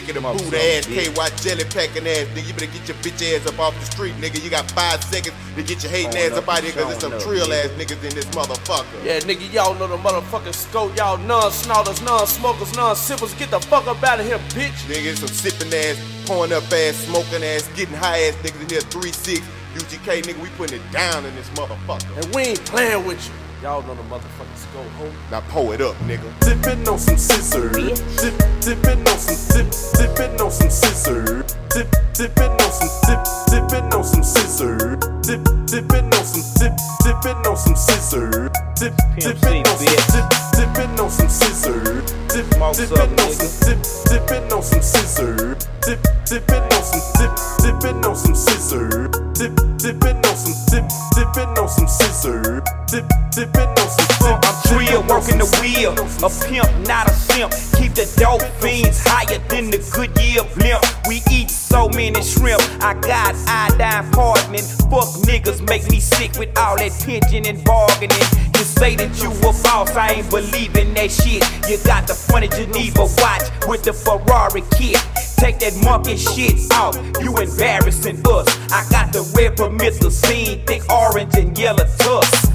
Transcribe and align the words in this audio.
Thick 0.00 0.16
of 0.16 0.22
the 0.22 0.28
boot 0.28 0.54
ass, 0.54 0.86
KY 0.86 1.42
jelly 1.42 1.64
packing 1.64 2.06
ass, 2.06 2.26
nigga. 2.34 2.46
You 2.46 2.54
better 2.54 2.66
get 2.66 2.88
your 2.88 2.96
bitch 2.98 3.20
ass 3.34 3.46
up 3.46 3.58
off 3.58 3.78
the 3.78 3.84
street, 3.86 4.14
nigga. 4.16 4.42
You 4.42 4.50
got 4.50 4.70
five 4.70 5.02
seconds 5.02 5.34
to 5.56 5.62
get 5.62 5.82
your 5.82 5.90
hating 5.90 6.16
ass 6.16 6.32
up 6.32 6.48
out 6.48 6.62
here, 6.62 6.72
cause 6.72 6.88
there's 6.88 7.00
some 7.00 7.18
trill 7.20 7.52
ass 7.52 7.68
niggas 7.78 8.02
in 8.04 8.14
this 8.14 8.26
motherfucker. 8.26 9.04
Yeah, 9.04 9.20
nigga, 9.20 9.52
y'all 9.52 9.74
know 9.74 9.86
the 9.86 9.96
motherfucking 9.96 10.54
scope. 10.54 10.96
Y'all 10.96 11.18
non-snorters, 11.18 12.02
non-smokers, 12.02 12.76
non-sippers. 12.76 13.34
Get 13.34 13.50
the 13.50 13.60
fuck 13.60 13.86
up 13.86 14.02
out 14.02 14.20
of 14.20 14.26
here, 14.26 14.38
bitch. 14.54 14.78
Nigga, 14.86 15.16
some 15.16 15.28
sipping 15.28 15.72
ass, 15.74 15.98
pouring 16.26 16.52
up 16.52 16.64
ass, 16.72 16.96
smoking 17.06 17.42
ass, 17.42 17.68
getting 17.74 17.94
high 17.94 18.22
ass 18.22 18.34
niggas 18.36 18.62
in 18.62 18.68
here, 18.68 18.80
3-6. 18.80 19.42
UGK, 19.74 20.22
nigga, 20.22 20.40
we 20.42 20.48
putting 20.50 20.80
it 20.80 20.92
down 20.92 21.24
in 21.24 21.34
this 21.34 21.48
motherfucker. 21.50 22.16
And 22.22 22.34
we 22.34 22.42
ain't 22.42 22.64
playing 22.64 23.04
with 23.06 23.24
you. 23.26 23.47
Y'all 23.60 23.82
know 23.82 23.94
the 23.96 24.02
motherfucking 24.02 24.56
scope, 24.56 24.86
ho. 24.98 25.12
Now 25.32 25.40
pull 25.48 25.72
it 25.72 25.80
up, 25.80 25.96
nigga. 26.06 26.32
Dipping 26.38 26.88
on 26.88 26.96
some 26.96 27.18
scissors. 27.18 27.74
Dip, 27.74 28.38
dipping 28.60 29.00
on 29.00 29.18
some 29.18 29.56
dip, 29.56 29.74
dipping 29.98 30.40
on 30.40 30.50
some 30.52 30.70
scissors. 30.70 31.56
Dip, 31.78 31.94
dipping 32.12 32.50
on 32.50 32.72
some 32.72 32.90
dip, 33.06 33.22
dipping 33.46 33.94
on 33.94 34.02
some 34.02 34.24
scissors. 34.24 34.98
Dip, 35.22 35.44
dipping 35.70 36.10
on 36.10 36.24
some 36.26 36.42
dip, 36.58 36.74
dipping 37.06 37.46
on 37.46 37.56
some 37.56 37.76
scissors. 37.76 38.50
Dip, 38.74 38.94
dipping 39.14 39.62
on 39.62 39.78
some 39.78 40.02
dip, 40.10 40.26
dipping 40.58 40.98
on 40.98 41.08
some 41.08 41.28
scissors. 41.28 42.02
Dip, 42.34 42.50
dipping 42.58 43.14
on 43.22 43.30
some 43.30 43.54
dip, 43.62 43.78
dipping 44.10 44.52
on 44.52 44.62
some 44.64 44.82
scissors. 44.82 45.54
Dip, 45.86 46.02
dipping 46.26 46.66
on 46.66 46.82
some 46.82 47.04
dip, 47.14 47.30
dipping 47.62 48.04
on 48.04 48.16
some 48.16 48.34
scissors. 48.34 49.08
Dip, 49.38 49.54
dipping 49.78 50.18
on 50.18 50.34
some 50.34 50.58
dip, 50.74 50.84
dipping 51.14 51.58
on 51.62 51.68
some 51.68 51.86
scissors. 51.86 52.62
Dip, 52.90 53.06
dipping 53.30 53.70
on 53.70 53.88
some 53.94 54.10
dip. 54.18 54.38
I'm 54.42 54.56
trill, 54.66 55.02
working 55.06 55.38
the 55.38 55.46
wheel. 55.62 55.94
A 55.94 56.30
pimp, 56.42 56.88
not 56.88 57.06
a 57.06 57.14
simp. 57.14 57.52
Keep 57.78 57.94
the 57.94 58.10
dope 58.18 58.42
fiends 58.58 58.98
higher 59.06 59.38
than 59.46 59.70
the 59.70 59.78
Goodyear 59.94 60.42
blimp. 60.58 60.82
We 61.06 61.22
eat 61.30 61.50
so 61.68 61.88
many 61.90 62.22
shrimp. 62.22 62.62
I 62.80 62.94
got 62.94 63.34
iodine 63.46 64.12
hardening. 64.12 64.64
Fuck 64.90 65.08
niggas 65.28 65.60
make 65.68 65.88
me 65.90 66.00
sick 66.00 66.32
with 66.38 66.56
all 66.58 66.76
that 66.76 66.92
pinching 67.04 67.46
and 67.46 67.62
bargaining. 67.64 68.26
You 68.56 68.64
say 68.64 68.96
that 68.96 69.12
you 69.22 69.30
a 69.30 69.52
boss, 69.62 69.94
I 69.94 70.18
ain't 70.18 70.30
believing 70.30 70.94
that 70.94 71.10
shit. 71.10 71.44
You 71.68 71.76
got 71.84 72.06
the 72.06 72.14
funny 72.14 72.48
Geneva 72.48 73.06
watch 73.20 73.44
with 73.68 73.84
the 73.84 73.92
Ferrari 73.92 74.62
kit. 74.76 74.98
Take 75.36 75.60
that 75.60 75.76
monkey 75.84 76.16
shit 76.16 76.72
off, 76.72 76.96
you 77.22 77.36
embarrassing 77.36 78.20
us. 78.26 78.48
I 78.72 78.84
got 78.90 79.12
the 79.12 79.22
red 79.36 79.56
promethazine, 79.56 80.66
thick 80.66 80.82
orange 80.90 81.36
and 81.36 81.56
yellow 81.56 81.86
tusk. 81.98 82.47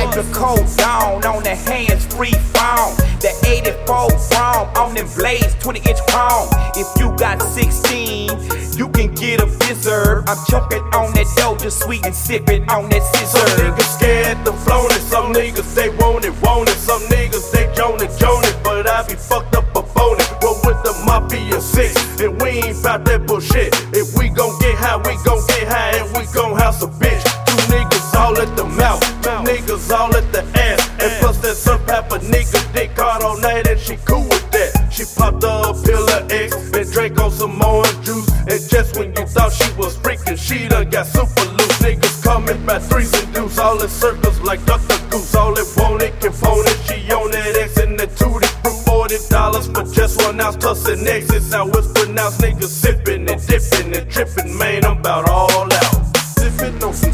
Hydrocodone 0.00 0.76
down 0.78 1.24
on 1.26 1.42
the 1.42 1.54
hands 1.54 2.06
free 2.06 2.32
phone. 2.56 2.96
The 3.20 3.36
84 3.44 4.08
chrome 4.32 4.68
on 4.80 4.94
them 4.94 5.06
blades, 5.14 5.54
20 5.60 5.80
inch 5.80 6.00
chrome. 6.08 6.48
If 6.74 6.88
you 6.98 7.12
got 7.18 7.42
16, 7.42 8.78
you 8.78 8.88
can 8.88 9.14
get 9.14 9.42
a 9.42 9.46
blizzard. 9.46 10.24
I'm 10.26 10.40
choking 10.48 10.80
on 10.96 11.12
that 11.12 11.28
Doja 11.36 11.70
sweet 11.70 12.04
and 12.06 12.14
sipping 12.14 12.68
on 12.70 12.88
that 12.88 13.02
Some 13.02 13.28
scissor. 13.28 13.62
niggas 13.62 13.96
scared 13.96 14.44
to 14.46 14.52
flown 14.64 14.90
it, 14.90 15.04
some 15.04 15.34
niggas 15.34 15.74
they 15.74 15.90
want 15.90 16.24
it, 16.24 16.32
want 16.40 16.70
it, 16.70 16.76
some 16.76 17.02
niggas 17.12 17.52
they 17.52 17.70
joan 17.76 18.00
it, 18.44 18.56
but 18.64 18.88
I 18.88 19.06
be 19.06 19.14
fucked 19.14 19.54
up 19.54 19.68
a 19.76 19.82
phone 19.82 20.16
it. 20.18 20.30
Roll 20.42 20.56
with 20.64 20.80
the 20.82 20.94
mafia 21.04 21.60
six, 21.60 21.92
and 22.20 22.40
we 22.40 22.64
ain't 22.64 22.82
bout 22.82 23.04
that 23.04 23.26
bullshit. 23.26 23.74
If 23.92 24.16
we 24.16 24.30
gon' 24.30 24.58
get 24.60 24.76
high, 24.76 24.96
we 24.96 25.16
gon' 25.24 25.44
get 25.46 25.68
high, 25.68 25.98
and 26.00 26.08
we 26.16 26.24
gon' 26.32 26.56
house 26.56 26.82
a 26.82 26.86
bitch. 26.86 27.39
Niggas 27.68 28.14
all 28.14 28.38
at 28.38 28.56
the 28.56 28.64
mouth, 28.64 29.00
two 29.22 29.30
niggas 29.48 29.90
all 29.90 30.14
at 30.16 30.32
the 30.32 30.42
ass, 30.58 30.88
and 31.00 31.12
plus 31.20 31.38
that 31.38 31.56
some 31.56 31.84
pepper 31.84 32.18
nigga 32.18 32.60
dick 32.72 32.90
hard 32.96 33.22
all 33.22 33.38
night, 33.40 33.66
and 33.66 33.78
she 33.78 33.96
cool 34.06 34.24
with 34.24 34.50
that. 34.50 34.92
She 34.92 35.04
popped 35.16 35.44
a 35.44 35.74
pill 35.84 36.08
of 36.10 36.30
X 36.30 36.54
and 36.54 36.92
drank 36.92 37.18
on 37.20 37.30
some 37.30 37.62
orange 37.62 38.04
juice, 38.04 38.28
and 38.48 38.60
just 38.68 38.96
when 38.98 39.08
you 39.16 39.26
thought 39.26 39.52
she 39.52 39.70
was 39.74 39.96
freaking, 39.98 40.38
she 40.38 40.68
done 40.68 40.90
got 40.90 41.06
super 41.06 41.44
loose. 41.44 41.78
Niggas 41.80 42.22
coming 42.22 42.64
by 42.66 42.78
threes 42.78 43.12
and 43.14 43.34
deuce, 43.34 43.58
all 43.58 43.80
in 43.80 43.88
circles 43.88 44.40
like 44.40 44.64
Dr. 44.66 44.98
Goose. 45.10 45.34
All 45.34 45.56
it 45.56 45.66
want 45.76 46.02
it 46.02 46.20
can 46.20 46.32
phone 46.32 46.66
it. 46.66 46.78
She 46.86 47.10
on 47.12 47.30
that 47.30 47.56
X 47.56 47.76
and 47.78 47.98
the 47.98 48.06
tootie 48.06 48.52
fruit. 48.62 48.80
Forty 48.84 49.16
dollars 49.30 49.66
for 49.68 49.84
just 49.84 50.20
one 50.22 50.40
ounce 50.40 50.56
plus 50.56 50.86
an. 50.88 51.04
Now 51.50 51.66
it's 51.66 51.92
pronounced 51.92 52.40
niggas 52.40 52.68
sipping 52.68 53.28
and 53.28 53.44
dipping 53.46 53.96
and 53.96 54.10
tripping. 54.10 54.56
Man, 54.56 54.84
I'm 54.84 54.98
about 54.98 55.28
all 55.28 55.50
out. 55.50 56.14
Dipping 56.36 56.82
on 56.84 56.94
some 56.94 57.12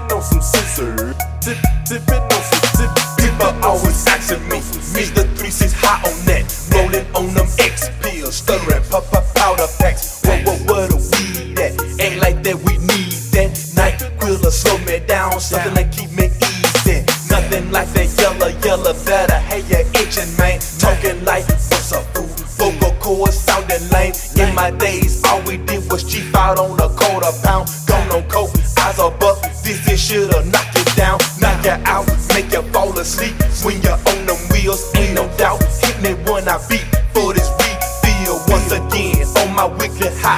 dipping 0.00 0.12
on 0.12 0.22
some 0.22 0.40
scissors. 0.40 1.14
Dip, 1.40 1.58
dipping 1.84 2.29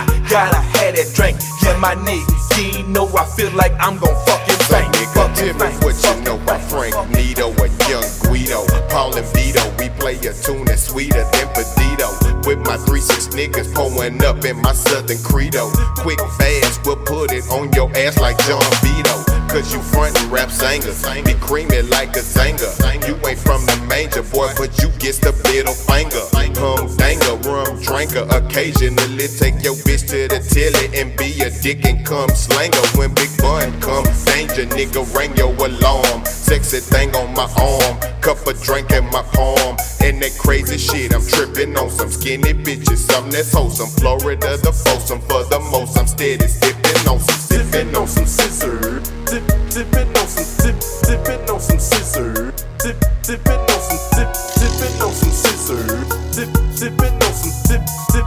high, 0.04 0.28
gotta 0.28 0.56
have 0.56 0.94
that 0.94 1.08
drink. 1.14 1.38
Yeah, 1.62 1.76
my 1.78 1.94
nigga, 1.94 2.42
you 2.76 2.86
know 2.88 3.08
I 3.16 3.24
feel 3.36 3.50
like 3.52 3.72
I'm 3.80 3.98
gon' 3.98 4.14
fucking 4.26 4.60
bang. 4.70 4.90
nigga, 4.92 5.14
fucking 5.14 5.58
tell 5.58 5.70
me 5.70 5.76
what 5.84 5.96
you 6.02 6.24
know 6.24 6.36
about 6.36 6.60
Frank 6.70 6.94
Nitti 7.10 7.42
and 7.42 7.72
Young 7.88 8.08
Guido. 8.22 8.66
Paul 8.88 9.16
and 9.16 9.26
Vito, 9.34 9.62
we 9.78 9.88
play 9.98 10.16
a 10.18 10.32
tune 10.32 10.64
that's 10.64 10.88
sweeter 10.88 11.24
than 11.32 11.48
Pedito. 11.54 12.10
With 12.46 12.58
my 12.66 12.76
3-6 12.76 13.32
niggas 13.34 13.72
pulling 13.74 14.22
up 14.24 14.44
in 14.44 14.60
my 14.60 14.72
Southern 14.72 15.22
Credo. 15.22 15.70
Quick, 15.98 16.18
fast, 16.38 16.84
we'll 16.84 16.96
put 16.96 17.32
it 17.32 17.48
on 17.50 17.72
your 17.72 17.90
ass 17.96 18.18
like 18.18 18.38
John 18.46 18.62
Vito. 18.82 19.24
Cause 19.48 19.72
you 19.72 19.80
frontin' 19.80 20.30
rap 20.30 20.50
singers, 20.50 21.02
be 21.24 21.34
creamy 21.34 21.82
like 21.82 22.16
a 22.16 22.20
zanger. 22.20 22.72
You 23.06 23.18
ain't 23.26 23.38
from 23.38 23.66
the 23.66 23.76
manger, 23.88 24.22
boy, 24.22 24.48
but 24.56 24.78
you 24.80 24.88
get 24.98 25.20
the 25.20 25.32
middle 25.50 25.74
finger. 25.74 26.31
Hum 26.62 26.86
danger, 26.94 27.34
rum 27.50 27.82
drinker. 27.82 28.22
Occasionally 28.30 29.26
take 29.26 29.58
your 29.66 29.74
bitch 29.82 30.06
to 30.14 30.30
the 30.30 30.38
tilly 30.38 30.94
and 30.94 31.10
be 31.18 31.34
a 31.42 31.50
dick 31.50 31.84
and 31.84 32.06
come 32.06 32.30
slanger. 32.30 32.78
When 32.94 33.12
Big 33.14 33.34
Bun 33.38 33.74
come, 33.80 34.04
danger, 34.30 34.66
nigga, 34.70 35.02
ring 35.18 35.36
your 35.36 35.50
alarm. 35.58 36.24
Sexy 36.24 36.78
thing 36.78 37.16
on 37.16 37.34
my 37.34 37.50
arm, 37.58 37.98
cup 38.20 38.46
of 38.46 38.62
drink 38.62 38.92
in 38.92 39.04
my 39.10 39.22
palm. 39.34 39.74
And 40.06 40.22
that 40.22 40.38
crazy 40.38 40.78
shit, 40.78 41.12
I'm 41.12 41.26
tripping 41.26 41.76
on 41.76 41.90
some 41.90 42.10
skinny 42.10 42.54
bitches. 42.54 43.10
Something 43.10 43.32
that's 43.32 43.52
wholesome. 43.52 43.90
Florida, 43.98 44.56
the 44.58 44.70
foursome 44.70 45.20
for 45.22 45.42
the 45.50 45.58
most. 45.58 45.98
I'm 45.98 46.06
steady 46.06 46.46
sipping 46.46 47.08
on 47.10 47.18
some, 47.18 47.42
sipping 47.42 47.96
on 47.96 48.06
some 48.06 48.26
scissors. 48.26 49.02
Dip, 49.26 49.42
dipping 49.74 50.14
on 50.14 50.28
some 50.30 50.46
dip, 50.62 50.78
dipping 51.10 51.50
on 51.50 51.58
some 51.58 51.80
scissors. 51.80 52.54
Dip, 52.78 53.02
dipping 53.24 53.61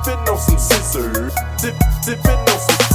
dip, 0.05 0.17
dipping 0.17 0.29
on 0.29 0.37
some 0.37 0.57
scissors. 0.57 1.33
Dip, 1.61 1.75
dipping 2.05 2.31
on 2.31 2.59
some 2.59 2.94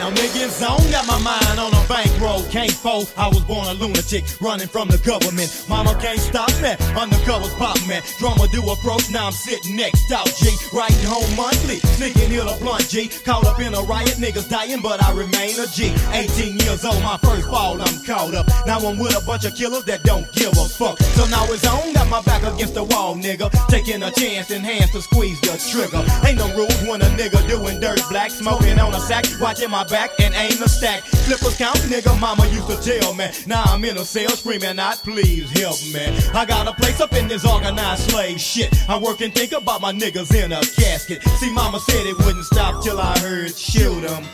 Now 0.00 0.08
niggas, 0.12 0.58
don't 0.58 0.90
got 0.90 1.06
my 1.06 1.20
mind 1.20 1.60
on 1.60 1.76
a 1.76 1.84
bankroll. 1.86 2.42
can't 2.48 2.72
fold. 2.72 3.12
I 3.18 3.28
was 3.28 3.44
born 3.44 3.68
a 3.68 3.74
lunatic, 3.74 4.24
running 4.40 4.66
from 4.66 4.88
the 4.88 4.96
government. 4.96 5.52
Mama 5.68 5.92
can't 6.00 6.18
stop 6.18 6.48
me, 6.64 6.72
undercovers 6.96 7.52
pop 7.58 7.76
man. 7.86 8.00
Drummer 8.16 8.48
do 8.48 8.64
approach, 8.64 9.10
now 9.10 9.26
I'm 9.26 9.32
sitting 9.32 9.76
next 9.76 10.10
out, 10.10 10.24
G. 10.40 10.56
Writing 10.72 11.04
home 11.04 11.28
monthly, 11.36 11.80
sneaking 12.00 12.32
ill 12.32 12.48
a 12.48 12.56
blunt, 12.56 12.88
G. 12.88 13.08
Caught 13.08 13.44
up 13.44 13.60
in 13.60 13.74
a 13.74 13.82
riot, 13.82 14.16
niggas 14.16 14.48
dying, 14.48 14.80
but 14.80 15.04
I 15.04 15.12
remain 15.12 15.60
a 15.60 15.66
G. 15.68 15.92
18 16.16 16.56
years 16.64 16.82
old, 16.82 17.02
my 17.02 17.18
first 17.18 17.46
fall, 17.50 17.76
I'm 17.76 18.02
caught 18.08 18.32
up. 18.32 18.48
Now 18.66 18.80
I'm 18.80 18.96
with 18.98 19.12
a 19.12 19.20
bunch 19.26 19.44
of 19.44 19.54
killers 19.54 19.84
that 19.84 20.02
don't 20.04 20.24
give 20.32 20.56
a 20.56 20.64
fuck. 20.64 20.98
So 21.12 21.26
now 21.26 21.44
it's 21.52 21.66
on, 21.68 21.92
got 21.92 22.08
my 22.08 22.22
back 22.22 22.42
against 22.48 22.72
the 22.72 22.84
wall, 22.84 23.16
nigga. 23.16 23.52
Taking 23.68 24.02
a 24.02 24.10
chance 24.12 24.50
and 24.50 24.64
hands 24.64 24.92
to 24.92 25.02
squeeze 25.02 25.38
the 25.42 25.60
trigger. 25.68 26.00
Ain't 26.24 26.38
no 26.38 26.48
rules 26.56 26.80
when 26.88 27.02
a 27.02 27.10
nigga 27.20 27.46
doing 27.46 27.80
dirt 27.80 28.00
black, 28.08 28.30
smoking 28.30 28.80
on 28.80 28.94
a 28.94 29.00
sack, 29.00 29.26
watching 29.38 29.68
my 29.68 29.84
back 29.90 30.10
and 30.20 30.32
aim 30.34 30.62
a 30.62 30.68
stack. 30.68 31.02
Clippers 31.26 31.56
count, 31.56 31.76
nigga, 31.90 32.18
mama 32.20 32.46
used 32.48 32.68
to 32.68 32.80
tell 32.80 33.12
me. 33.14 33.26
Now 33.46 33.64
I'm 33.66 33.84
in 33.84 33.98
a 33.98 34.04
cell 34.04 34.30
screaming 34.30 34.78
out, 34.78 34.98
please 34.98 35.50
help 35.58 35.82
me. 35.92 36.06
I 36.32 36.46
got 36.46 36.68
a 36.68 36.72
place 36.72 37.00
up 37.00 37.12
in 37.12 37.26
this 37.28 37.44
organized 37.44 38.10
slave 38.10 38.40
shit. 38.40 38.72
I 38.88 38.96
work 38.96 39.20
and 39.20 39.34
think 39.34 39.52
about 39.52 39.80
my 39.80 39.92
niggas 39.92 40.32
in 40.32 40.52
a 40.52 40.60
casket. 40.60 41.22
See, 41.22 41.52
mama 41.52 41.80
said 41.80 42.06
it 42.06 42.16
wouldn't 42.18 42.44
stop 42.44 42.82
till 42.82 43.00
I 43.00 43.18
heard 43.18 43.56
shoot 43.56 44.04
'em. 44.04 44.24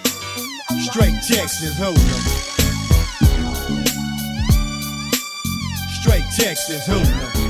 Straight 0.82 1.16
Texas 1.26 1.76
hoodlum. 1.78 2.22
Straight 6.00 6.24
Texas 6.36 6.86
hoodlum. 6.86 7.45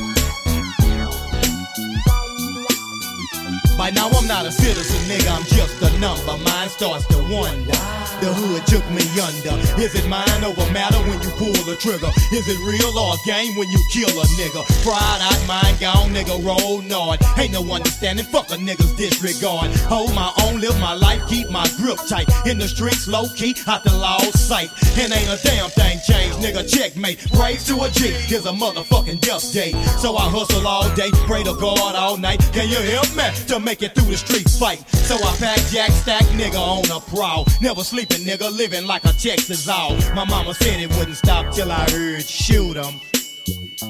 By 3.77 3.91
now 3.91 4.09
I'm 4.09 4.27
not 4.27 4.47
a 4.47 4.53
citizen, 4.53 4.97
nigga, 5.09 5.31
I'm 5.37 5.45
just 5.45 5.83
a 5.83 5.99
number. 5.99 6.37
Mine 6.45 6.69
starts 6.69 7.07
to 7.09 7.19
wonder. 7.31 8.06
The 8.21 8.33
hood 8.33 8.65
took 8.67 8.85
me 8.91 9.05
under. 9.21 9.61
Is 9.77 9.95
it 9.95 10.09
mind 10.09 10.43
over 10.45 10.65
matter 10.73 10.97
when 11.05 11.21
you 11.21 11.31
pull 11.37 11.53
the 11.69 11.77
trigger? 11.77 12.09
Is 12.33 12.49
it 12.49 12.59
real 12.65 12.97
or 12.97 13.15
a 13.15 13.19
game 13.27 13.57
when 13.57 13.69
you 13.71 13.81
kill 13.93 14.09
a 14.09 14.25
nigga? 14.41 14.65
Fried 14.83 15.21
out, 15.21 15.41
mind 15.47 15.79
gone, 15.81 16.11
nigga, 16.17 16.41
roll 16.41 16.81
nod. 16.83 17.21
Ain't 17.37 17.53
no 17.53 17.61
understanding, 17.69 18.25
fuck 18.25 18.51
a 18.51 18.57
nigga's 18.57 18.95
disregard. 18.95 19.71
Hold 19.93 20.15
my 20.15 20.33
own, 20.45 20.61
live 20.61 20.79
my 20.81 20.95
life, 20.95 21.21
keep 21.29 21.51
my 21.51 21.69
grip 21.77 21.99
tight. 22.09 22.29
In 22.47 22.59
the 22.59 22.69
streets, 22.69 23.07
low 23.07 23.29
key, 23.37 23.55
out 23.69 23.85
the 23.85 23.93
law 23.93 24.19
sight. 24.33 24.71
And 24.99 25.13
ain't 25.13 25.29
a 25.29 25.39
damn 25.45 25.69
thing 25.71 26.01
changed, 26.09 26.39
nigga, 26.41 26.65
checkmate. 26.65 27.21
Praise 27.33 27.67
to 27.67 27.83
a 27.83 27.91
G, 27.91 28.17
here's 28.27 28.47
a 28.47 28.53
motherfucking 28.53 29.21
death 29.21 29.53
day. 29.53 29.73
So 30.01 30.17
I 30.17 30.29
hustle 30.31 30.67
all 30.67 30.89
day, 30.95 31.11
pray 31.29 31.45
to 31.45 31.55
God 31.61 31.95
all 31.95 32.17
night. 32.17 32.41
Can 32.53 32.69
you 32.69 32.81
help 32.97 33.15
me 33.15 33.29
to 33.49 33.61
make 33.61 33.83
it 33.83 33.95
through 33.95 34.11
the 34.11 34.17
street 34.17 34.49
fight? 34.49 34.81
So 35.05 35.17
I 35.17 35.37
pack 35.37 35.61
jack 35.71 35.91
stack, 35.91 36.25
nigga, 36.33 36.57
on 36.57 36.91
a 36.91 37.01
prowl. 37.15 37.47
Never 37.61 37.85
sleeping, 38.07 38.27
nigga, 38.27 38.57
living 38.57 38.87
like 38.87 39.05
a 39.05 39.13
Texas 39.13 39.69
all. 39.69 39.97
My 40.15 40.25
mama 40.25 40.55
said 40.55 40.81
it 40.81 40.91
wouldn't 40.97 41.17
stop 41.17 41.55
till 41.55 41.71
I 41.71 41.89
heard 41.91 42.25
shoot 42.25 42.77
'em. 42.77 43.01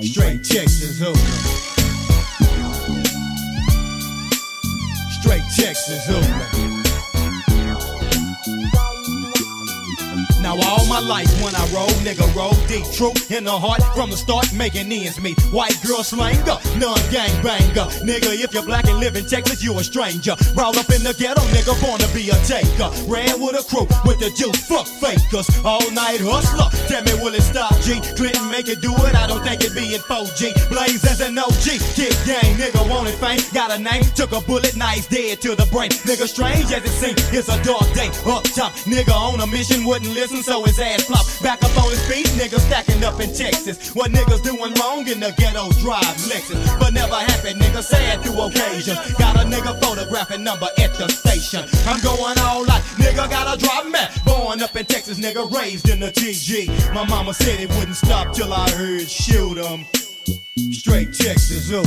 Straight 0.02 0.44
Texas 0.44 0.98
hoodlum. 0.98 1.16
Straight 5.20 5.42
Texas 5.56 6.04
hoodlum. 6.06 6.65
Now 10.46 10.54
all 10.70 10.86
my 10.86 11.00
life 11.00 11.26
when 11.42 11.56
I 11.56 11.66
roll, 11.74 11.90
nigga, 12.06 12.22
roll 12.30 12.54
deep, 12.70 12.86
true 12.94 13.10
in 13.34 13.42
the 13.42 13.58
heart 13.58 13.82
from 13.98 14.10
the 14.10 14.16
start, 14.16 14.46
making 14.54 14.92
ends 14.92 15.18
meet. 15.18 15.34
White 15.50 15.74
girl 15.82 16.06
slanger, 16.06 16.54
non 16.78 16.94
gang 17.10 17.34
banger, 17.42 17.90
nigga. 18.06 18.30
If 18.30 18.54
you're 18.54 18.62
black 18.62 18.86
and 18.86 19.02
live 19.02 19.16
in 19.16 19.26
Texas, 19.26 19.58
you 19.64 19.76
a 19.76 19.82
stranger. 19.82 20.36
Brought 20.54 20.78
up 20.78 20.86
in 20.94 21.02
the 21.02 21.18
ghetto, 21.18 21.42
nigga, 21.50 21.74
born 21.82 21.98
to 21.98 22.06
be 22.14 22.30
a 22.30 22.38
taker. 22.46 22.86
Ran 23.10 23.42
with 23.42 23.58
a 23.58 23.64
crew 23.66 23.90
with 24.06 24.22
the 24.22 24.30
juice, 24.38 24.54
fuck 24.70 24.86
fakers, 24.86 25.50
all 25.66 25.82
night 25.90 26.22
hustler. 26.22 26.70
Tell 26.86 27.02
me, 27.02 27.18
will 27.18 27.34
it 27.34 27.42
stop, 27.42 27.74
G? 27.82 27.98
Clinton 28.14 28.46
make 28.46 28.68
it 28.68 28.78
do 28.80 28.94
it, 29.02 29.18
I 29.18 29.26
don't 29.26 29.42
think 29.42 29.66
it 29.66 29.74
be 29.74 29.98
in 29.98 30.00
4G. 30.06 30.70
Blaze 30.70 31.02
as 31.10 31.26
an 31.26 31.34
OG, 31.34 31.82
kick 31.98 32.14
gang, 32.22 32.54
nigga, 32.54 32.86
wanted 32.86 33.18
fame, 33.18 33.42
got 33.50 33.74
a 33.74 33.82
name, 33.82 34.06
took 34.14 34.30
a 34.30 34.40
bullet, 34.46 34.76
nice 34.76 35.10
dead 35.10 35.42
to 35.42 35.58
the 35.58 35.66
brain. 35.74 35.90
Nigga, 36.06 36.30
strange 36.30 36.70
as 36.70 36.86
it 36.86 36.94
seems, 36.94 37.18
it's 37.34 37.50
a 37.50 37.58
dark 37.66 37.90
day 37.98 38.14
up 38.30 38.46
top. 38.54 38.70
Nigga 38.86 39.10
on 39.10 39.42
a 39.42 39.46
mission, 39.50 39.82
wouldn't 39.82 40.14
listen, 40.14 40.35
so 40.42 40.64
his 40.64 40.78
ass 40.78 41.04
flop. 41.04 41.26
Back 41.42 41.62
up 41.62 41.76
on 41.82 41.90
his 41.90 42.02
feet, 42.08 42.26
nigga 42.38 42.58
stacking 42.60 43.02
up 43.04 43.20
in 43.20 43.32
Texas. 43.32 43.94
What 43.94 44.10
niggas 44.12 44.42
doing 44.42 44.72
wrong 44.80 45.06
in 45.08 45.20
the 45.20 45.32
ghetto 45.36 45.70
drive 45.80 46.16
Lexus. 46.28 46.58
But 46.78 46.92
never 46.92 47.14
happy, 47.14 47.54
nigga, 47.54 47.82
sad 47.82 48.22
through 48.22 48.40
occasion. 48.40 48.96
Got 49.18 49.36
a 49.36 49.44
nigga 49.44 49.78
photographing 49.80 50.44
number 50.44 50.68
at 50.78 50.92
the 50.94 51.08
station. 51.08 51.64
I'm 51.86 52.00
going 52.02 52.38
all 52.40 52.68
out, 52.70 52.82
nigga, 52.98 53.28
gotta 53.30 53.58
drop 53.58 53.86
me. 53.86 54.00
Born 54.24 54.62
up 54.62 54.76
in 54.76 54.86
Texas, 54.86 55.18
nigga, 55.18 55.50
raised 55.52 55.88
in 55.88 56.00
the 56.00 56.10
GG. 56.10 56.94
My 56.94 57.04
mama 57.04 57.34
said 57.34 57.60
it 57.60 57.70
wouldn't 57.76 57.96
stop 57.96 58.34
till 58.34 58.52
I 58.52 58.68
heard 58.70 59.08
shoot 59.08 59.58
'em. 59.58 59.84
Straight 60.72 61.12
Texas 61.14 61.68
hoodlum. 61.68 61.86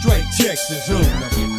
Straight 0.00 0.26
Texas 0.38 0.86
hoodlum. 0.86 1.57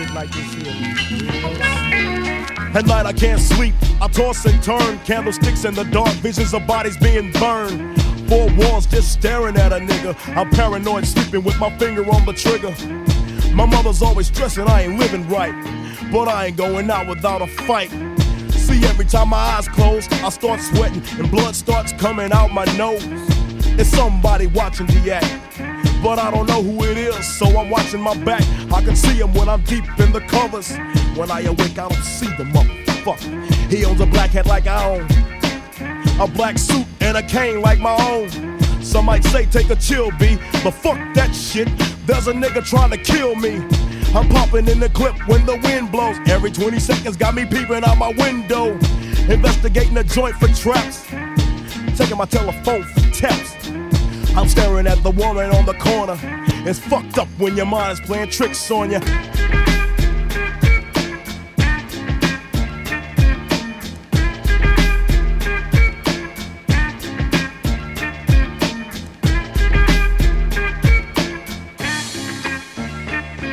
Shit 0.00 0.14
like 0.14 0.30
this 0.30 0.54
here. 0.54 0.72
At 2.74 2.86
night 2.86 3.06
I 3.06 3.12
can't 3.12 3.40
sleep. 3.40 3.74
I 4.00 4.08
toss 4.08 4.44
and 4.46 4.62
turn. 4.62 4.98
Candlesticks 5.00 5.64
in 5.64 5.74
the 5.74 5.84
dark. 5.84 6.10
Visions 6.22 6.54
of 6.54 6.66
bodies 6.66 6.96
being 6.96 7.32
burned. 7.32 8.00
Four 8.28 8.48
walls 8.54 8.86
just 8.86 9.12
staring 9.12 9.56
at 9.56 9.72
a 9.72 9.78
nigga. 9.78 10.14
I'm 10.36 10.48
paranoid, 10.50 11.06
sleeping 11.06 11.42
with 11.42 11.58
my 11.58 11.76
finger 11.78 12.02
on 12.08 12.24
the 12.24 12.32
trigger. 12.32 12.74
My 13.54 13.66
mother's 13.66 14.02
always 14.02 14.28
stressing 14.28 14.68
I 14.68 14.82
ain't 14.82 14.98
living 14.98 15.28
right. 15.28 15.54
But 16.12 16.28
I 16.28 16.46
ain't 16.46 16.56
going 16.56 16.90
out 16.90 17.08
without 17.08 17.42
a 17.42 17.46
fight. 17.46 17.90
See, 18.52 18.84
every 18.86 19.04
time 19.04 19.30
my 19.30 19.36
eyes 19.36 19.68
close, 19.68 20.08
I 20.12 20.28
start 20.30 20.60
sweating 20.60 21.02
and 21.18 21.30
blood 21.30 21.54
starts 21.56 21.92
coming 21.92 22.32
out 22.32 22.52
my 22.52 22.64
nose. 22.76 23.04
It's 23.78 23.90
somebody 23.90 24.46
watching 24.46 24.86
the 24.86 25.12
act. 25.14 25.49
But 26.02 26.18
I 26.18 26.30
don't 26.30 26.46
know 26.46 26.62
who 26.62 26.84
it 26.84 26.96
is, 26.96 27.26
so 27.26 27.46
I'm 27.58 27.68
watching 27.68 28.00
my 28.00 28.16
back. 28.24 28.42
I 28.72 28.82
can 28.82 28.96
see 28.96 29.14
him 29.14 29.34
when 29.34 29.48
I'm 29.48 29.62
deep 29.64 29.84
in 29.98 30.12
the 30.12 30.20
covers. 30.20 30.74
When 31.16 31.30
I 31.30 31.42
awake, 31.42 31.78
I 31.78 31.88
don't 31.88 31.94
see 32.02 32.26
the 32.26 32.44
motherfucker. 32.44 33.70
He 33.70 33.84
owns 33.84 34.00
a 34.00 34.06
black 34.06 34.30
hat 34.30 34.46
like 34.46 34.66
I 34.66 34.82
own, 34.88 35.06
a 36.20 36.26
black 36.26 36.58
suit 36.58 36.86
and 37.00 37.16
a 37.16 37.22
cane 37.22 37.60
like 37.60 37.80
my 37.80 37.96
own. 38.08 38.30
Some 38.82 39.04
might 39.04 39.24
say 39.24 39.44
take 39.46 39.68
a 39.68 39.76
chill, 39.76 40.10
B, 40.18 40.38
but 40.64 40.72
fuck 40.72 40.98
that 41.14 41.34
shit. 41.34 41.68
There's 42.06 42.28
a 42.28 42.32
nigga 42.32 42.64
trying 42.64 42.90
to 42.90 42.96
kill 42.96 43.36
me. 43.36 43.56
I'm 44.14 44.28
popping 44.28 44.68
in 44.68 44.80
the 44.80 44.88
clip 44.88 45.16
when 45.28 45.44
the 45.44 45.58
wind 45.62 45.92
blows. 45.92 46.16
Every 46.26 46.50
20 46.50 46.80
seconds 46.80 47.16
got 47.16 47.34
me 47.34 47.44
peeping 47.44 47.84
out 47.84 47.98
my 47.98 48.08
window. 48.08 48.72
Investigating 49.28 49.94
the 49.94 50.04
joint 50.04 50.34
for 50.36 50.48
traps. 50.48 51.04
Taking 51.96 52.16
my 52.16 52.24
telephone 52.24 52.82
for 52.84 53.10
taps. 53.12 53.59
I'm 54.36 54.48
staring 54.48 54.86
at 54.86 55.02
the 55.02 55.10
woman 55.10 55.50
on 55.50 55.66
the 55.66 55.74
corner. 55.74 56.16
It's 56.66 56.78
fucked 56.78 57.18
up 57.18 57.28
when 57.38 57.56
your 57.56 57.66
mind's 57.66 58.00
playing 58.00 58.30
tricks 58.30 58.70
on 58.70 58.90
you. 58.90 59.00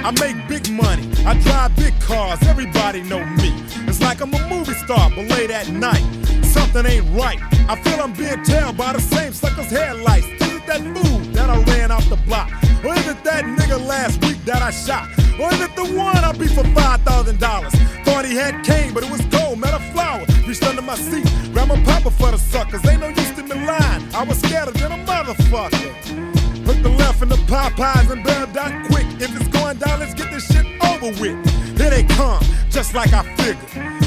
I 0.04 0.12
make 0.22 0.48
big 0.48 0.72
money. 0.72 1.12
I 1.26 1.38
drive 1.42 1.76
big 1.76 2.00
cars. 2.00 2.42
Everybody 2.44 3.02
know 3.04 3.26
me. 3.26 3.52
It's 3.88 4.00
like 4.00 4.22
I'm 4.22 4.34
a 4.34 4.48
movie 4.48 4.74
star, 4.74 5.10
but 5.10 5.28
late 5.28 5.50
at 5.52 5.70
night, 5.70 6.04
something 6.46 6.86
ain't 6.86 7.06
right. 7.18 7.40
I 7.68 7.76
feel 7.82 8.00
I'm 8.00 8.14
being 8.14 8.42
tailed 8.44 8.78
by 8.78 8.94
the 8.94 9.02
same 9.02 9.34
sucker's 9.34 9.70
headlights. 9.70 10.37
That 10.78 10.96
fool 10.96 11.20
that 11.34 11.50
I 11.50 11.58
ran 11.74 11.90
off 11.90 12.08
the 12.08 12.18
block. 12.18 12.52
Or 12.86 12.94
is 12.94 13.08
it 13.08 13.24
that 13.24 13.46
nigga 13.46 13.84
last 13.84 14.24
week 14.24 14.38
that 14.46 14.62
I 14.62 14.70
shot. 14.70 15.10
Or 15.40 15.52
is 15.52 15.60
it 15.60 15.76
the 15.76 15.86
one 15.98 16.24
I 16.24 16.32
beat 16.34 16.52
for 16.52 16.62
$5,000. 16.62 18.06
Thought 18.06 18.26
he 18.26 18.36
had 18.36 18.64
cane, 18.64 18.94
but 18.94 19.04
it 19.04 19.10
was 19.10 19.22
gold, 19.26 19.60
met 19.60 19.74
a 19.74 19.80
flower. 19.92 20.24
Reached 20.48 20.64
under 20.64 20.84
my 20.84 20.94
seat, 20.94 21.26
grabbed 21.52 21.70
my 21.70 21.84
papa 21.84 22.12
for 22.12 22.30
the 22.30 22.38
suckers. 22.38 22.86
Ain't 22.86 23.02
no 23.02 23.08
use 23.08 23.32
to 23.32 23.44
me 23.44 23.56
lying. 23.66 24.04
I 24.14 24.24
was 24.24 24.38
scared 24.38 24.70
than 24.76 24.92
a 24.92 25.04
motherfucker. 25.04 26.66
Put 26.66 26.84
the 26.84 26.90
left 26.90 27.24
in 27.24 27.30
the 27.30 27.42
Popeyes 27.50 28.12
and 28.12 28.24
bail 28.24 28.46
down 28.48 28.86
quick. 28.86 29.08
If 29.20 29.36
it's 29.36 29.48
going 29.48 29.78
down, 29.78 30.00
let's 30.00 30.14
get 30.14 30.30
this 30.32 30.46
shit 30.46 30.66
over 30.84 31.10
with. 31.20 31.38
Here 31.80 31.90
they 31.90 32.04
come, 32.04 32.44
just 32.70 32.94
like 32.94 33.14
I 33.14 33.24
figured. 33.36 33.58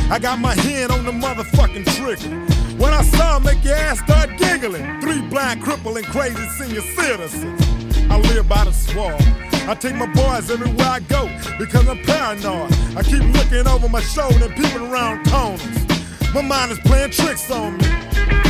I 0.08 0.20
got 0.20 0.38
my 0.38 0.54
hand 0.54 0.92
on 0.92 1.04
the 1.04 1.12
motherfucking 1.12 1.84
trigger. 1.96 2.59
When 2.80 2.94
I 2.94 3.02
saw 3.02 3.36
him, 3.36 3.42
make 3.42 3.62
your 3.62 3.74
ass 3.74 3.98
start 4.00 4.38
giggling. 4.38 5.02
Three 5.02 5.20
blind, 5.20 5.62
crippling, 5.62 6.04
crazy 6.04 6.48
senior 6.56 6.80
citizens. 6.80 7.60
I 8.08 8.18
live 8.18 8.48
by 8.48 8.64
the 8.64 8.72
swamp. 8.72 9.20
I 9.68 9.74
take 9.74 9.94
my 9.96 10.06
boys 10.06 10.50
everywhere 10.50 10.88
I 10.88 11.00
go 11.00 11.28
because 11.58 11.86
I'm 11.86 12.02
paranoid. 12.04 12.72
I 12.96 13.02
keep 13.02 13.22
looking 13.34 13.68
over 13.68 13.86
my 13.86 14.00
shoulder 14.00 14.46
and 14.46 14.56
peeping 14.56 14.90
around 14.90 15.26
corners. 15.26 16.32
My 16.32 16.40
mind 16.40 16.72
is 16.72 16.78
playing 16.78 17.10
tricks 17.10 17.50
on 17.50 17.76
me. 17.76 18.49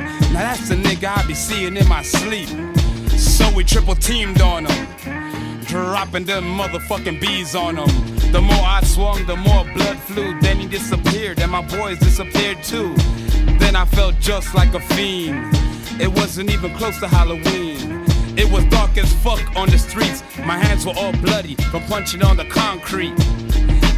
Now 0.33 0.39
that's 0.39 0.69
the 0.69 0.75
nigga 0.75 1.17
I 1.17 1.27
be 1.27 1.33
seeing 1.33 1.75
in 1.75 1.87
my 1.87 2.03
sleep. 2.03 2.47
So 3.17 3.51
we 3.53 3.63
triple 3.63 3.95
teamed 3.95 4.41
on 4.41 4.65
him, 4.65 5.61
dropping 5.65 6.23
them 6.23 6.45
motherfucking 6.45 7.19
bees 7.19 7.53
on 7.53 7.75
him. 7.75 8.31
The 8.31 8.39
more 8.39 8.63
I 8.63 8.81
swung, 8.83 9.25
the 9.25 9.35
more 9.35 9.65
blood 9.73 9.99
flew. 9.99 10.39
Then 10.39 10.57
he 10.57 10.67
disappeared, 10.67 11.39
and 11.39 11.51
my 11.51 11.61
boys 11.61 11.99
disappeared 11.99 12.63
too. 12.63 12.93
Then 13.59 13.75
I 13.75 13.83
felt 13.85 14.19
just 14.19 14.55
like 14.55 14.73
a 14.73 14.79
fiend. 14.79 15.53
It 15.99 16.07
wasn't 16.07 16.49
even 16.49 16.73
close 16.77 16.97
to 17.01 17.07
Halloween. 17.07 18.05
It 18.37 18.49
was 18.49 18.63
dark 18.65 18.97
as 18.97 19.13
fuck 19.15 19.41
on 19.57 19.69
the 19.69 19.77
streets. 19.77 20.23
My 20.45 20.57
hands 20.57 20.85
were 20.85 20.93
all 20.95 21.11
bloody 21.11 21.55
from 21.55 21.83
punching 21.83 22.23
on 22.23 22.37
the 22.37 22.45
concrete. 22.45 23.17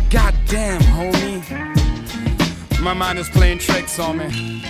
Goddamn, 0.09 0.81
homie. 0.81 1.43
My 2.81 2.93
mind 2.93 3.19
is 3.19 3.29
playing 3.29 3.59
tricks 3.59 3.99
on 3.99 4.17
me. 4.17 4.63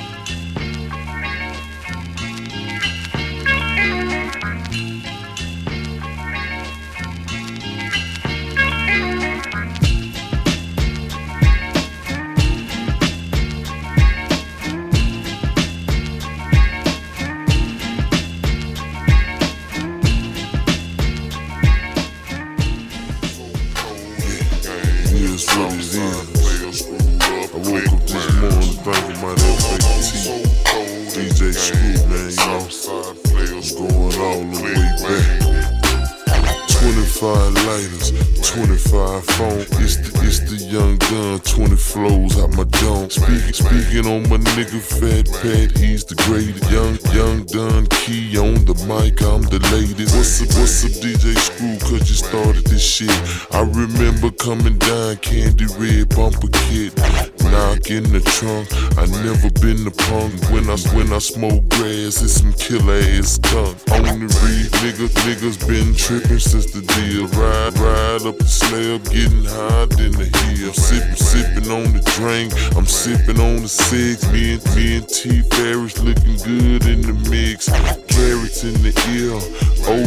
Coming 54.43 54.77
down, 54.77 55.15
candy 55.17 55.65
red 55.77 56.09
bumper 56.09 56.49
kit. 56.51 57.32
Knock 57.51 57.91
in 57.91 58.03
the 58.11 58.21
trunk, 58.39 58.71
I 58.97 59.05
never 59.21 59.51
been 59.59 59.85
a 59.85 59.91
punk. 59.91 60.33
When 60.49 60.69
I 60.69 60.77
when 60.95 61.11
I 61.11 61.19
smoke 61.19 61.67
grass, 61.69 62.23
it's 62.23 62.39
some 62.39 62.53
killer 62.53 62.95
ass 62.95 63.35
skunk. 63.35 63.75
On 63.91 64.19
the 64.23 64.31
reef, 64.47 64.71
niggas, 64.79 65.13
niggas 65.27 65.59
been 65.67 65.93
tripping 65.95 66.39
since 66.39 66.71
the 66.71 66.81
deal. 66.81 67.27
Ride, 67.35 67.75
ride 67.77 68.23
up 68.23 68.37
the 68.37 68.47
slab, 68.47 69.03
getting 69.11 69.43
high 69.43 69.83
in 69.99 70.15
the 70.15 70.29
hill. 70.31 70.73
Sipping, 70.73 71.19
sipping 71.19 71.71
on 71.71 71.91
the 71.91 72.03
drink, 72.15 72.53
I'm 72.77 72.87
sipping 72.87 73.39
on 73.39 73.63
the 73.63 73.69
six. 73.69 74.23
Me 74.31 74.55
and 74.55 74.63
me 74.75 74.97
and 74.97 75.07
T 75.09 75.41
Farris 75.51 75.99
looking 75.99 76.37
good 76.47 76.87
in 76.87 77.01
the 77.03 77.17
mix. 77.29 77.67
Carrots 78.07 78.63
in 78.63 78.73
the 78.85 78.93
ear, 79.11 79.35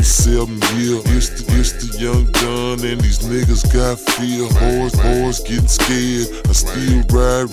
07 0.03 0.57
year. 0.79 1.03
It's 1.13 1.29
the, 1.37 1.45
it's 1.59 1.73
the 1.85 1.99
young 1.99 2.25
gun 2.33 2.81
and 2.87 3.01
these 3.01 3.21
niggas 3.21 3.67
got 3.69 4.01
fear. 4.01 4.49
Boys, 4.57 4.95
boys 4.97 5.41
getting 5.41 5.69
scared. 5.69 6.29
I 6.49 6.53
still 6.53 7.03
ride 7.13 7.26
red. 7.27 7.47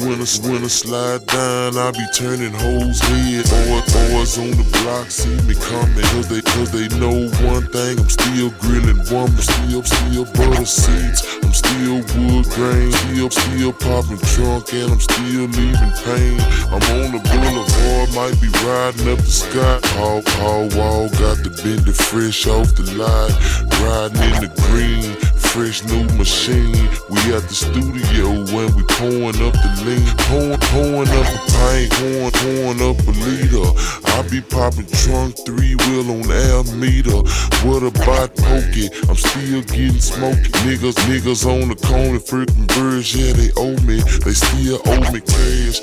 When 0.00 0.20
I, 0.20 0.26
when 0.48 0.64
I 0.64 0.68
slide 0.68 1.26
down, 1.26 1.76
I 1.76 1.90
be 1.92 2.04
turning 2.14 2.52
hoes 2.52 2.98
head. 3.00 3.44
Boys, 3.46 3.86
boys 3.92 4.38
on 4.38 4.50
the 4.50 4.66
block 4.82 5.10
see 5.10 5.36
me 5.46 5.54
coming. 5.54 6.04
Cause 6.12 6.28
they, 6.28 6.42
cause 6.42 6.70
they 6.70 6.88
know 6.98 7.28
one 7.46 7.66
thing. 7.70 7.98
I'm 7.98 8.08
still 8.08 8.50
grilling 8.58 9.02
woman. 9.10 9.36
Still, 9.38 9.82
still 9.82 10.24
butter 10.34 10.64
seeds. 10.64 11.22
I'm 11.42 11.52
still 11.52 12.02
wood 12.16 12.46
grain. 12.56 12.92
Still, 12.92 13.30
still 13.30 13.72
popping 13.72 14.22
trunk. 14.34 14.72
And 14.74 14.92
I'm 14.92 15.00
still 15.00 15.46
leaving 15.46 15.94
pain. 16.04 16.38
I'm 16.72 16.82
on 16.98 17.08
the 17.14 17.22
boulevard. 17.30 18.08
Might 18.14 18.36
be 18.40 18.50
riding 18.66 19.08
up 19.12 19.18
the 19.18 19.30
sky. 19.30 19.78
Hall, 19.94 20.22
hall 20.40 20.66
wall. 20.74 21.08
Got 21.20 21.42
the 21.46 21.50
bender 21.62 21.92
fresh 21.92 22.46
off 22.46 22.74
the 22.74 22.86
line. 22.98 23.34
Riding 23.82 24.22
in 24.34 24.36
the 24.42 24.50
green 24.70 25.30
fresh 25.50 25.82
new 25.84 26.04
machine. 26.16 26.88
We 27.10 27.18
at 27.34 27.42
the 27.50 27.54
studio 27.54 28.28
when 28.54 28.72
we 28.76 28.82
pouring 28.84 29.19
up 29.28 29.52
the 29.52 29.82
lean. 29.84 30.06
Pouring, 30.32 30.58
pouring 30.72 31.12
up 31.12 31.28
a 31.28 31.38
pint, 31.52 31.92
pouring, 31.92 32.32
pouring 32.32 32.80
up 32.80 32.96
a 33.04 33.12
liter. 33.20 33.68
I 34.16 34.22
be 34.30 34.40
popping 34.40 34.88
trunk 34.88 35.36
three 35.44 35.74
wheel 35.76 36.08
on 36.08 36.24
Alameda. 36.30 37.20
What 37.68 37.82
about 37.84 38.34
pokey? 38.36 38.88
I'm 39.08 39.16
still 39.16 39.60
getting 39.68 40.00
smoky. 40.00 40.48
Niggas, 40.64 40.96
niggas 41.04 41.44
on 41.44 41.68
the 41.68 41.76
corner, 41.76 42.18
freaking 42.18 42.66
birds, 42.68 43.14
yeah, 43.14 43.32
they 43.32 43.52
owe 43.56 43.76
me. 43.84 44.00
They 44.24 44.32
still 44.32 44.80
owe 44.86 45.12
me 45.12 45.20
cash. 45.20 45.80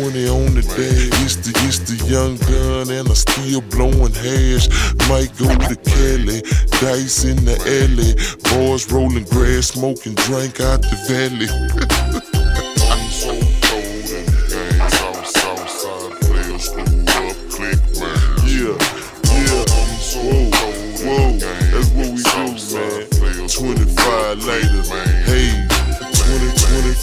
20 0.00 0.28
on 0.28 0.54
the 0.54 0.62
day. 0.62 1.12
It's 1.24 1.36
the, 1.36 1.52
it's 1.68 1.80
the 1.84 1.96
young 2.08 2.36
gun, 2.48 2.88
and 2.88 3.08
I 3.08 3.14
still 3.14 3.60
blowing 3.68 4.16
hash. 4.16 4.68
Might 5.08 5.32
go 5.36 5.48
to 5.48 5.76
Cali, 5.76 6.40
dice 6.80 7.24
in 7.24 7.44
the 7.44 7.56
alley. 7.60 8.16
Boys 8.48 8.90
rolling 8.90 9.24
grass, 9.24 9.68
smoking 9.68 10.14
drink 10.14 10.60
out 10.60 10.80
the 10.80 10.96
valley. 11.08 11.84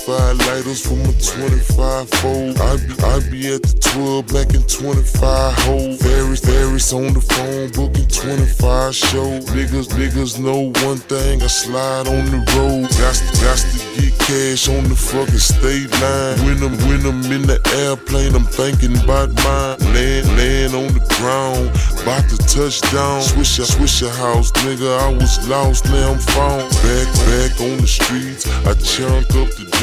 20, 0.06 0.38
25 0.38 0.38
lighters 0.48 0.86
from 0.86 1.02
a 1.02 1.14
25 1.18 2.10
fold. 2.10 2.62
I 2.62 2.78
be, 2.78 2.94
I 3.02 3.20
be 3.32 3.54
at 3.54 3.64
the 3.64 3.74
12 3.82 4.28
back 4.28 4.54
in 4.54 4.62
25 4.62 5.54
hole. 5.66 5.98
Farris, 5.98 6.42
Farris 6.46 6.94
on 6.94 7.14
the 7.14 7.22
phone 7.22 7.72
booking 7.74 8.08
25 8.08 8.96
show. 8.96 9.40
Niggas, 9.58 9.90
niggas 9.98 10.40
know 10.40 10.70
one 10.86 10.98
thing, 10.98 11.42
I 11.42 11.48
slide 11.48 12.08
on 12.08 12.26
the 12.30 12.38
road. 12.54 12.90
Got 13.02 13.16
to, 13.18 13.26
got 13.42 13.58
to 13.58 14.02
get 14.02 14.14
cash 14.22 14.70
on 14.70 14.84
the 14.86 14.96
fucking 14.96 15.42
state 15.42 15.90
line. 16.02 16.38
When 16.46 16.58
I'm, 16.62 16.78
when 16.86 17.02
I'm 17.06 17.26
in 17.32 17.44
the 17.50 17.58
airplane, 17.86 18.36
I'm 18.36 18.46
thinking 18.46 18.94
about 19.02 19.34
mine. 19.42 19.82
Land, 19.94 20.28
land 20.38 20.74
on 20.76 20.90
the 20.94 21.04
ground, 21.18 21.74
about 22.02 22.30
to 22.30 22.38
touch 22.46 22.82
down. 22.94 23.22
Swish 23.22 23.58
a, 23.60 23.66
swish 23.66 24.02
a 24.02 24.10
house, 24.10 24.52
nigga. 24.66 25.00
I 25.02 25.10
was 25.14 25.48
lost, 25.50 25.86
now 25.86 26.14
I'm 26.14 26.20
found. 26.20 26.70
Back, 26.86 27.08
back 27.26 27.52
on 27.62 27.78
the 27.82 27.90
streets, 27.90 28.46
I 28.70 28.74
chunk 28.86 29.30
up 29.34 29.50
the 29.58 29.75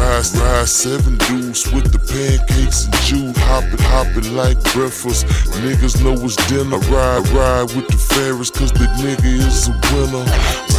Ride, 0.00 0.24
ride 0.36 0.68
seven 0.68 1.18
dudes 1.18 1.70
with 1.72 1.92
the 1.92 1.98
pancakes 1.98 2.84
and 2.84 2.94
juice. 3.04 3.36
Hopping, 3.36 3.84
hopping 3.92 4.36
like 4.36 4.62
breakfast. 4.72 5.26
Niggas 5.62 6.02
know 6.02 6.14
it's 6.24 6.36
dinner. 6.48 6.78
Ride, 6.88 7.28
ride 7.28 7.74
with 7.74 7.88
the 7.88 7.98
Farris, 7.98 8.50
cause 8.50 8.72
the 8.72 8.86
nigga 9.02 9.38
is 9.46 9.68
a 9.68 9.74
winner. 9.92 10.24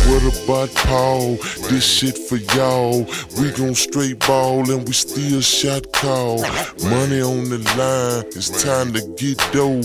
What 0.10 0.24
about 0.44 0.74
Paul? 0.88 1.36
This 1.70 1.86
shit 1.86 2.18
for 2.18 2.38
y'all. 2.56 3.06
We 3.40 3.52
gon' 3.52 3.76
straight 3.76 4.20
ball 4.26 4.70
and 4.72 4.88
we 4.88 4.94
still 4.94 5.42
shot 5.42 5.92
call. 5.94 6.42
Money 6.90 7.22
on 7.22 7.50
the 7.50 7.62
line, 7.78 8.26
it's 8.36 8.64
time 8.64 8.94
to 8.94 9.02
get 9.16 9.38
dough. 9.52 9.82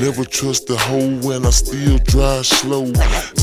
Never 0.00 0.24
trust 0.24 0.68
the 0.68 0.76
hoe 0.76 1.18
when 1.26 1.44
I 1.44 1.50
still 1.50 1.98
drive 1.98 2.46
slow. 2.46 2.84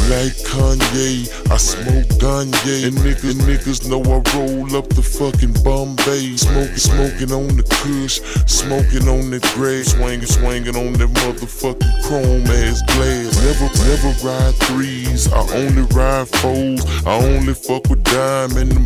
Like 0.09 0.35
Kanye, 0.49 1.29
I 1.51 1.57
smoke 1.57 2.09
Kanye. 2.17 2.87
And 2.87 2.97
niggas, 2.97 3.39
niggas 3.45 3.87
know 3.87 4.01
I 4.01 4.21
roll 4.35 4.75
up 4.75 4.84
the 4.89 5.01
fucking 5.01 5.53
Bombay. 5.63 6.37
Smoking, 6.37 6.77
smoking 6.77 7.31
on 7.31 7.55
the 7.57 7.63
Kush, 7.63 8.21
smoking 8.45 9.07
on 9.07 9.31
the 9.31 9.39
gray. 9.53 9.83
Swinging, 9.83 10.25
swinging 10.25 10.75
on 10.75 10.93
that 10.93 11.09
motherfucking 11.21 12.03
chrome 12.03 12.45
ass 12.47 12.81
glass. 12.93 13.35
Never, 13.43 13.67
never 13.87 14.11
ride 14.25 14.55
threes, 14.65 15.31
I 15.31 15.41
only 15.55 15.83
ride 15.93 16.27
fours. 16.27 16.85
I 17.05 17.15
only 17.15 17.53
fuck 17.53 17.89
with 17.89 18.03
dime 18.03 18.57
and 18.57 18.71
them 18.71 18.85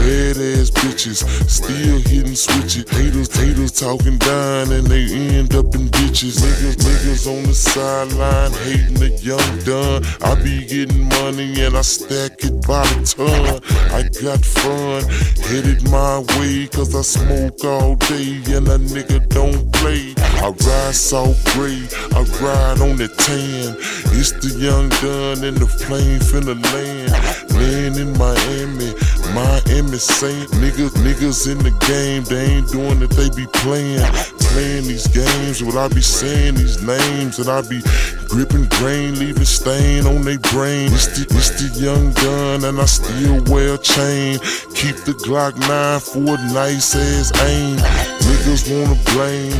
badass. 0.00 0.30
Badass 0.30 0.70
bitches, 0.70 1.48
still 1.48 2.00
hitting 2.00 2.34
switches. 2.34 2.88
Haters, 2.90 3.34
haters 3.34 3.72
talking 3.72 4.18
down 4.18 4.72
and 4.72 4.86
they 4.86 5.06
end 5.36 5.54
up 5.54 5.74
in 5.74 5.88
ditches. 5.88 6.36
Niggas, 6.38 6.76
niggas 6.76 7.26
on 7.26 7.42
the 7.44 7.54
sideline 7.54 8.52
hating 8.64 8.94
the 8.94 9.10
young 9.22 9.58
done. 9.64 10.04
I 10.22 10.34
be 10.42 10.66
getting 10.66 11.08
money 11.08 11.62
and 11.62 11.76
I 11.76 11.82
stack 11.82 12.44
it 12.44 12.66
by 12.66 12.84
the 12.86 13.04
ton. 13.04 13.60
I 13.92 14.02
got 14.22 14.44
fun, 14.44 15.02
headed 15.48 15.88
my 15.90 16.20
way 16.38 16.66
cause 16.68 16.94
I 16.94 17.02
smoke 17.02 17.64
all 17.64 17.96
day 17.96 18.40
and 18.54 18.68
a 18.68 18.78
nigga 18.78 19.28
don't 19.28 19.72
play. 19.72 20.14
I 20.18 20.48
ride 20.48 20.94
soft 20.94 21.44
gray, 21.54 21.86
I 22.12 22.22
ride 22.40 22.80
on 22.80 22.96
the 22.96 23.08
tan. 23.08 23.76
It's 24.18 24.32
the 24.32 24.58
young 24.58 24.88
gun 25.00 25.44
and 25.44 25.56
the 25.56 25.66
flame 25.66 26.20
finna 26.20 26.56
land. 26.72 27.12
Land 27.52 27.96
in 27.96 28.16
Miami, 28.16 28.92
Miami 29.34 29.98
Saint. 29.98 30.50
Niggas, 30.62 30.90
niggas 31.02 31.50
in 31.50 31.58
the 31.58 31.70
game, 31.86 32.24
they 32.24 32.58
ain't 32.58 32.68
doing 32.70 33.02
it, 33.02 33.10
they 33.10 33.28
be 33.30 33.46
playing. 33.52 34.04
Playing 34.50 34.84
these 34.84 35.06
games, 35.06 35.62
what 35.62 35.76
I 35.76 35.86
be 35.88 36.00
saying 36.00 36.56
these 36.56 36.82
names, 36.82 37.38
and 37.38 37.48
I 37.48 37.62
be 37.62 37.80
gripping 38.28 38.66
grain, 38.78 39.18
leaving 39.18 39.44
stain 39.44 40.06
on 40.06 40.22
they 40.22 40.38
brain. 40.38 40.92
It's 40.92 41.06
the, 41.06 41.22
it's 41.30 41.50
the 41.54 41.70
young 41.78 42.12
gun, 42.14 42.64
and 42.64 42.80
I 42.80 42.84
still 42.86 43.42
wear 43.52 43.74
a 43.74 43.78
chain. 43.78 44.38
Keep 44.74 45.06
the 45.06 45.14
Glock 45.22 45.54
9 45.54 46.00
for 46.00 46.34
a 46.34 46.52
nice 46.52 46.96
ass 46.96 47.30
aim. 47.46 47.76
Niggas 48.26 48.66
wanna 48.70 48.98
blame 49.14 49.54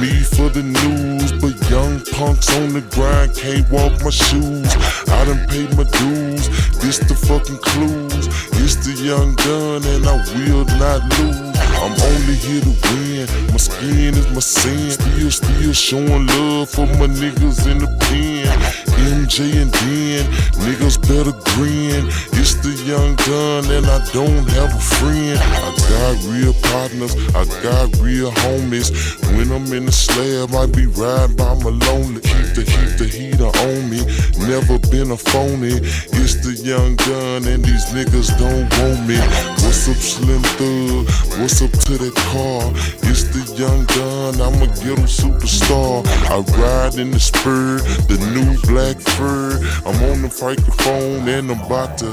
me 0.00 0.22
for 0.22 0.48
the 0.50 0.62
news, 0.62 1.32
but 1.32 1.54
young 1.70 2.00
punks 2.14 2.54
on 2.56 2.72
the 2.72 2.82
grind 2.94 3.34
can't 3.34 3.68
walk 3.70 3.92
my 4.02 4.10
shoes. 4.10 4.70
I 5.08 5.24
done 5.24 5.46
paid 5.48 5.74
my 5.76 5.84
dues, 5.84 6.46
this 6.78 6.98
the 6.98 7.14
fucking 7.14 7.58
clues. 7.58 8.26
It's 8.68 8.74
the 8.84 9.00
young 9.00 9.36
gun, 9.36 9.84
and 9.84 10.04
I 10.04 10.16
will 10.34 10.64
not 10.64 11.00
lose. 11.20 11.65
I'm 11.86 11.92
only 11.92 12.34
here 12.34 12.60
to 12.62 12.74
win. 12.90 13.28
My 13.52 13.58
skin 13.58 14.14
is 14.18 14.26
my 14.34 14.40
sin. 14.40 14.90
Still, 14.90 15.30
still 15.30 15.72
showing 15.72 16.26
love 16.26 16.68
for 16.68 16.84
my 16.98 17.06
niggas 17.06 17.70
in 17.70 17.78
the 17.78 17.86
pen. 18.00 18.86
MJ 19.06 19.62
and 19.62 19.70
Den, 19.70 20.26
niggas 20.66 20.98
better 21.06 21.30
grin. 21.54 22.08
It's 22.34 22.54
the 22.58 22.74
young 22.90 23.14
gun, 23.22 23.70
and 23.70 23.86
I 23.86 24.02
don't 24.10 24.48
have 24.58 24.74
a 24.74 24.82
friend. 24.98 25.38
I 25.38 25.70
got 25.86 26.16
real 26.26 26.54
partners, 26.74 27.14
I 27.36 27.44
got 27.62 27.94
real 28.00 28.32
homies. 28.32 28.90
When 29.36 29.52
I'm 29.52 29.70
in 29.72 29.86
the 29.86 29.92
slab, 29.92 30.54
I 30.54 30.66
be 30.66 30.86
riding 30.86 31.36
by 31.36 31.54
my 31.54 31.70
lonely. 31.86 32.20
Keep 32.20 32.48
the 32.58 32.64
keep 32.66 32.98
the 32.98 33.06
heater 33.06 33.46
on 33.46 33.86
me. 33.86 34.02
Never 34.48 34.80
been 34.90 35.12
a 35.12 35.16
phony. 35.16 35.78
It's 36.18 36.42
the 36.42 36.58
young 36.66 36.96
gun, 36.96 37.46
and 37.46 37.62
these 37.62 37.86
niggas 37.94 38.34
don't 38.42 38.66
want 38.82 39.06
me. 39.06 39.18
What's 39.62 39.86
up, 39.86 39.96
Slim 39.96 40.42
Thug? 40.58 41.06
What's 41.38 41.62
up 41.62 41.75
to 41.84 41.98
that 41.98 42.14
car? 42.14 42.72
It's 43.10 43.24
the 43.24 43.42
young 43.56 43.84
gun, 43.86 44.40
I'm 44.40 44.62
a 44.62 44.66
ghetto 44.66 45.06
superstar. 45.06 46.04
I 46.30 46.38
ride 46.60 46.98
in 46.98 47.10
the 47.10 47.20
spur, 47.20 47.78
the 48.08 48.18
new 48.34 48.56
black 48.68 49.00
fur. 49.00 49.58
I'm 49.84 49.98
on 50.10 50.22
the 50.22 50.32
microphone 50.42 51.28
and 51.28 51.50
I'm 51.50 51.60
about 51.60 51.98
to 51.98 52.10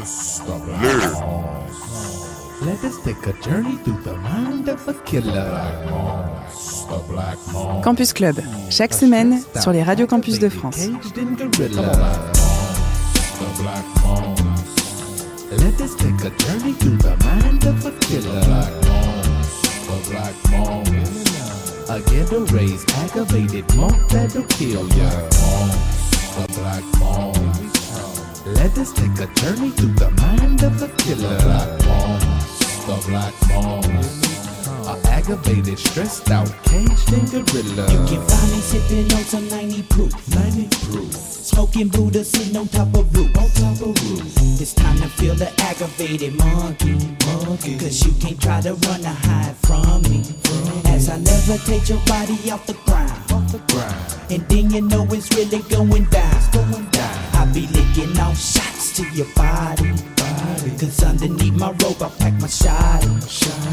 learn. 0.81 1.53
Let 2.61 2.83
us 2.85 2.97
take 3.03 3.27
a 3.27 3.33
journey 3.41 3.75
through 3.83 4.01
the 4.03 4.15
mind 4.17 4.69
of 4.69 4.87
a 4.87 4.93
killer. 5.05 5.69
Campus 7.83 8.13
Club, 8.13 8.39
chaque 8.69 8.93
semaine 8.93 9.41
sur 9.59 9.71
les 9.71 9.83
radios 9.83 10.07
campus 10.07 10.39
de 10.39 10.49
France. 10.49 10.87
Let 15.57 15.81
us 15.81 15.95
take 15.95 16.23
a 16.23 16.31
journey 16.37 16.73
through 16.73 16.97
the 16.97 17.15
mind 17.23 17.65
of 17.65 17.85
a 17.85 17.91
killer. 17.99 18.82
The 19.93 20.09
black 20.09 20.33
get 21.85 21.89
A 21.89 22.01
ghetto 22.09 22.45
raised, 22.47 22.89
aggravated 22.93 23.75
monk 23.75 24.09
that'll 24.09 24.43
kill 24.45 24.87
ya. 24.97 25.09
The 26.33 26.47
black 26.57 26.83
monk. 26.99 27.37
Let 28.57 28.75
us 28.79 28.91
take 28.91 29.19
a 29.19 29.31
journey 29.35 29.69
through 29.69 29.93
the 29.93 30.09
mind 30.19 30.63
of 30.63 30.81
a 30.81 30.87
killer. 30.97 31.37
The 31.37 31.43
black 31.45 31.85
moan. 31.85 32.19
The 32.87 33.05
black 33.07 33.33
monk. 33.49 34.32
A 34.85 34.99
aggravated, 35.07 35.79
stressed 35.79 36.29
out, 36.29 36.51
caged 36.63 37.13
in 37.13 37.23
gorilla. 37.25 37.89
You 37.89 38.03
can 38.05 38.21
find 38.27 38.51
me 38.51 38.59
sipping 38.59 39.13
on 39.13 39.23
some 39.23 39.47
90 39.47 39.83
proof. 39.83 40.35
90 40.35 40.67
proof. 40.87 41.13
Smoking 41.13 41.87
Buddha 41.87 42.23
sitting 42.25 42.57
on 42.57 42.67
top 42.67 42.93
of 42.93 43.15
roof. 43.15 43.29
On 43.37 43.49
top 43.51 43.79
of 43.79 43.95
roof. 44.09 44.59
It's 44.59 44.73
time 44.73 44.97
to 44.97 45.07
feel 45.07 45.35
the 45.35 45.53
aggravated 45.61 46.35
monkey. 46.37 46.95
Monkey. 47.25 47.77
Cause 47.77 48.05
you 48.05 48.11
can't 48.19 48.41
try 48.41 48.59
to 48.59 48.73
run 48.73 49.01
or 49.05 49.17
hide 49.23 49.55
from 49.63 50.01
me. 50.03 50.19
As 50.85 51.07
I 51.07 51.17
levitate 51.17 51.87
your 51.87 52.03
body 52.05 52.51
off 52.51 52.65
the 52.65 52.73
ground. 52.85 53.31
Off 53.31 53.51
the 53.53 53.59
ground. 53.71 53.95
And 54.29 54.41
then 54.49 54.69
you 54.69 54.81
know 54.81 55.07
it's 55.11 55.33
really 55.33 55.63
going 55.69 56.05
down. 56.05 56.51
Going 56.51 56.85
down. 56.89 57.35
I 57.35 57.45
be 57.53 57.67
licking 57.67 58.19
off 58.19 58.37
shots 58.37 58.82
to 58.93 59.03
your 59.15 59.25
body. 59.35 59.91
Cause 60.77 61.03
underneath 61.03 61.53
my 61.53 61.71
robe, 61.81 62.01
I 62.01 62.09
pack 62.19 62.33
my 62.39 62.47
shot. 62.47 63.01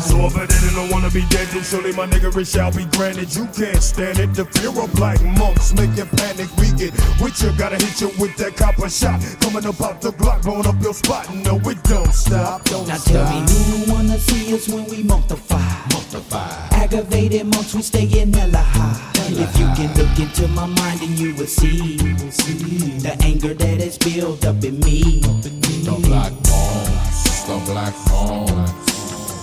So 0.01 0.17
if 0.25 0.37
I 0.37 0.47
didn't 0.47 0.75
don't 0.75 0.91
wanna 0.91 1.11
be 1.11 1.25
dead, 1.29 1.47
then 1.49 1.63
surely 1.63 1.93
my 1.93 2.07
nigga 2.07 2.35
it 2.37 2.47
shall 2.47 2.73
be 2.73 2.85
granted. 2.97 3.35
You 3.35 3.45
can't 3.47 3.83
stand 3.83 4.19
it. 4.19 4.33
The 4.35 4.47
fear 4.47 4.71
of 4.71 4.91
black 4.95 5.21
monks 5.23 5.75
make 5.75 5.95
you 5.97 6.07
panic. 6.17 6.49
We 6.57 6.73
get 6.73 6.93
with 7.21 7.43
you, 7.43 7.53
gotta 7.59 7.77
hit 7.77 8.01
you 8.01 8.09
with 8.19 8.35
that 8.39 8.57
copper 8.57 8.89
shot. 8.89 9.21
Coming 9.41 9.67
up 9.67 9.81
out 9.83 10.01
the 10.01 10.13
block, 10.13 10.43
blowing 10.43 10.67
up 10.67 10.81
your 10.81 10.95
spot. 10.95 11.29
No, 11.35 11.57
it 11.69 11.83
don't 11.85 12.13
stop. 12.15 12.65
Don't 12.65 12.89
Now 12.89 12.97
stop. 12.97 13.13
tell 13.13 13.41
me 13.41 13.85
who 13.85 13.93
wanna 13.93 14.19
see 14.19 14.55
us 14.55 14.69
when 14.69 14.87
we 14.87 15.03
multiply. 15.03 15.61
multiply. 15.93 16.69
Aggravated 16.73 17.45
monks, 17.47 17.75
we 17.75 17.83
stay 17.83 18.09
in 18.21 18.33
hella 18.33 18.59
high. 18.59 18.97
if 19.33 19.59
you 19.59 19.67
can 19.77 19.93
look 19.99 20.19
into 20.19 20.49
my 20.49 20.67
mind, 20.67 21.01
then 21.01 21.17
you 21.17 21.35
will 21.37 21.47
see, 21.47 21.97
the 22.99 23.17
anger 23.23 23.55
that 23.55 23.81
is 23.81 23.97
built 23.99 24.45
up 24.45 24.65
in 24.65 24.79
me. 24.81 25.10
The 25.19 25.99
black 26.07 26.33
monks, 26.33 27.43
the 27.43 27.59
black 27.67 27.95
monks. 28.11 28.93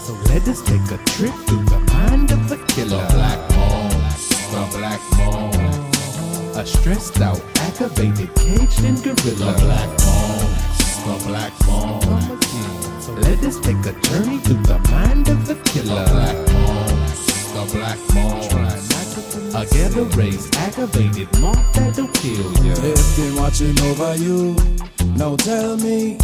So 0.08 0.14
let 0.32 0.48
us 0.48 0.62
take 0.62 0.80
a 0.92 0.98
trip 1.12 1.34
through 1.46 1.66
the 1.66 1.80
mind 1.92 2.32
of 2.32 2.52
a 2.52 2.58
killer. 2.68 3.04
The 3.04 3.14
black 3.14 3.50
monks, 3.52 4.30
the 4.48 4.78
black 4.78 5.02
monks. 5.18 6.56
A 6.56 6.66
stressed 6.66 7.20
out, 7.20 7.42
aggravated, 7.58 8.34
caged 8.36 8.84
in 8.86 8.96
gorilla. 9.02 9.52
The 9.52 9.60
black 9.60 9.90
monks, 10.08 11.04
the 11.04 11.16
black 11.28 11.54
monks. 11.68 12.48
So 13.06 13.12
let 13.14 13.44
us 13.44 13.60
take 13.60 13.86
a 13.86 13.94
journey 14.08 14.38
through 14.40 14.64
the 14.64 14.80
mind 14.90 15.28
of 15.28 15.50
a 15.50 15.56
killer. 15.64 16.06
The 16.06 16.12
black 16.14 16.38
monks, 16.54 17.52
the 17.52 17.64
black 17.76 18.00
monks. 18.16 18.88
A 19.54 19.66
ghetto 19.66 20.06
raised, 20.16 20.56
aggravated 20.56 21.28
monk 21.42 21.60
that'll 21.74 22.08
kill 22.08 22.54
you. 22.64 22.76
They've 22.76 23.16
been 23.18 23.36
watching 23.36 23.78
over 23.82 24.16
you. 24.16 24.56
Now 25.16 25.36
tell 25.36 25.78
me 25.78 26.18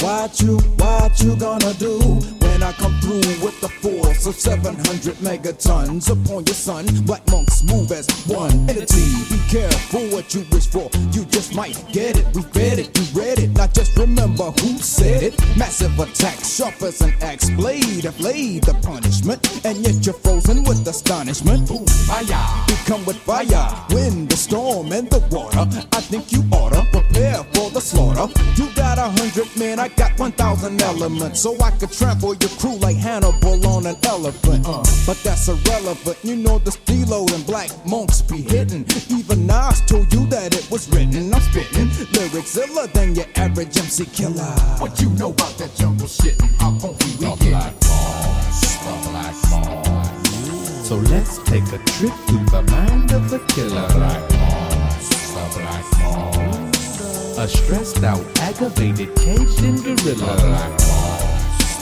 what 0.00 0.40
you, 0.40 0.58
what 0.76 1.20
you 1.20 1.36
gonna 1.36 1.72
do 1.74 2.33
I 2.64 2.72
come 2.72 2.98
through 3.00 3.44
with 3.44 3.60
the 3.60 3.68
force 3.68 4.26
of 4.26 4.34
700 4.36 5.16
megatons 5.16 6.08
upon 6.08 6.46
your 6.46 6.54
son. 6.54 6.86
Black 7.04 7.20
monks 7.30 7.62
move 7.62 7.92
as 7.92 8.08
one 8.24 8.52
entity. 8.70 9.04
Be 9.28 9.38
careful 9.50 10.00
what 10.08 10.34
you 10.34 10.46
wish 10.50 10.66
for. 10.68 10.88
You 11.12 11.26
just 11.26 11.54
might 11.54 11.76
get 11.92 12.16
it. 12.16 12.24
We 12.34 12.40
read 12.56 12.78
it, 12.78 12.96
you 12.96 13.04
read 13.20 13.38
it. 13.38 13.50
Now 13.50 13.66
just 13.66 13.94
remember 13.98 14.50
who 14.62 14.78
said 14.78 15.22
it. 15.22 15.38
Massive 15.58 15.98
attack, 15.98 16.42
sharp 16.42 16.80
as 16.80 17.02
an 17.02 17.12
axe 17.20 17.50
blade. 17.50 18.08
Laid 18.18 18.62
the 18.64 18.74
punishment, 18.82 19.44
and 19.66 19.76
yet 19.78 20.06
you're 20.06 20.14
frozen 20.14 20.64
with 20.64 20.88
astonishment. 20.88 21.68
Boom, 21.68 21.84
fire, 22.08 22.64
become 22.66 23.04
with 23.04 23.18
fire. 23.18 23.68
Wind, 23.90 24.30
the 24.30 24.36
storm, 24.36 24.90
and 24.92 25.10
the 25.10 25.20
water. 25.30 25.68
I 25.92 26.00
think 26.00 26.32
you 26.32 26.42
oughta 26.50 26.86
prepare 26.90 27.44
for 27.52 27.68
the 27.70 27.80
slaughter. 27.80 28.32
You 28.56 28.72
got 28.74 28.96
a 28.96 29.08
hundred 29.20 29.54
men, 29.58 29.78
I 29.78 29.88
got 29.88 30.18
one 30.18 30.32
thousand 30.32 30.80
elements, 30.80 31.40
so 31.40 31.60
I 31.60 31.70
could 31.72 31.92
trample 31.92 32.34
your 32.34 32.53
crew 32.58 32.76
like 32.78 32.96
Hannibal 32.96 33.66
on 33.66 33.86
an 33.86 33.96
elephant. 34.04 34.66
Uh. 34.66 34.82
But 35.06 35.20
that's 35.22 35.48
irrelevant. 35.48 36.18
You 36.22 36.36
know 36.36 36.58
the 36.58 36.72
stilo 36.72 37.26
and 37.34 37.44
black 37.46 37.70
monks 37.86 38.22
be 38.22 38.42
hitting. 38.42 38.84
Even 39.10 39.46
Nas 39.46 39.80
told 39.86 40.12
you 40.12 40.26
that 40.28 40.54
it 40.54 40.70
was 40.70 40.88
written. 40.90 41.32
I'm 41.32 41.40
spitting 41.40 41.90
lyrics 42.12 42.56
iller 42.56 42.86
than 42.88 43.14
your 43.14 43.26
average 43.36 43.76
MC 43.76 44.06
killer. 44.06 44.54
What 44.78 45.00
you 45.00 45.10
know 45.10 45.30
about 45.30 45.56
that 45.58 45.74
jungle 45.76 46.08
shit? 46.08 46.40
How 46.58 46.72
funky 46.78 47.10
we 47.18 47.26
The 47.26 47.36
black 47.50 47.74
monks, 47.88 48.60
the 48.84 48.94
black 49.10 49.36
monks. 49.50 50.88
So 50.88 50.96
let's 50.96 51.38
take 51.44 51.64
a 51.72 51.78
trip 51.96 52.14
through 52.26 52.46
the 52.52 52.62
mind 52.70 53.12
of 53.12 53.32
a 53.32 53.38
killer. 53.52 53.86
The 53.88 53.94
black 53.94 54.30
monks, 54.32 55.08
the 55.32 55.60
black 55.60 55.86
monks. 56.02 57.38
A 57.38 57.48
stressed 57.48 58.02
out, 58.04 58.24
aggravated, 58.40 59.14
caged 59.16 59.62
in 59.64 59.76
gorilla. 59.82 60.36
The 60.36 60.42
black 60.46 60.70
monks, 60.70 61.03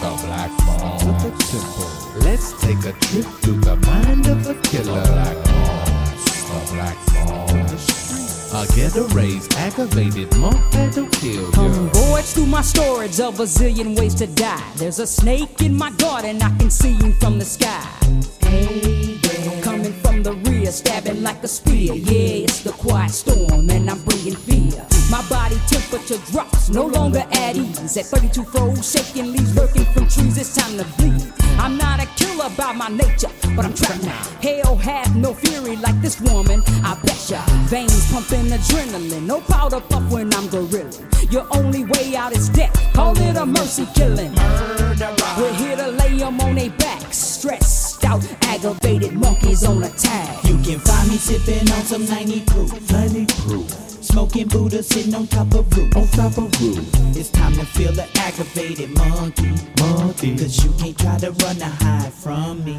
the 0.02 0.26
black 0.26 0.50
monks. 0.66 1.04
Keep 1.04 1.32
it 1.32 1.42
simple. 1.42 1.90
Let's 2.20 2.60
take 2.60 2.78
a 2.84 2.92
trip 3.04 3.26
through 3.40 3.60
the 3.60 3.76
mind 3.86 4.26
of 4.26 4.46
a 4.48 4.54
killer. 4.62 5.00
The 5.00 5.12
black 5.12 5.36
monks, 5.46 6.24
the 6.48 6.58
black 6.74 6.98
monks. 7.26 8.52
A 8.52 8.66
ghetto 8.74 9.08
raised, 9.14 9.54
aggravated 9.54 10.36
monk 10.36 10.60
that'll 10.72 11.08
kill 11.08 11.50
you. 11.54 11.88
Voyage 11.94 12.26
through 12.34 12.46
my 12.46 12.62
storage, 12.62 13.18
of 13.20 13.40
a 13.40 13.44
zillion 13.44 13.96
ways 13.98 14.14
to 14.16 14.26
die. 14.26 14.62
There's 14.76 14.98
a 14.98 15.06
snake 15.06 15.62
in 15.62 15.74
my 15.74 15.90
garden, 15.92 16.42
I 16.42 16.50
can 16.58 16.70
see 16.70 16.94
him 16.94 17.12
from 17.14 17.38
the 17.38 17.44
sky. 17.44 17.86
Hey 18.40 19.18
there. 19.22 19.62
Coming 19.62 19.92
from 19.92 20.22
the 20.22 20.34
rear, 20.44 20.70
stabbing 20.70 21.22
like 21.22 21.42
a 21.44 21.48
spear. 21.48 21.94
Yeah, 21.94 22.44
it's 22.44 22.60
the 22.62 22.72
quiet 22.72 23.12
storm, 23.12 23.70
and 23.70 23.88
I'm 23.88 24.02
bringing 24.04 24.36
fear. 24.36 24.61
My 25.12 25.20
body 25.28 25.60
temperature 25.66 26.16
drops, 26.32 26.70
no 26.70 26.86
longer 26.86 27.22
at 27.32 27.54
ease. 27.54 27.98
At 27.98 28.06
32 28.06 28.44
froze, 28.44 28.90
shaking 28.90 29.30
leaves 29.30 29.54
lurking 29.54 29.84
from 29.92 30.08
trees, 30.08 30.38
it's 30.38 30.56
time 30.56 30.78
to 30.78 30.84
bleed. 30.96 31.30
I'm 31.58 31.76
not 31.76 32.02
a 32.02 32.06
killer 32.16 32.48
by 32.56 32.72
my 32.72 32.88
nature, 32.88 33.28
but 33.54 33.66
I'm 33.66 33.74
trapped 33.74 34.02
now. 34.04 34.22
Hell 34.40 34.74
have 34.76 35.14
no 35.14 35.34
fury 35.34 35.76
like 35.76 36.00
this 36.00 36.18
woman, 36.22 36.62
I 36.82 36.94
bet 36.94 37.12
betcha. 37.28 37.44
Veins 37.68 38.10
pumping 38.10 38.46
adrenaline, 38.46 39.26
no 39.26 39.42
powder 39.42 39.80
puff 39.80 40.10
when 40.10 40.32
I'm 40.32 40.48
gorilla. 40.48 40.90
Your 41.30 41.46
only 41.50 41.84
way 41.84 42.16
out 42.16 42.32
is 42.32 42.48
death, 42.48 42.72
call 42.94 43.14
it 43.18 43.36
a 43.36 43.44
mercy 43.44 43.86
killing. 43.94 44.34
We're 45.36 45.52
here 45.52 45.76
to 45.76 45.88
lay 45.88 46.16
them 46.16 46.40
on 46.40 46.54
their 46.54 46.70
backs, 46.70 47.18
stressed 47.18 48.02
out, 48.06 48.26
aggravated 48.44 49.12
monkeys 49.12 49.62
on 49.62 49.82
attack. 49.82 50.42
You 50.44 50.56
can 50.62 50.78
find 50.80 51.10
me 51.10 51.16
sipping 51.16 51.70
on 51.70 51.82
some 51.82 52.06
90 52.06 52.40
proof. 52.46 52.90
90 52.90 53.26
proof. 53.42 53.91
Smoking 54.12 54.48
Buddha 54.48 54.82
sitting 54.82 55.14
on 55.14 55.26
top 55.26 55.54
of 55.54 55.74
roof. 55.74 55.96
On 55.96 56.06
top 56.08 56.36
of 56.36 56.52
roof. 56.60 56.84
It's 57.16 57.30
time 57.30 57.54
to 57.54 57.64
feel 57.64 57.92
the 57.92 58.06
aggravated 58.20 58.90
monkey. 58.90 59.54
Monkey. 59.80 60.36
Cause 60.36 60.62
you 60.62 60.70
can't 60.76 60.98
try 60.98 61.16
to 61.16 61.30
run 61.30 61.56
or 61.62 61.72
hide 61.80 62.12
from 62.12 62.62
me. 62.62 62.76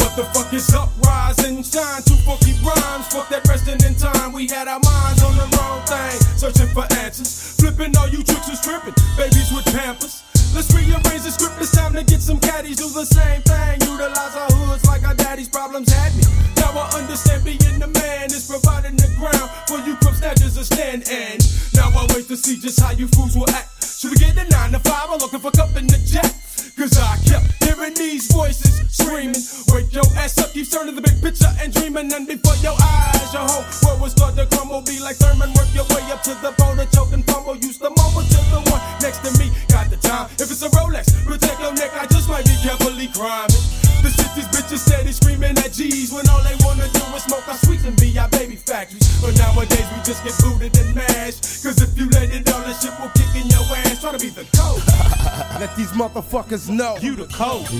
What 0.00 0.16
the 0.16 0.24
fuck 0.32 0.50
is 0.54 0.72
up? 0.72 0.88
Rise 1.04 1.44
and 1.44 1.60
shine. 1.60 2.00
Two 2.04 2.16
funky 2.24 2.52
rhymes. 2.64 3.12
Fuck 3.12 3.28
that 3.28 3.46
resting 3.48 3.84
in 3.84 3.94
time. 3.96 4.32
We 4.32 4.48
had 4.48 4.66
our 4.66 4.80
minds 4.80 5.22
on 5.22 5.36
the 5.36 5.44
wrong 5.58 5.84
thing. 5.84 6.18
Searching 6.38 6.68
for 6.68 6.88
answers. 7.04 7.56
Flipping 7.60 7.94
all 7.98 8.08
you 8.08 8.24
tricks 8.24 8.48
is 8.48 8.62
tripping. 8.62 8.94
Babies 9.18 9.52
with 9.52 9.66
pampers. 9.66 10.24
Let's 10.54 10.74
rearrange 10.74 11.22
the 11.22 11.30
script. 11.30 11.60
It's 11.60 11.70
time 11.70 11.94
to 11.94 12.02
get 12.04 12.20
some 12.20 12.40
caddies. 12.40 12.76
Do 12.76 12.88
the 12.90 13.04
same 13.04 13.42
thing. 13.42 13.80
Utilize 13.86 14.34
our 14.36 14.50
hoods 14.50 14.84
like 14.86 15.04
our 15.06 15.14
daddy's 15.14 15.48
problems 15.48 15.92
had 15.92 16.14
me. 16.16 16.24
Now 16.56 16.72
I 16.74 16.90
understand 16.98 17.44
being 17.44 17.78
the 17.78 17.86
man 17.86 18.30
is 18.30 18.46
providing 18.46 18.96
the 18.96 19.08
ground 19.18 19.50
for 19.68 19.78
you 19.86 19.96
crumb 19.96 20.14
snatchers 20.14 20.54
to 20.54 20.64
stand. 20.64 21.08
And 21.10 21.40
now 21.74 21.90
I 21.94 22.06
wait 22.14 22.28
to 22.28 22.36
see 22.36 22.58
just 22.58 22.80
how 22.80 22.92
you 22.92 23.06
fools 23.08 23.36
will 23.36 23.48
act. 23.50 23.84
Should 23.84 24.10
we 24.10 24.16
get 24.16 24.36
a 24.36 24.48
nine 24.50 24.72
to 24.72 24.80
five? 24.80 25.08
I'm 25.10 25.18
looking 25.18 25.40
for 25.40 25.50
cup 25.50 25.76
in 25.76 25.86
the 25.86 25.98
jack. 26.04 26.34
Cause 26.80 26.96
I 26.96 27.20
kept 27.28 27.44
hearing 27.60 27.92
these 27.92 28.24
voices 28.32 28.80
screaming. 28.88 29.36
Wake 29.68 29.92
your 29.92 30.08
ass 30.16 30.40
up, 30.40 30.48
keep 30.56 30.64
turning 30.64 30.96
the 30.96 31.04
big 31.04 31.20
picture 31.20 31.52
and 31.60 31.68
dreaming. 31.76 32.08
And 32.08 32.24
before 32.24 32.56
your 32.64 32.72
eyes, 32.80 33.28
your 33.36 33.44
whole 33.44 33.68
world 33.84 34.00
will 34.00 34.08
start 34.08 34.32
to 34.40 34.48
crumble. 34.48 34.80
Be 34.80 34.96
like 34.96 35.20
Thurman, 35.20 35.52
work 35.60 35.68
your 35.76 35.84
way 35.92 36.00
up 36.08 36.24
to 36.24 36.32
the 36.40 36.56
bone 36.56 36.80
and 36.80 36.88
choke 36.88 37.12
and 37.12 37.20
fumble. 37.28 37.60
Use 37.60 37.76
the 37.76 37.92
moment 37.92 38.32
to 38.32 38.40
the 38.48 38.64
one 38.72 38.80
next 39.04 39.20
to 39.28 39.30
me. 39.36 39.52
Got 39.68 39.92
the 39.92 40.00
time. 40.00 40.32
If 40.40 40.48
it's 40.48 40.64
a 40.64 40.72
Rolex, 40.72 41.12
protect 41.28 41.60
your 41.60 41.76
neck. 41.76 41.92
I 42.00 42.08
just 42.08 42.32
might 42.32 42.48
be 42.48 42.56
carefully 42.64 43.12
criming. 43.12 43.60
The 44.00 44.08
shit 44.08 44.32
these 44.32 44.48
bitches 44.48 44.80
steady 44.80 45.12
screaming 45.12 45.60
at 45.60 45.76
G's 45.76 46.08
when 46.16 46.24
all 46.32 46.40
they 46.40 46.56
wanna 46.64 46.88
do 46.96 47.04
is 47.12 47.28
smoke 47.28 47.44
our 47.44 47.60
sweets 47.60 47.84
and 47.84 47.92
be 48.00 48.16
our 48.16 48.32
baby 48.32 48.56
factories. 48.56 49.04
But 49.20 49.36
nowadays 49.36 49.84
we 49.92 50.00
just 50.00 50.24
get 50.24 50.32
booted 50.40 50.72
and 50.80 50.96
mashed. 50.96 51.60
Cause 51.60 51.76
if 51.84 51.92
you 51.92 52.08
let 52.08 52.32
it 52.32 52.48
all, 52.48 52.64
that 52.64 52.80
shit 52.80 52.96
will 52.96 53.12
kick 53.12 53.28
in 53.36 53.52
your 53.52 53.68
ass. 53.84 54.00
Try 54.00 54.16
to 54.16 54.18
be 54.18 54.32
the 54.32 54.48
code. 54.56 54.80
Let 55.60 55.76
these 55.76 55.92
motherfuckers 55.92 56.69
know. 56.70 56.96
You 57.00 57.16
the 57.16 57.26
code. 57.26 57.70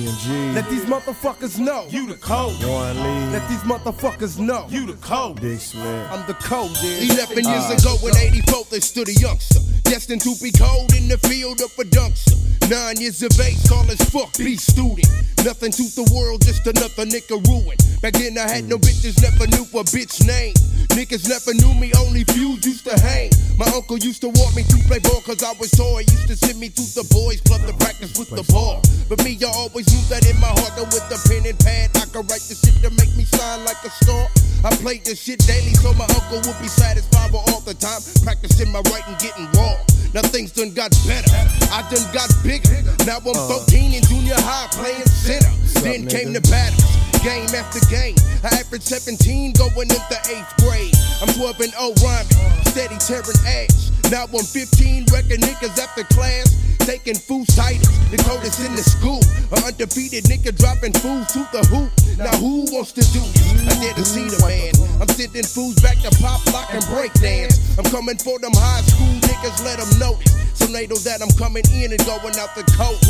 Let 0.55 0.68
these 0.68 0.85
motherfuckers 0.85 1.59
know. 1.59 1.87
You 1.88 2.07
the 2.07 2.16
code. 2.16 2.61
Let 2.62 3.48
these 3.48 3.61
motherfuckers 3.61 4.38
know. 4.38 4.66
You 4.68 4.87
the 4.87 4.94
code. 4.94 5.40
Big 5.40 5.61
Slim. 5.61 6.07
I'm 6.11 6.26
the 6.26 6.35
code, 6.35 6.74
dude. 6.81 7.11
11 7.11 7.44
years 7.44 7.64
uh, 7.70 7.76
ago 7.79 8.09
in 8.09 8.16
84, 8.16 8.64
they 8.70 8.81
stood 8.81 9.09
a 9.09 9.14
youngster. 9.14 9.61
Destined 9.90 10.22
to 10.22 10.38
be 10.38 10.55
cold 10.55 10.94
in 10.94 11.11
the 11.11 11.18
field 11.26 11.59
of 11.59 11.74
a 11.74 11.83
dumpster. 11.83 12.38
Nine 12.70 13.03
years 13.03 13.26
of 13.26 13.35
age, 13.42 13.59
tall 13.66 13.83
as 13.90 13.98
fuck, 14.14 14.31
be 14.38 14.55
student. 14.55 15.03
Nothing 15.42 15.74
to 15.74 15.83
the 15.98 16.07
world, 16.14 16.46
just 16.46 16.62
another 16.62 17.03
nigga 17.11 17.35
ruin. 17.50 17.74
Back 17.98 18.14
then 18.14 18.38
I 18.38 18.46
had 18.46 18.70
no 18.70 18.79
bitches, 18.79 19.18
never 19.18 19.50
knew 19.50 19.66
a 19.74 19.83
bitch 19.90 20.22
name. 20.22 20.55
Niggas 20.94 21.26
never 21.26 21.59
knew 21.59 21.74
me, 21.74 21.90
only 22.07 22.22
few 22.31 22.55
used 22.62 22.87
to 22.87 22.94
hang. 23.03 23.35
My 23.59 23.66
uncle 23.74 23.98
used 23.98 24.22
to 24.22 24.31
walk 24.31 24.55
me 24.55 24.62
to 24.62 24.79
play 24.87 25.03
ball 25.03 25.26
cause 25.26 25.42
I 25.42 25.59
was 25.59 25.74
tall. 25.74 25.98
He 25.98 26.07
used 26.07 26.31
to 26.31 26.38
send 26.38 26.62
me 26.62 26.70
to 26.70 26.85
the 26.94 27.03
boys 27.11 27.42
club 27.42 27.66
to 27.66 27.74
practice 27.83 28.14
with 28.14 28.31
the 28.31 28.46
ball. 28.46 28.79
But 29.11 29.26
me, 29.26 29.35
I 29.42 29.50
always 29.50 29.90
knew 29.90 30.07
that 30.14 30.22
in 30.22 30.38
my 30.38 30.55
heart 30.55 30.79
that 30.79 30.87
with 30.87 31.03
a 31.11 31.18
pen 31.26 31.50
and 31.50 31.59
pad, 31.59 31.90
I 31.98 32.07
could 32.14 32.31
write 32.31 32.46
the 32.46 32.55
shit 32.55 32.79
to 32.87 32.94
make 32.94 33.11
me 33.18 33.26
shine 33.26 33.66
like 33.66 33.83
a 33.83 33.90
star. 33.90 34.31
I 34.62 34.70
played 34.79 35.03
this 35.03 35.18
shit 35.18 35.42
daily 35.50 35.74
so 35.81 35.90
my 35.98 36.07
uncle 36.07 36.38
would 36.46 36.61
be 36.62 36.68
satisfied 36.68 37.33
with 37.33 37.42
all 37.50 37.64
the 37.66 37.74
time. 37.74 37.98
Practicing 38.22 38.70
my 38.70 38.85
writing, 38.92 39.18
getting 39.18 39.50
raw. 39.59 39.80
Now 40.12 40.23
things 40.23 40.53
done 40.53 40.75
got 40.75 40.90
better. 41.07 41.31
I 41.71 41.87
done 41.87 42.07
got 42.12 42.31
bigger. 42.43 42.83
Now 43.07 43.19
I'm 43.23 43.37
uh. 43.37 43.62
13 43.62 43.95
in 43.95 44.03
junior 44.05 44.35
high 44.37 44.66
playing 44.75 45.07
center. 45.07 45.51
Then 45.81 46.07
came 46.07 46.33
the 46.33 46.43
battles, 46.51 46.85
game 47.23 47.49
after 47.55 47.81
game. 47.88 48.16
I 48.43 48.59
averaged 48.59 48.85
17 48.85 49.55
going 49.55 49.88
into 49.88 50.19
eighth 50.29 50.53
grade. 50.61 50.93
I'm 51.23 51.33
12 51.33 51.61
and 51.61 51.73
0 51.73 51.95
rhyming, 52.03 52.64
steady 52.66 52.99
tearing 52.99 53.40
ass. 53.47 53.93
Now 54.11 54.27
I'm 54.27 54.45
15, 54.45 55.07
wrecking 55.12 55.40
niggas 55.40 55.79
after 55.79 56.03
class. 56.12 56.51
Taking 56.90 57.14
food 57.14 57.46
titles, 57.55 57.87
the 58.11 58.18
coldest 58.26 58.59
in 58.66 58.74
the 58.74 58.83
school. 58.83 59.22
A 59.55 59.62
undefeated 59.62 60.24
nigga 60.24 60.50
dropping 60.59 60.92
fools 60.98 61.31
to 61.31 61.46
the 61.55 61.62
hoop. 61.70 61.87
Now 62.18 62.35
who 62.42 62.66
wants 62.74 62.90
to 62.98 63.03
do 63.14 63.22
this? 63.31 63.62
I 63.62 63.79
didn't 63.79 64.11
see 64.11 64.26
the 64.26 64.42
man. 64.42 64.74
I'm 65.00 65.07
sending 65.07 65.46
fools 65.46 65.79
back 65.79 66.03
to 66.03 66.11
pop, 66.18 66.42
lock, 66.50 66.66
and 66.74 66.83
break 66.90 67.14
dance. 67.22 67.79
I'm 67.79 67.87
coming 67.94 68.18
for 68.18 68.40
them 68.40 68.50
high 68.59 68.83
school 68.83 69.07
niggas, 69.22 69.62
let 69.62 69.79
them 69.79 70.03
know. 70.03 70.18
So 70.59 70.66
they 70.66 70.88
know 70.88 70.98
that 71.07 71.22
I'm 71.22 71.31
coming 71.38 71.62
in 71.70 71.94
and 71.94 72.03
going 72.11 72.35
out 72.42 72.59
the 72.59 72.66
coast. 72.74 73.07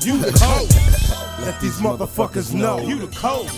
You 0.00 0.16
the 0.16 0.32
code. 0.40 1.29
Let 1.42 1.60
these 1.60 1.78
motherfuckers 1.78 2.52
know. 2.54 2.80
You 2.80 2.98
the 2.98 3.14
code. 3.16 3.50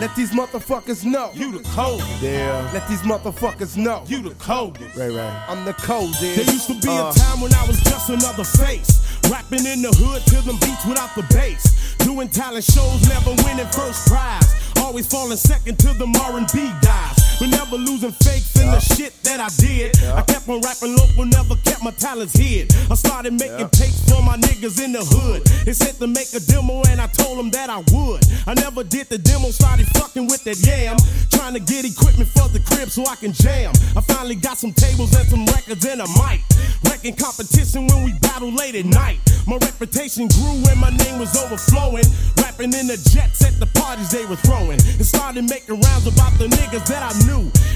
Let 0.00 0.14
these 0.16 0.30
motherfuckers 0.32 1.04
know. 1.04 1.30
You 1.34 1.50
the 1.52 1.64
code. 1.70 2.02
Yeah. 2.20 2.68
Let 2.72 2.86
these 2.88 3.00
motherfuckers 3.02 3.76
know. 3.76 4.04
You 4.06 4.22
the 4.22 4.34
code. 4.34 4.78
Right, 4.96 5.10
right. 5.10 5.44
I'm 5.48 5.64
the 5.64 5.72
code. 5.74 6.12
There 6.20 6.36
There 6.36 6.44
used 6.52 6.66
to 6.68 6.74
be 6.74 6.88
Uh. 6.88 7.10
a 7.10 7.14
time 7.14 7.40
when 7.40 7.52
I 7.54 7.66
was 7.66 7.80
just 7.80 8.10
another 8.10 8.44
face. 8.44 9.00
Rapping 9.30 9.64
in 9.66 9.82
the 9.82 9.88
hood 9.96 10.22
till 10.26 10.42
them 10.42 10.58
beats 10.60 10.84
without 10.84 11.14
the 11.16 11.22
bass. 11.34 11.96
Doing 11.98 12.28
talent 12.28 12.64
shows, 12.64 13.08
never 13.08 13.30
winning 13.44 13.66
first 13.72 14.06
prize. 14.06 14.46
Always 14.78 15.06
falling 15.06 15.36
second 15.38 15.78
to 15.80 15.88
the 15.94 16.06
R&B 16.30 16.70
guys. 16.82 17.16
But 17.38 17.50
never 17.50 17.76
losing 17.76 18.12
faith 18.12 18.56
in 18.56 18.70
the 18.70 18.80
shit 18.80 19.12
that 19.24 19.40
I 19.40 19.48
did. 19.60 19.92
I 20.02 20.22
kept 20.22 20.48
on 20.48 20.60
rapping 20.62 20.96
local, 20.96 21.26
never 21.26 21.54
kept 21.68 21.82
my 21.82 21.90
talents 21.92 22.32
hid. 22.32 22.72
I 22.90 22.94
started 22.94 23.34
making 23.34 23.68
tapes 23.70 24.00
for 24.08 24.22
my 24.22 24.36
niggas 24.36 24.82
in 24.82 24.92
the 24.92 25.04
hood. 25.04 25.44
They 25.64 25.74
said 25.74 26.00
to 26.00 26.06
make 26.06 26.32
a 26.32 26.40
demo 26.40 26.82
and 26.88 27.00
I 27.00 27.06
told 27.08 27.38
them 27.38 27.50
that 27.50 27.68
I 27.68 27.84
would. 27.92 28.24
I 28.46 28.54
never 28.54 28.82
did 28.82 29.08
the 29.08 29.18
demo, 29.18 29.50
started 29.50 29.86
fucking 29.98 30.26
with 30.26 30.44
that 30.44 30.56
yam. 30.64 30.96
Trying 31.28 31.52
to 31.52 31.60
get 31.60 31.84
equipment 31.84 32.30
for 32.30 32.48
the 32.48 32.60
crib 32.64 32.88
so 32.88 33.04
I 33.04 33.16
can 33.16 33.32
jam. 33.32 33.72
I 33.94 34.00
finally 34.00 34.36
got 34.36 34.56
some 34.56 34.72
tables 34.72 35.12
and 35.12 35.28
some 35.28 35.44
records 35.52 35.84
and 35.84 36.00
a 36.00 36.08
mic. 36.24 36.40
Wrecking 36.88 37.16
competition 37.16 37.86
when 37.86 38.02
we 38.02 38.16
battle 38.24 38.50
late 38.50 38.74
at 38.74 38.86
night. 38.86 39.20
My 39.46 39.60
reputation 39.60 40.26
grew 40.32 40.56
and 40.72 40.80
my 40.80 40.90
name 40.90 41.20
was 41.20 41.36
overflowing. 41.36 42.08
Rapping 42.40 42.72
in 42.72 42.88
the 42.88 42.96
jets 43.12 43.44
at 43.44 43.60
the 43.60 43.68
parties 43.76 44.10
they 44.10 44.24
were 44.24 44.40
throwing. 44.40 44.80
And 44.80 45.04
started 45.04 45.44
making 45.44 45.78
rounds 45.84 46.08
about 46.08 46.32
the 46.40 46.48
niggas 46.48 46.88
that 46.88 47.04
I 47.04 47.12
knew. 47.20 47.25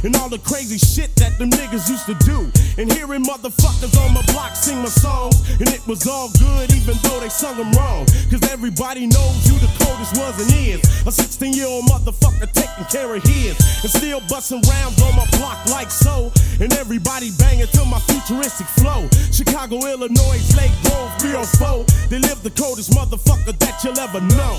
And 0.03 0.17
all 0.17 0.31
the 0.31 0.39
crazy 0.39 0.79
shit 0.79 1.15
that 1.17 1.37
them 1.39 1.51
niggas 1.51 1.89
used 1.89 2.07
to 2.07 2.17
do. 2.25 2.49
And 2.81 2.91
hearing 2.91 3.23
motherfuckers 3.23 3.93
on 4.01 4.15
my 4.15 4.23
block 4.33 4.57
sing 4.57 4.79
my 4.79 4.89
songs. 4.89 5.37
And 5.61 5.69
it 5.69 5.87
was 5.87 6.07
all 6.07 6.31
good 6.41 6.73
even 6.73 6.97
though 7.03 7.21
they 7.21 7.29
sung 7.29 7.57
them 7.57 7.71
wrong. 7.73 8.07
Cause 8.31 8.41
everybody 8.51 9.07
knows 9.07 9.45
who 9.45 9.61
the 9.61 9.69
coldest 9.85 10.17
was 10.17 10.41
and 10.41 10.49
is. 10.57 10.81
A 11.07 11.13
16 11.13 11.53
year 11.53 11.67
old 11.67 11.85
motherfucker 11.85 12.51
taking 12.53 12.85
care 12.89 13.15
of 13.15 13.23
his. 13.25 13.61
And 13.85 13.93
still 13.93 14.23
busting 14.29 14.63
rounds 14.65 15.03
on 15.03 15.15
my 15.17 15.29
block 15.37 15.61
like 15.67 15.91
so. 15.91 16.33
And 16.61 16.73
everybody 16.81 17.31
banging 17.37 17.69
to 17.69 17.85
my 17.85 18.01
futuristic 18.09 18.69
flow. 18.81 19.07
Chicago, 19.33 19.85
Illinois, 19.85 20.41
Lake 20.57 20.73
Grove, 20.89 21.13
304. 21.21 21.85
They 22.09 22.21
live 22.21 22.43
the 22.43 22.51
coldest 22.57 22.93
motherfucker 22.93 23.53
that 23.59 23.85
you'll 23.85 24.01
ever 24.01 24.21
know. 24.21 24.57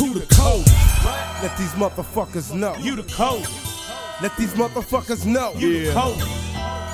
Who 0.00 0.14
the 0.14 0.26
code? 0.32 0.64
Let 1.42 1.56
these 1.58 1.72
motherfuckers 1.76 2.54
know. 2.54 2.74
You 2.76 2.96
the 2.96 3.04
code. 3.04 3.73
Let 4.22 4.36
these 4.36 4.54
motherfuckers 4.54 5.26
know. 5.26 5.52
You 5.56 5.86
the 5.86 5.92
code. 5.92 6.18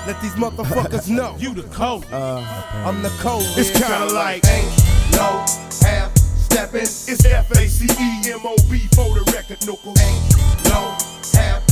Let 0.07 0.19
these 0.21 0.33
motherfuckers 0.33 1.07
know. 1.17 1.35
You 1.37 1.53
the 1.53 1.63
code. 1.63 2.05
Uh, 2.11 2.43
I'm 2.85 3.01
the 3.01 3.09
code. 3.19 3.43
It's 3.57 3.71
kinda 3.71 4.11
like 4.13 4.45
ain't 4.47 4.67
no 5.13 5.45
half 5.81 6.17
stepping. 6.17 6.81
It's 6.81 7.25
F 7.25 7.51
A 7.51 7.67
C 7.67 7.85
E 7.85 8.31
M 8.31 8.41
O 8.43 8.55
B 8.69 8.79
for 8.95 9.13
the 9.13 9.23
record, 9.33 9.65
knuckle. 9.65 9.93
Ain't 9.99 10.65
no 10.65 10.97
half 11.33 11.63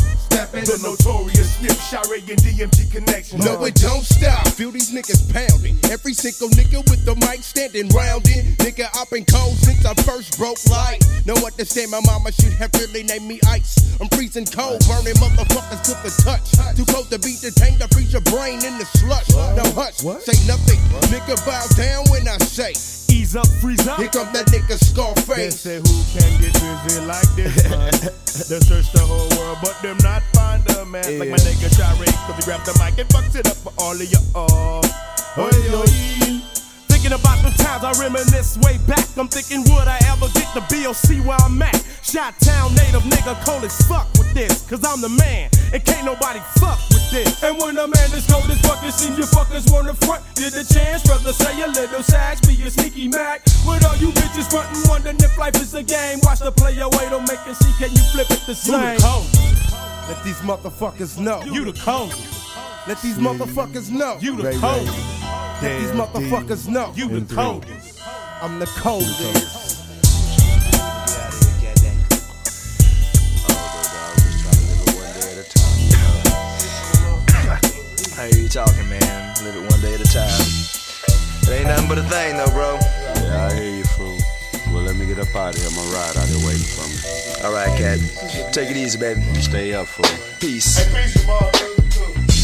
stepping. 0.50 0.66
The 0.66 0.78
notorious 0.82 1.56
Snip, 1.58 1.78
Shire, 1.78 2.16
and 2.16 2.40
DMG 2.42 2.92
connection. 2.92 3.40
No, 3.40 3.64
it 3.64 3.76
don't 3.76 4.04
stop. 4.04 4.48
Feel 4.50 4.72
these 4.72 4.92
niggas 4.92 5.32
pounding. 5.32 5.78
Every 5.92 6.14
single 6.14 6.50
nigga 6.50 6.88
with 6.90 7.06
the 7.06 7.16
mic 7.16 7.44
standing 7.44 7.90
round 7.90 8.26
it. 8.28 8.58
Nigga, 8.60 8.90
I've 8.96 9.10
been 9.10 9.26
cold 9.26 9.56
since 9.58 9.86
I 9.86 9.94
first 10.04 10.38
broke 10.38 10.60
light. 10.70 11.00
No 11.26 11.36
say, 11.64 11.86
my 11.86 12.00
mama 12.06 12.32
should 12.32 12.54
have 12.54 12.74
really 12.76 13.04
named 13.04 13.28
me 13.28 13.40
Ice. 13.48 14.00
I'm 14.02 14.08
freezing 14.10 14.46
cold, 14.46 14.82
burning 14.88 15.14
motherfuckers 15.16 15.84
to 15.86 15.94
the 16.02 16.12
touch. 16.24 16.52
Too 16.76 16.86
cold 16.86 17.10
to 17.12 17.20
be 17.20 17.36
detained, 17.40 17.84
I 17.84 17.88
freeze 17.88 18.14
your 18.14 18.22
brain 18.24 18.64
in 18.64 18.78
the 18.80 18.86
slush. 18.98 19.30
Now 19.30 19.70
hush, 19.76 20.02
say 20.24 20.38
nothing. 20.48 20.80
Nigga, 21.12 21.36
bow 21.46 21.66
down 21.76 22.06
when 22.10 22.28
I 22.28 22.38
say. 22.40 22.74
Ease 23.20 23.36
up, 23.36 23.48
freeze 23.60 23.86
up. 23.86 24.00
Here 24.00 24.08
come 24.08 24.32
that 24.32 24.46
nigga 24.48 24.80
Scarface. 24.80 25.36
They 25.36 25.50
say 25.50 25.76
who 25.84 25.96
can 26.16 26.40
get 26.40 26.54
busy 26.56 27.04
like 27.04 27.28
this, 27.36 27.52
man? 27.70 27.92
they 28.48 28.60
search 28.64 28.90
the 28.94 29.04
whole 29.04 29.28
world, 29.36 29.58
but 29.62 29.76
them 29.82 29.98
not 30.00 30.24
find 30.32 30.64
a 30.72 30.86
man 30.86 31.04
like 31.20 31.28
my 31.28 31.36
nigga 31.36 31.68
Shire, 31.68 32.00
cause 32.00 32.38
he 32.38 32.44
grabbed 32.48 32.66
the 32.66 32.72
mic 32.80 32.98
and 32.98 33.10
fucks 33.10 33.36
it 33.36 33.46
up 33.46 33.58
for 33.58 33.74
all 33.78 33.92
of 33.92 34.08
you 34.08 34.20
all. 34.34 34.80
Oh, 35.36 35.52
yo, 35.68 35.84
Thinking 37.10 37.26
about 37.26 37.42
the 37.42 37.64
times 37.64 37.84
I 37.84 37.92
reminisce 37.98 38.58
way 38.62 38.78
back. 38.86 39.02
I'm 39.18 39.28
thinking, 39.28 39.66
would 39.74 39.88
I 39.90 39.98
ever 40.14 40.30
get 40.38 40.46
the 40.54 40.62
BOC 40.70 41.26
where 41.26 41.42
I'm 41.42 41.60
at? 41.60 41.82
Shot 42.04 42.38
town 42.38 42.76
native 42.76 43.02
nigga, 43.02 43.34
cold 43.44 43.64
as 43.64 43.74
fuck 43.90 44.06
with 44.14 44.32
this. 44.36 44.62
Cause 44.70 44.86
I'm 44.86 45.02
the 45.02 45.10
man, 45.10 45.50
and 45.74 45.84
can't 45.84 46.06
nobody 46.06 46.38
fuck 46.62 46.78
with 46.94 47.10
this. 47.10 47.42
And 47.42 47.58
when 47.58 47.78
a 47.82 47.88
man 47.88 48.10
is 48.14 48.30
cold 48.30 48.46
as 48.46 48.62
fuck, 48.62 48.84
it 48.86 48.94
seems 48.94 49.18
you 49.18 49.26
fuckers 49.26 49.66
wanna 49.74 49.96
front. 49.96 50.22
Get 50.36 50.54
a 50.54 50.62
chance, 50.62 51.02
brother, 51.02 51.34
say 51.34 51.60
a 51.64 51.68
little 51.68 52.04
sax, 52.04 52.46
be 52.46 52.54
a 52.62 52.70
sneaky 52.70 53.08
Mac. 53.08 53.42
With 53.66 53.86
all 53.90 53.98
you 53.98 54.14
bitches 54.14 54.46
frontin', 54.46 54.86
wondering 54.86 55.18
if 55.18 55.36
life 55.36 55.56
is 55.56 55.74
a 55.74 55.82
game. 55.82 56.20
Watch 56.22 56.40
the 56.46 56.52
player 56.52 56.86
wait, 56.94 57.10
don't 57.10 57.26
make 57.26 57.42
it 57.50 57.56
see, 57.58 57.74
can 57.82 57.90
you 57.90 58.06
flip 58.14 58.30
it 58.30 58.46
the 58.46 58.54
same? 58.54 58.76
You 58.78 59.00
the. 59.02 59.26
Let 60.14 60.24
these 60.24 60.42
motherfuckers 60.46 61.18
know. 61.18 61.42
You 61.42 61.66
the 61.66 61.74
code. 61.74 62.14
Let 62.88 63.02
these 63.02 63.18
motherfuckers 63.18 63.90
know. 63.90 64.18
You 64.22 64.36
the 64.36 64.44
Right, 64.44 65.19
code. 65.60 65.70
right. 65.72 65.80
These 65.80 65.90
Yeah, 65.90 66.06
motherfuckers 66.06 66.68
know. 66.68 66.92
You 66.96 67.08
the 67.10 67.22
M3. 67.22 67.36
code. 67.36 67.66
I'm 68.42 68.60
the 68.60 68.66
coldest. 68.68 69.68
How 78.16 78.26
you 78.26 78.50
talking, 78.50 78.90
man? 78.90 79.36
Live 79.44 79.56
it 79.56 79.72
one 79.72 79.80
day 79.82 79.94
at 79.94 80.02
a 80.02 80.12
time. 80.12 80.42
It 81.48 81.60
ain't 81.60 81.68
nothing 81.68 81.88
but 81.88 81.98
a 81.98 82.04
thing, 82.04 82.36
though, 82.38 82.52
bro. 82.52 82.78
Yeah, 83.24 83.48
I 83.50 83.54
hear 83.54 83.76
you, 83.78 83.84
fool. 83.86 84.18
Well, 84.74 84.84
let 84.84 84.96
me 84.98 85.06
get 85.06 85.20
up 85.20 85.34
out 85.36 85.56
of 85.56 85.62
here. 85.62 85.72
My 85.72 85.84
ride 85.94 86.18
out 86.18 86.28
here 86.28 86.46
waiting 86.46 86.68
for 86.68 86.88
me. 86.90 87.46
All 87.46 87.54
right, 87.54 87.72
cat. 87.78 88.00
Take 88.54 88.70
it 88.72 88.78
easy, 88.78 89.00
baby. 89.00 89.22
Stay 89.42 89.74
up, 89.74 89.88
fool. 89.88 90.06
Peace. 90.40 90.78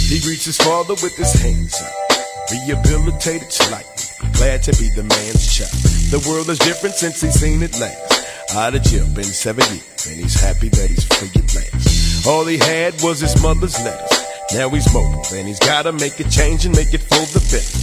He 0.09 0.19
greets 0.21 0.45
his 0.45 0.57
father 0.57 0.93
with 0.93 1.15
his 1.17 1.33
hands 1.33 1.75
up. 1.81 2.14
Rehabilitated 2.51 3.51
slightly. 3.51 4.29
Glad 4.33 4.61
to 4.63 4.71
be 4.77 4.89
the 4.89 5.01
man's 5.01 5.49
child. 5.49 5.73
The 6.13 6.21
world 6.29 6.47
is 6.49 6.59
different 6.59 6.93
since 6.93 7.21
he's 7.21 7.33
seen 7.33 7.63
it 7.63 7.79
last. 7.79 8.55
Out 8.55 8.75
of 8.75 8.83
jail, 8.83 9.07
been 9.15 9.25
seven 9.25 9.65
years, 9.73 10.05
and 10.05 10.21
he's 10.21 10.39
happy 10.39 10.69
that 10.69 10.89
he's 10.89 11.05
free 11.09 11.33
at 11.33 11.55
last. 11.55 12.27
All 12.27 12.45
he 12.45 12.57
had 12.57 12.93
was 13.01 13.19
his 13.19 13.41
mother's 13.41 13.81
letters. 13.83 14.13
Now 14.53 14.69
he's 14.69 14.85
mobile, 14.93 15.25
and 15.33 15.47
he's 15.47 15.59
gotta 15.59 15.91
make 15.91 16.19
a 16.19 16.29
change 16.29 16.65
and 16.65 16.75
make 16.75 16.93
it 16.93 17.01
for 17.01 17.25
the 17.33 17.41
better. 17.49 17.79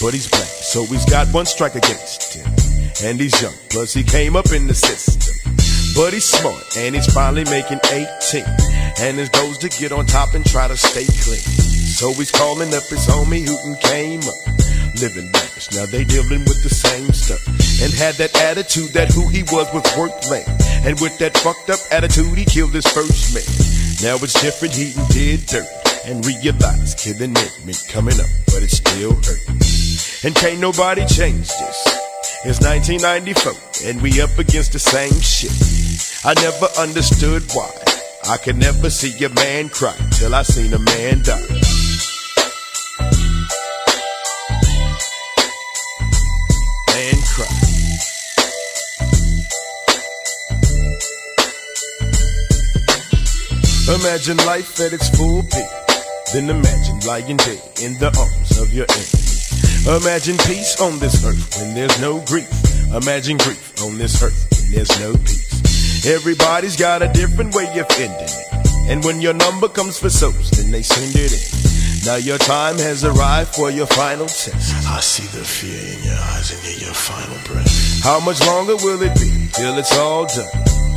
But 0.00 0.14
he's 0.16 0.30
black, 0.30 0.48
so 0.48 0.86
he's 0.86 1.04
got 1.04 1.28
one 1.34 1.44
strike 1.44 1.76
against 1.76 2.40
him. 2.40 2.48
And 3.04 3.20
he's 3.20 3.36
young, 3.42 3.54
plus 3.68 3.92
he 3.92 4.02
came 4.02 4.34
up 4.34 4.50
in 4.52 4.66
the 4.66 4.74
system. 4.74 5.36
But 5.94 6.14
he's 6.14 6.24
smart, 6.24 6.64
and 6.76 6.94
he's 6.94 7.12
finally 7.12 7.44
making 7.44 7.80
18. 7.92 8.44
And 8.98 9.18
his 9.18 9.28
goal's 9.28 9.58
to 9.58 9.68
get 9.68 9.92
on 9.92 10.06
top 10.06 10.32
and 10.32 10.44
try 10.44 10.68
to 10.68 10.76
stay 10.76 11.04
clean. 11.20 11.75
He's 11.96 12.30
calling 12.30 12.74
up 12.74 12.84
his 12.92 13.08
homie 13.08 13.40
who 13.40 13.74
came 13.80 14.20
up. 14.20 14.36
Living 15.00 15.32
lavish, 15.32 15.72
now 15.72 15.86
they 15.86 16.04
dealing 16.04 16.44
with 16.44 16.60
the 16.62 16.68
same 16.68 17.08
stuff. 17.08 17.40
And 17.80 17.92
had 17.92 18.16
that 18.16 18.36
attitude 18.36 18.92
that 18.92 19.08
who 19.12 19.28
he 19.28 19.42
was 19.44 19.64
was 19.72 19.84
worth 19.96 20.12
laying. 20.28 20.44
And 20.84 21.00
with 21.00 21.16
that 21.18 21.36
fucked 21.38 21.70
up 21.70 21.80
attitude, 21.90 22.36
he 22.36 22.44
killed 22.44 22.74
his 22.74 22.86
first 22.86 23.32
man. 23.32 23.48
Now 24.04 24.20
it's 24.22 24.36
different, 24.42 24.74
he 24.74 24.92
did 25.08 25.46
dirt. 25.46 25.64
And 26.04 26.20
realized 26.26 27.00
killing 27.00 27.32
it 27.32 27.52
meant 27.64 27.80
coming 27.88 28.20
up, 28.20 28.28
but 28.52 28.60
it 28.60 28.70
still 28.70 29.16
hurt. 29.16 29.40
And 30.22 30.34
can't 30.36 30.60
nobody 30.60 31.06
change 31.06 31.48
this. 31.48 31.80
It's 32.44 32.60
1994, 32.60 33.88
and 33.88 34.02
we 34.02 34.20
up 34.20 34.36
against 34.36 34.72
the 34.76 34.78
same 34.78 35.16
shit. 35.24 35.52
I 36.28 36.36
never 36.44 36.68
understood 36.76 37.42
why. 37.56 37.72
I 38.28 38.36
could 38.36 38.56
never 38.56 38.90
see 38.90 39.16
a 39.24 39.30
man 39.30 39.70
cry 39.70 39.96
till 40.12 40.34
I 40.34 40.42
seen 40.42 40.74
a 40.74 40.78
man 40.78 41.22
die. 41.24 41.85
Imagine 53.86 54.36
life 54.38 54.80
at 54.80 54.92
its 54.92 55.08
full 55.16 55.42
peak. 55.42 55.70
Then 56.34 56.50
imagine 56.50 56.98
lying 57.06 57.36
dead 57.36 57.62
in 57.80 57.94
the 58.02 58.10
arms 58.18 58.58
of 58.58 58.74
your 58.74 58.84
enemy. 58.90 60.02
Imagine 60.02 60.36
peace 60.38 60.80
on 60.80 60.98
this 60.98 61.24
earth 61.24 61.54
when 61.54 61.72
there's 61.72 62.00
no 62.00 62.18
grief. 62.26 62.50
Imagine 62.90 63.36
grief 63.38 63.80
on 63.84 63.96
this 63.96 64.20
earth 64.24 64.34
when 64.50 64.72
there's 64.72 64.90
no 64.98 65.14
peace. 65.14 66.04
Everybody's 66.04 66.74
got 66.74 67.00
a 67.00 67.08
different 67.12 67.54
way 67.54 67.66
of 67.78 67.86
ending 67.94 68.26
it. 68.26 68.90
And 68.90 69.04
when 69.04 69.20
your 69.20 69.34
number 69.34 69.68
comes 69.68 70.00
for 70.00 70.10
souls, 70.10 70.50
then 70.50 70.72
they 70.72 70.82
send 70.82 71.14
it 71.14 71.30
in. 71.30 71.46
Now 72.10 72.16
your 72.16 72.38
time 72.38 72.78
has 72.78 73.04
arrived 73.04 73.54
for 73.54 73.70
your 73.70 73.86
final 73.86 74.26
test. 74.26 74.74
I 74.88 74.98
see 74.98 75.30
the 75.30 75.44
fear 75.44 75.78
in 75.78 76.02
your 76.02 76.18
eyes 76.34 76.50
and 76.50 76.58
hear 76.66 76.90
your 76.90 76.94
final 76.94 77.38
breath. 77.46 78.02
How 78.02 78.18
much 78.18 78.44
longer 78.46 78.74
will 78.82 79.00
it 79.02 79.14
be 79.14 79.46
till 79.52 79.78
it's 79.78 79.96
all 79.96 80.26
done? 80.26 80.50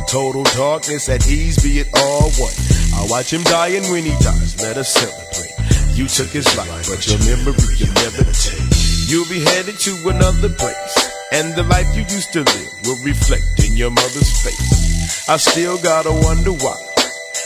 Total 0.08 0.42
darkness 0.58 1.08
at 1.08 1.24
ease, 1.28 1.62
be 1.62 1.78
it 1.78 1.88
all 1.94 2.30
one. 2.32 2.79
I 2.94 3.06
watch 3.08 3.32
him 3.32 3.42
die, 3.44 3.68
and 3.78 3.86
when 3.90 4.04
he 4.04 4.12
dies, 4.20 4.60
let 4.62 4.76
us 4.76 4.92
celebrate. 4.92 5.54
You 5.96 6.06
took 6.06 6.28
his 6.28 6.46
life, 6.56 6.88
but 6.88 7.06
your 7.06 7.18
memory 7.26 7.76
you'll 7.76 7.94
never 7.94 8.24
take. 8.32 8.70
You'll 9.08 9.28
be 9.28 9.40
headed 9.40 9.78
to 9.80 10.08
another 10.08 10.48
place, 10.48 11.10
and 11.32 11.54
the 11.54 11.64
life 11.64 11.86
you 11.94 12.02
used 12.02 12.32
to 12.32 12.40
live 12.40 12.72
will 12.84 13.02
reflect 13.04 13.64
in 13.64 13.76
your 13.76 13.90
mother's 13.90 14.30
face. 14.42 15.28
I 15.28 15.36
still 15.36 15.78
gotta 15.78 16.12
wonder 16.12 16.52
why. 16.52 16.78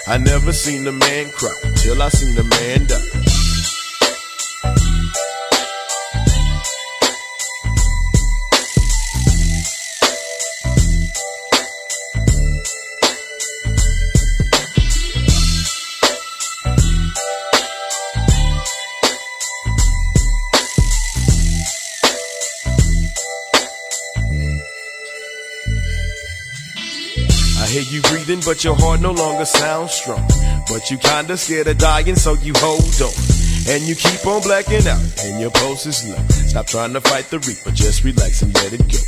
I 0.06 0.18
never 0.18 0.52
seen 0.52 0.86
a 0.86 0.92
man 0.92 1.30
cry 1.32 1.54
till 1.76 2.02
I 2.02 2.08
seen 2.10 2.36
a 2.38 2.44
man 2.44 2.86
die. 2.86 3.23
Breathing, 28.34 28.52
but 28.52 28.64
your 28.64 28.74
heart 28.74 29.00
no 29.00 29.12
longer 29.12 29.44
sounds 29.44 29.92
strong. 29.92 30.26
But 30.68 30.90
you 30.90 30.98
kinda 30.98 31.36
scared 31.36 31.68
of 31.68 31.78
dying, 31.78 32.16
so 32.16 32.34
you 32.34 32.52
hold 32.56 32.82
on. 33.00 33.12
And 33.66 33.82
you 33.82 33.94
keep 33.94 34.26
on 34.26 34.42
blacking 34.42 34.86
out, 34.86 35.00
and 35.24 35.40
your 35.40 35.50
pulse 35.50 35.86
is 35.86 36.04
low. 36.04 36.18
Stop 36.46 36.66
trying 36.66 36.92
to 36.92 37.00
fight 37.00 37.30
the 37.30 37.38
reaper, 37.38 37.70
just 37.70 38.04
relax 38.04 38.42
and 38.42 38.54
let 38.54 38.72
it 38.72 38.86
go. 38.92 38.98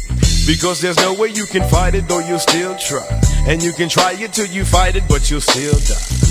Because 0.47 0.81
there's 0.81 0.97
no 0.99 1.13
way 1.13 1.29
you 1.29 1.45
can 1.47 1.69
fight 1.69 1.95
it, 1.95 2.09
though 2.09 2.21
you'll 2.27 2.39
still 2.39 2.77
try. 2.77 3.07
And 3.47 3.63
you 3.63 3.73
can 3.73 3.89
try 3.89 4.13
it 4.13 4.33
till 4.33 4.47
you 4.47 4.65
fight 4.65 4.97
it, 4.97 5.05
but 5.09 5.31
you'll 5.31 5.41
still 5.41 5.75
die. 5.75 6.27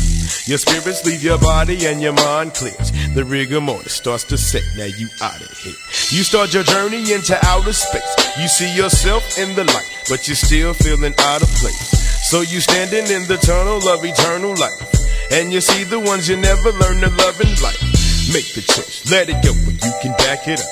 Your 0.48 0.58
spirits 0.58 1.06
leave 1.06 1.24
your 1.24 1.38
body 1.40 1.86
and 1.86 2.02
your 2.02 2.14
mind 2.14 2.54
clears. 2.54 2.92
The 3.14 3.26
rigor 3.26 3.62
mortis 3.62 3.94
starts 3.94 4.24
to 4.26 4.38
set, 4.38 4.64
now 4.78 4.86
you 4.86 5.08
out 5.22 5.42
of 5.42 5.52
here. 5.60 5.76
You 6.12 6.24
start 6.24 6.54
your 6.54 6.64
journey 6.64 7.14
into 7.14 7.38
outer 7.46 7.74
space. 7.74 8.16
You 8.40 8.48
see 8.48 8.76
yourself 8.76 9.38
in 9.38 9.56
the 9.56 9.66
light, 9.66 9.90
but 10.10 10.28
you're 10.28 10.36
still 10.36 10.74
feeling 10.74 11.14
out 11.20 11.42
of 11.42 11.50
place. 11.62 12.05
So 12.26 12.42
you 12.42 12.60
standing 12.60 13.06
in 13.06 13.28
the 13.28 13.38
tunnel 13.38 13.88
of 13.88 14.04
eternal 14.04 14.56
life. 14.58 14.82
And 15.32 15.54
you 15.54 15.62
see 15.62 15.84
the 15.84 16.00
ones 16.00 16.28
you 16.28 16.36
never 16.36 16.72
learned 16.72 17.02
to 17.02 17.10
love 17.22 17.40
in 17.40 17.54
life. 17.62 17.78
Make 18.34 18.50
the 18.58 18.66
choice, 18.66 19.06
let 19.12 19.30
it 19.30 19.38
go, 19.46 19.54
but 19.64 19.78
you 19.78 19.94
can 20.02 20.12
back 20.18 20.48
it 20.48 20.60
up. 20.60 20.66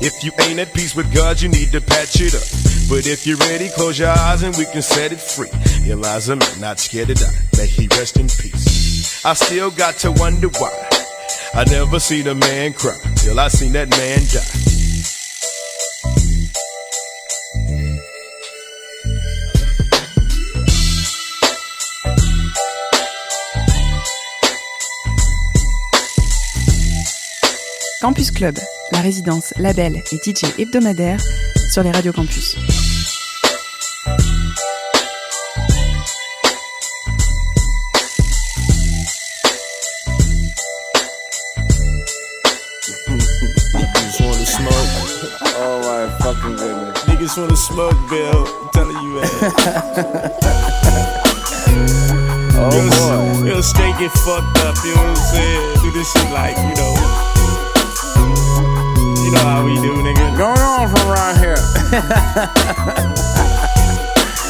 If 0.00 0.24
you 0.24 0.32
ain't 0.40 0.58
at 0.58 0.72
peace 0.72 0.96
with 0.96 1.12
God, 1.12 1.42
you 1.42 1.50
need 1.50 1.70
to 1.72 1.82
patch 1.82 2.16
it 2.20 2.32
up. 2.32 2.48
But 2.88 3.06
if 3.06 3.26
you're 3.26 3.36
ready, 3.44 3.68
close 3.68 3.98
your 3.98 4.08
eyes 4.08 4.42
and 4.42 4.56
we 4.56 4.64
can 4.64 4.80
set 4.80 5.12
it 5.12 5.20
free. 5.20 5.52
Eliza, 5.84 6.34
man, 6.34 6.60
not 6.60 6.80
scared 6.80 7.08
to 7.08 7.14
die. 7.14 7.36
May 7.58 7.66
he 7.66 7.88
rest 7.88 8.16
in 8.16 8.28
peace. 8.28 9.22
I 9.22 9.34
still 9.34 9.70
got 9.70 9.96
to 9.96 10.12
wonder 10.12 10.48
why. 10.48 10.72
I 11.52 11.64
never 11.64 12.00
seen 12.00 12.26
a 12.26 12.34
man 12.34 12.72
cry 12.72 12.96
till 13.16 13.38
I 13.38 13.48
seen 13.48 13.72
that 13.72 13.90
man 13.90 14.24
die. 14.32 14.75
Campus 28.06 28.30
Club, 28.30 28.56
la 28.92 29.00
résidence, 29.00 29.52
label 29.58 30.00
et 30.12 30.16
DJ 30.18 30.44
hebdomadaire 30.60 31.20
sur 31.72 31.82
les 31.82 31.90
radios 31.90 32.12
campus. 32.12 32.54
Niggas 43.74 44.20
wanna 44.20 44.46
smoke. 44.46 44.72
My 45.82 46.06
fucking 46.20 46.54
goodness. 46.54 47.04
Niggas 47.08 47.36
wanna 47.36 47.56
smoke, 47.56 47.96
Bill. 48.08 48.46
I'm 48.46 48.68
telling 48.72 48.98
you, 49.02 49.20
man. 49.20 49.28
Oh 52.58 52.70
boy. 52.70 53.48
You'll 53.48 53.62
stay 53.62 53.92
get 53.98 54.12
fucked 54.12 54.58
up, 54.64 54.76
you 54.84 54.94
know 54.94 55.02
what 55.02 55.10
I'm 55.10 55.16
saying? 55.16 55.82
Do 55.82 55.90
this 55.90 56.10
shit 56.12 56.30
like, 56.30 56.56
you 56.56 56.74
know. 56.76 57.35
You 59.26 59.34
know 59.34 59.42
how 59.42 59.66
we 59.66 59.74
do, 59.82 59.90
nigga. 60.06 60.38
Going 60.38 60.54
on 60.54 60.86
from 60.86 61.10
around 61.10 61.36
here. 61.42 61.58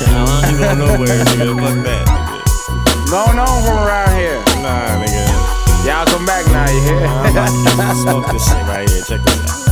I 0.05 0.45
ain't 0.45 0.61
going 0.61 0.79
nowhere, 0.85 1.17
nigga. 1.33 1.57
Fuck 1.57 1.81
that, 1.81 2.05
nigga. 2.05 3.09
Going 3.09 3.39
on 3.41 3.57
from 3.65 3.81
around 3.81 4.13
here. 4.21 4.37
Nah, 4.61 5.01
nigga. 5.01 5.25
Y'all 5.89 6.05
come 6.05 6.27
back 6.29 6.45
now, 6.53 6.69
you 6.69 6.81
hear? 6.85 7.09
I'm 7.09 7.33
about 7.33 7.49
to 7.49 7.97
smoke 7.97 8.29
this 8.29 8.45
shit 8.45 8.61
right 8.69 8.85
here. 8.85 9.01
Check 9.01 9.25
this 9.25 9.41
out. 9.49 9.65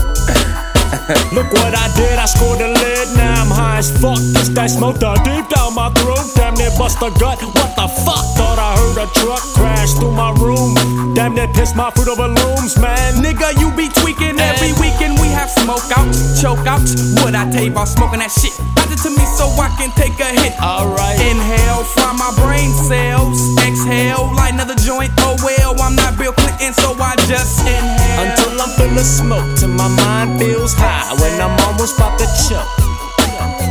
Look 1.35 1.53
what 1.53 1.77
I 1.77 1.93
did, 1.97 2.17
I 2.19 2.25
scored 2.25 2.63
a 2.63 2.69
lid, 2.73 3.09
now 3.15 3.43
I'm 3.43 3.51
high 3.51 3.79
as 3.85 3.91
fuck. 4.01 4.17
It's 4.17 4.49
that 4.57 4.71
smoke 4.71 5.01
that 5.01 5.21
deep 5.21 5.45
down 5.53 5.75
my 5.75 5.91
throat, 6.01 6.17
damn 6.33 6.33
near 6.33 6.34
bust 6.79 6.99
a 7.03 7.11
gut. 7.19 7.43
What 7.43 7.75
the 7.77 7.89
fuck? 8.05 8.25
Thought 8.37 8.59
I 8.59 8.75
heard 8.79 8.99
a 9.05 9.09
truck 9.15 9.43
crash 9.55 9.95
through 9.95 10.13
my 10.13 10.31
room. 10.39 10.75
Damn 11.15 11.35
that 11.37 11.55
pissed 11.55 11.77
my 11.77 11.91
foot 11.91 12.09
over 12.09 12.29
looms, 12.29 12.79
man. 12.79 13.23
Nigga, 13.23 13.55
you 13.61 13.71
be 13.77 13.89
tweaking 13.89 14.39
every 14.39 14.73
weekend. 14.83 15.19
We 15.21 15.29
have 15.31 15.51
smoke 15.51 15.87
outs, 15.95 16.41
choke 16.41 16.67
outs. 16.67 16.95
What 17.23 17.35
I 17.35 17.51
tell 17.51 17.65
you 17.65 17.71
about 17.71 17.89
smoking 17.89 18.21
that 18.21 18.31
shit? 18.31 18.55
Pass 18.75 18.91
it 18.91 19.01
to 19.07 19.11
me 19.15 19.25
so 19.39 19.47
I 19.59 19.71
can 19.79 19.91
take 19.95 20.19
a 20.19 20.31
hit. 20.31 20.55
Alright. 20.59 21.19
Inhale, 21.23 21.85
fry 21.95 22.13
my 22.15 22.31
brain 22.43 22.71
cells. 22.75 23.39
Exhale, 23.63 24.31
light 24.35 24.55
another 24.55 24.77
joint. 24.77 25.13
Oh 25.23 25.37
well, 25.43 25.79
I'm 25.81 25.95
not 25.95 26.19
Bill 26.19 26.33
Clinton, 26.33 26.73
so 26.75 26.95
I 26.99 27.15
just 27.31 27.63
inhale. 27.63 28.27
Until 28.27 28.61
I'm 28.61 28.73
full 28.75 28.95
of 28.95 29.07
smoke, 29.07 29.47
till 29.59 29.75
my 29.75 29.89
mind 29.89 30.39
feels 30.39 30.75
high. 30.75 31.15
When 31.21 31.35
I'm 31.41 31.55
almost 31.67 31.97
about 31.99 32.19
to 32.19 32.27
choke. 32.49 32.94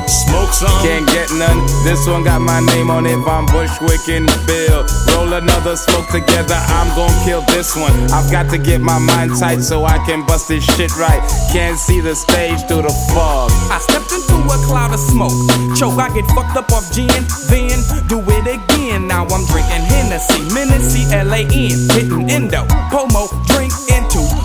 Smoke 0.08 0.54
some. 0.54 0.70
Can't 0.82 1.08
get 1.08 1.30
none. 1.34 1.60
This 1.84 2.08
one 2.08 2.24
got 2.24 2.42
my 2.42 2.60
name 2.60 2.90
on 2.90 3.06
it. 3.06 3.18
Von 3.24 3.46
Bushwick 3.48 4.08
and 4.10 4.28
Bill. 4.48 4.86
Roll 5.14 5.34
another 5.34 5.76
smoke 5.76 6.08
together. 6.10 6.56
I'm 6.56 6.90
gon' 6.96 7.14
kill 7.26 7.42
this 7.54 7.76
one. 7.76 7.94
I've 8.12 8.32
got 8.32 8.50
to 8.52 8.58
get 8.58 8.82
my 8.82 9.00
mind 9.00 9.32
tight 9.40 9.62
so 9.62 9.86
I 9.86 9.98
can 10.06 10.26
bust 10.26 10.48
this 10.48 10.64
shit 10.76 10.96
right. 10.98 11.22
Can't 11.52 11.78
see 11.78 12.02
the 12.02 12.16
stage 12.16 12.60
through 12.68 12.84
the 12.84 12.96
fog. 13.14 13.52
I 13.72 13.80
stepped 13.80 14.12
into 14.12 14.36
a 14.48 14.58
cloud 14.66 14.94
of 14.94 15.00
smoke. 15.00 15.34
Choke, 15.76 16.00
I 16.00 16.10
get 16.14 16.26
fucked 16.32 16.58
up 16.58 16.72
off 16.72 16.92
gin. 16.94 17.08
Then 17.50 17.80
do 18.08 18.20
it 18.24 18.48
again. 18.48 19.08
Now 19.08 19.26
I'm 19.28 19.46
drinking 19.48 19.84
Hennessy, 19.92 20.42
Menacee, 20.54 21.12
L-A-N. 21.12 21.48
Hitting 21.92 22.30
endo, 22.30 22.66
Pomo, 22.92 23.28
drink 23.48 23.72
into 23.72 23.83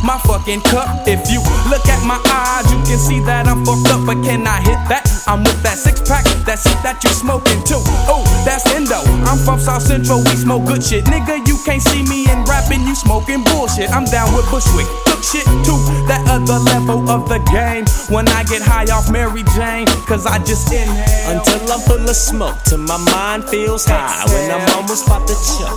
my 0.02 0.18
fucking 0.26 0.62
cup. 0.62 1.06
If 1.06 1.30
you 1.30 1.40
look 1.70 1.84
at 1.88 2.02
my 2.06 2.20
eyes, 2.30 2.66
you 2.72 2.78
can 2.84 2.98
see 2.98 3.20
that 3.24 3.48
I'm 3.48 3.64
fucked 3.64 3.88
up. 3.90 4.06
But 4.06 4.22
can 4.24 4.46
I 4.46 4.60
hit 4.60 4.80
that? 4.88 5.04
I'm 5.26 5.44
with 5.44 5.60
that 5.62 5.78
six 5.78 6.00
pack. 6.00 6.24
That 6.46 6.58
shit 6.58 6.78
that 6.82 7.02
you 7.04 7.10
smoking 7.10 7.62
too. 7.64 7.82
Oh, 8.08 8.24
that's 8.44 8.64
endo. 8.72 9.00
I'm 9.28 9.38
from 9.38 9.60
South 9.60 9.82
Central. 9.82 10.20
We 10.20 10.34
smoke 10.36 10.64
good 10.66 10.82
shit. 10.82 11.04
Nigga, 11.06 11.46
you 11.46 11.58
can't 11.64 11.82
see 11.82 12.02
me 12.04 12.30
in 12.30 12.44
rapping. 12.44 12.82
You 12.86 12.94
smoking 12.94 13.44
bullshit. 13.44 13.90
I'm 13.90 14.04
down 14.04 14.34
with 14.34 14.48
Bushwick. 14.50 14.88
Took 15.18 15.26
shit 15.26 15.46
to 15.66 15.74
that 16.06 16.22
other 16.30 16.62
level 16.70 17.10
of 17.10 17.28
the 17.28 17.42
game. 17.50 17.82
When 18.14 18.28
I 18.28 18.44
get 18.44 18.62
high 18.62 18.86
off 18.94 19.10
Mary 19.10 19.42
Jane, 19.58 19.86
cause 20.06 20.26
I 20.26 20.38
just 20.38 20.70
inhale. 20.72 21.34
Until 21.34 21.72
I'm 21.72 21.80
full 21.80 22.08
of 22.08 22.14
smoke, 22.14 22.54
till 22.62 22.78
my 22.78 22.98
mind 23.10 23.42
feels 23.50 23.84
high. 23.84 24.22
When 24.30 24.50
I'm 24.50 24.62
almost 24.78 25.06
about 25.06 25.26
to 25.26 25.34
choke. 25.34 25.74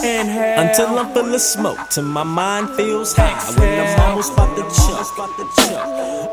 Inhale. 0.00 0.60
Until 0.64 0.98
I'm 0.98 1.12
full 1.12 1.34
of 1.34 1.40
smoke, 1.40 1.78
till 1.90 2.04
my 2.04 2.24
mind 2.24 2.70
feels 2.80 3.12
high. 3.12 3.36
When 3.60 3.76
I'm 3.76 4.00
almost 4.00 4.32
about 4.32 4.56
to 4.56 4.64
choke. 4.72 5.04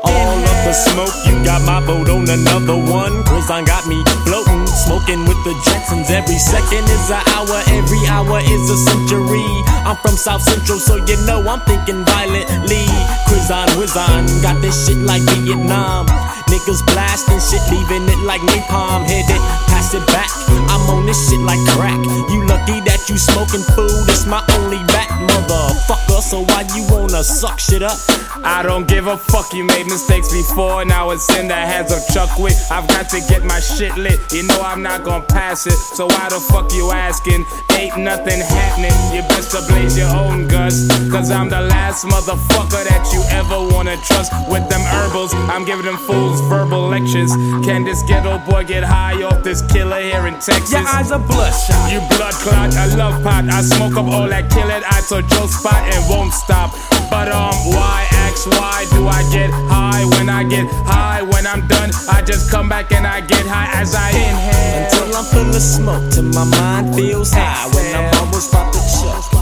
All 0.00 0.38
of 0.40 0.58
the 0.64 0.72
smoke, 0.72 1.12
you 1.28 1.44
got 1.44 1.60
my 1.68 1.84
boat 1.84 2.08
on 2.08 2.24
another 2.24 2.76
one. 2.76 3.22
Prison 3.24 3.68
got 3.68 3.86
me 3.86 4.00
floating, 4.24 4.64
smoking 4.66 5.28
with 5.28 5.40
the 5.44 5.52
Jetsons. 5.60 6.08
Every 6.08 6.38
second 6.40 6.88
is 6.88 7.10
an 7.12 7.20
hour, 7.36 7.60
every 7.68 8.00
hour 8.08 8.40
is 8.40 8.64
a 8.70 8.78
century. 8.80 9.44
I'm 9.84 9.96
from 9.96 10.16
South 10.16 10.40
Central, 10.42 10.78
so 10.78 10.96
you 10.96 11.16
know 11.26 11.44
I'm 11.46 11.60
thinking 11.60 11.75
violently. 11.84 12.86
Crizon, 13.28 13.68
Wizon, 13.76 14.42
got 14.42 14.60
this 14.62 14.86
shit 14.86 14.96
like 14.98 15.22
Vietnam. 15.22 16.06
Niggas 16.48 16.84
blasting 16.86 17.40
shit, 17.40 17.62
leaving 17.70 18.08
it 18.08 18.18
like 18.24 18.40
napalm. 18.42 19.04
Hit 19.04 19.26
it, 19.28 19.42
pass 19.76 19.90
sit 19.90 20.06
back. 20.08 20.30
I'm 20.72 20.82
on 20.90 21.06
this 21.06 21.28
shit 21.28 21.40
like 21.40 21.60
crack. 21.76 21.98
You 22.30 22.46
lucky 22.46 22.80
that 22.88 23.08
you 23.08 23.16
smoking 23.18 23.64
food, 23.76 24.08
it's 24.08 24.26
my 24.26 24.42
only 24.56 24.82
back, 24.92 25.08
motherfucker. 25.28 26.20
So 26.20 26.44
why 26.44 26.64
you 26.74 26.86
wanna 26.88 27.22
suck 27.22 27.58
shit 27.60 27.82
up? 27.82 27.98
I 28.44 28.62
don't 28.62 28.86
give 28.88 29.06
a 29.06 29.16
fuck, 29.16 29.52
you 29.52 29.64
made 29.64 29.86
mistakes 29.86 30.32
before, 30.32 30.84
now 30.84 31.10
it's 31.10 31.28
in 31.36 31.48
the 31.48 31.54
hands 31.54 31.92
of 31.92 32.00
Chuck 32.12 32.38
Wick. 32.38 32.54
I've 32.70 32.88
got 32.88 33.08
to 33.10 33.20
get 33.28 33.44
my 33.44 33.60
shit 33.60 33.96
lit, 33.96 34.20
you 34.32 34.42
know 34.44 34.60
I'm 34.60 34.82
not 34.82 35.04
gonna 35.04 35.24
pass 35.24 35.66
it. 35.66 35.78
So 35.96 36.06
why 36.06 36.28
the 36.28 36.40
fuck 36.40 36.72
you 36.72 36.92
asking? 36.92 37.44
Ain't 37.72 37.98
nothing 37.98 38.40
happening, 38.40 38.96
you 39.14 39.22
best 39.28 39.50
to 39.52 39.60
blaze 39.68 39.98
your 39.98 40.08
own 40.08 40.48
guts. 40.48 40.88
Cause 41.10 41.30
I'm 41.30 41.48
the 41.48 41.60
last 41.60 42.04
motherfucker 42.04 42.82
that 42.88 43.04
you 43.12 43.22
ever 43.30 43.58
wanna 43.74 43.96
trust 44.08 44.32
with 44.48 44.68
them 44.68 44.80
herbals. 44.80 45.34
I'm 45.34 45.64
giving 45.64 45.84
them 45.84 45.98
fools 45.98 46.40
verbal 46.48 46.88
lectures. 46.88 47.32
Can 47.64 47.84
this 47.84 48.02
Geto 48.04 48.44
Boy 48.46 48.64
get 48.64 48.84
high 48.84 49.22
off 49.22 49.42
this 49.42 49.62
killer 49.68 50.00
here 50.00 50.26
in 50.26 50.34
Texas? 50.34 50.72
Your 50.72 50.86
eyes 50.86 51.10
are 51.12 51.18
bloodshot. 51.18 51.92
You 51.92 52.00
blood 52.16 52.34
clot, 52.44 52.74
I 52.74 52.86
love 52.94 53.22
pot. 53.22 53.48
I 53.48 53.62
smoke 53.62 53.96
up 53.96 54.06
all 54.06 54.28
that 54.28 54.50
kill 54.50 54.68
it. 54.70 54.82
I 54.86 55.00
told 55.08 55.28
Joe 55.30 55.46
spot 55.46 55.82
and 55.92 56.02
won't 56.08 56.32
stop. 56.32 56.72
But 57.10 57.30
um, 57.30 57.54
why 57.70 58.06
ask 58.26 58.46
why 58.46 58.86
do 58.90 59.06
I 59.06 59.22
get 59.32 59.50
high 59.70 60.04
when 60.16 60.28
I 60.28 60.44
get 60.44 60.66
high? 60.84 61.22
When 61.22 61.46
I'm 61.46 61.66
done, 61.68 61.90
I 62.08 62.22
just 62.22 62.50
come 62.50 62.68
back 62.68 62.92
and 62.92 63.06
I 63.06 63.20
get 63.20 63.46
high 63.46 63.70
as 63.80 63.94
I 63.94 64.10
inhale. 64.10 64.84
Until 64.84 65.16
I'm 65.16 65.24
full 65.24 65.50
of 65.54 65.62
smoke, 65.62 66.12
till 66.12 66.28
my 66.34 66.44
mind 66.44 66.94
feels 66.94 67.32
high. 67.32 67.66
When 67.74 67.86
I'm 67.94 68.12
almost 68.20 68.50
about 68.52 68.72
to 68.72 68.80
choke. 68.80 69.36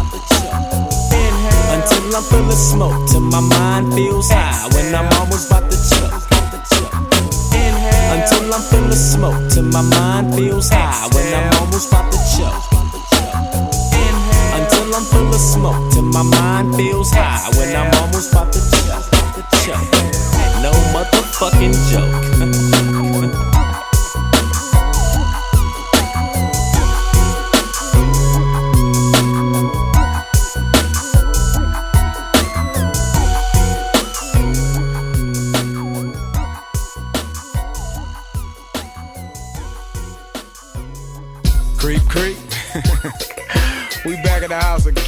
Until 1.75 2.17
I'm 2.17 2.23
full 2.23 2.47
of 2.47 2.55
smoke, 2.55 3.09
till 3.11 3.21
my 3.21 3.41
mind 3.41 3.95
feels 3.95 4.31
high. 4.31 4.69
When 4.75 4.95
I'm 4.95 5.11
almost 5.19 5.51
about 5.51 5.71
to 5.71 5.77
choke. 8.95 9.35
Until 9.35 9.35
I'm 9.35 9.35
full 9.35 9.35
of 9.35 9.41
smoke, 9.41 9.53
till 9.53 9.65
my 9.65 9.83
mind 9.83 10.35
feels 10.35 10.71
high. 10.71 11.09
When 11.15 11.35
I'm 11.35 11.53
almost 11.61 11.89
about 11.89 12.13
to 12.13 12.19
choke. 12.37 12.63
Until 14.55 14.95
I'm 14.95 15.05
full 15.11 15.35
of 15.35 15.41
smoke, 15.41 15.93
till 15.93 16.03
my 16.03 16.23
mind 16.23 16.77
feels 16.77 17.11
high. 17.11 17.51
When 17.59 17.75
I'm 17.75 17.93
almost 18.01 18.33
about 18.33 18.53
to 18.53 18.61
choke. 19.65 19.91
No 20.63 20.73
motherfucking 20.95 21.75
joke. 21.91 22.85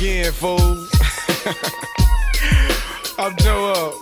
again, 0.06 0.32
fools. 0.32 0.88
I'm 3.18 3.34
Joe 3.38 3.72
Up. 3.72 3.94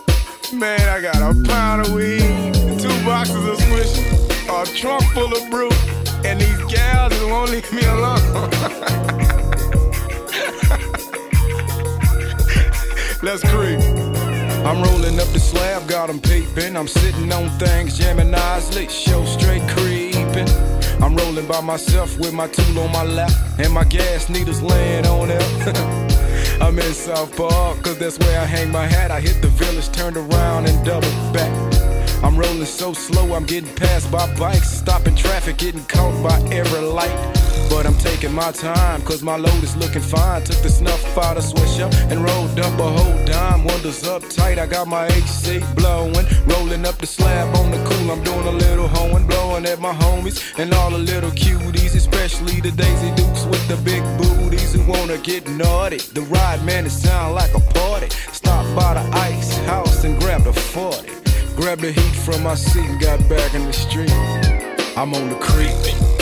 Man, 0.53 0.87
I 0.89 1.01
got 1.01 1.17
a 1.17 1.35
pound 1.49 1.87
of 1.87 1.95
weed, 1.95 2.53
two 2.79 3.05
boxes 3.05 3.47
of 3.47 3.59
swishes, 3.61 4.29
a 4.49 4.67
trunk 4.77 5.03
full 5.15 5.35
of 5.35 5.51
brew, 5.51 5.71
and 6.25 6.41
these 6.41 6.59
gals 6.73 7.13
that 7.13 7.27
won't 7.29 7.51
leave 7.51 7.73
me 7.73 7.85
alone. 7.87 8.21
Let's 13.23 13.43
creep. 13.43 13.81
I'm 14.67 14.83
rolling 14.83 15.19
up 15.19 15.29
the 15.29 15.41
slab, 15.41 15.89
got 15.89 16.11
'em 16.11 16.21
peeping. 16.21 16.77
I'm 16.77 16.89
sitting 16.89 17.33
on 17.33 17.49
things, 17.59 17.97
jamming 17.99 18.31
lit, 18.31 18.91
show 18.91 19.25
straight 19.25 19.67
creeping. 19.71 20.74
I'm 21.03 21.17
rolling 21.17 21.47
by 21.47 21.61
myself 21.61 22.19
with 22.19 22.33
my 22.33 22.49
tool 22.49 22.79
on 22.81 22.93
my 22.93 23.05
lap 23.05 23.33
and 23.59 23.73
my 23.73 23.85
gas 23.85 24.29
needles 24.29 24.63
laying 24.63 25.07
on 25.07 25.29
it. 25.31 25.43
I'm 26.61 26.79
in 26.79 26.93
South 26.93 27.37
Park, 27.37 27.83
cause 27.83 27.99
that's 27.99 28.19
where 28.19 28.41
I 28.41 28.45
hang 28.45 28.71
my 28.71 28.87
hat. 28.87 29.11
I 29.11 29.21
hit 29.21 29.43
the 29.43 29.49
village, 29.49 29.91
turned 29.91 30.17
around 30.17 30.67
and 30.67 30.85
doubled 30.85 31.33
back. 31.33 31.53
I'm 32.23 32.37
rolling 32.37 32.65
so 32.65 32.93
slow, 32.93 33.35
I'm 33.35 33.45
getting 33.45 33.73
passed 33.75 34.11
by 34.11 34.33
bikes, 34.37 34.71
stopping 34.71 35.15
traffic, 35.15 35.59
getting 35.59 35.85
caught 35.85 36.23
by 36.23 36.39
every 36.55 36.81
light. 36.81 37.35
But 37.71 37.87
I'm 37.87 37.97
taking 37.99 38.33
my 38.33 38.53
time, 38.53 39.03
cause 39.03 39.23
my 39.23 39.37
load 39.37 39.63
is 39.63 39.77
looking 39.77 40.03
fine. 40.03 40.43
Took 40.45 40.57
the 40.63 40.69
snuff 40.69 41.19
out 41.19 41.37
of 41.37 41.45
Swisher 41.45 41.93
and 42.11 42.23
rolled 42.23 42.59
up 42.59 42.79
a 42.79 42.89
whole 42.97 43.25
dime. 43.25 43.65
Wonders 43.65 44.05
up 44.05 44.23
tight, 44.29 44.59
I 44.59 44.67
got 44.67 44.87
my 44.87 45.07
AC 45.07 45.61
blowing. 45.75 46.27
Rolling 46.47 46.87
up 46.87 46.97
the 46.99 47.07
slab 47.07 47.55
on 47.57 47.71
the 47.71 47.79
cool, 47.89 48.11
I'm 48.11 48.23
doing 48.23 48.47
a 48.47 48.53
little 48.53 48.89
hoeing. 48.89 49.27
Blowing 49.27 49.67
at 49.67 49.81
my 49.81 49.93
homies 49.93 50.41
and 50.59 50.73
all 50.75 50.91
the 50.91 50.99
little 50.99 51.31
cuties, 51.31 51.95
especially 51.95 52.61
the 52.61 52.71
Daisy 52.71 53.11
Dukes 53.17 53.45
with 53.45 53.67
the 53.69 53.77
big 53.85 54.03
booties 54.19 54.75
who 54.75 54.83
wanna 54.91 55.19
get 55.19 55.49
naughty. 55.49 55.99
The 55.99 56.23
ride, 56.23 56.65
man, 56.65 56.87
it 56.87 56.91
sound 56.91 57.35
like 57.35 57.55
a 57.55 57.61
party. 57.61 58.09
Stop 58.33 58.65
by 58.77 58.95
the 58.95 59.17
ice 59.17 59.57
house 59.67 60.05
and 60.05 60.19
grab 60.21 60.45
the 60.45 60.53
40. 60.53 61.11
Grabbed 61.57 61.83
the 61.83 61.93
heat 61.93 62.17
from 62.25 62.43
my 62.43 62.55
seat 62.55 62.85
and 62.85 63.01
got 63.01 63.19
back 63.29 63.55
in 63.55 63.65
the 63.67 63.73
street. 63.73 64.13
I'm 64.97 65.15
on 65.15 65.29
the 65.29 65.37
creep. 65.37 66.14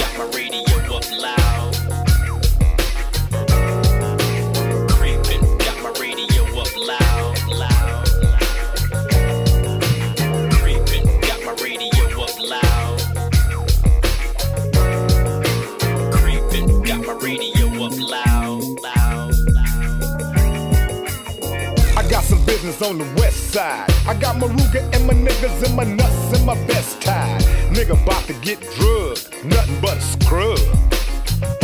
On 22.83 22.99
the 22.99 23.05
west 23.21 23.53
side. 23.53 23.87
I 24.07 24.15
got 24.15 24.39
my 24.39 24.47
and 24.47 25.07
my 25.07 25.15
niggas 25.15 25.65
and 25.65 25.77
my 25.77 25.85
nuts 25.85 26.37
and 26.37 26.45
my 26.45 26.55
vest 26.67 27.01
tied. 27.01 27.41
Nigga 27.71 28.03
about 28.03 28.25
to 28.25 28.35
get 28.35 28.61
drugged, 28.75 29.45
nothing 29.45 29.81
but 29.81 29.97
a 29.97 30.01
scrub. 30.01 31.02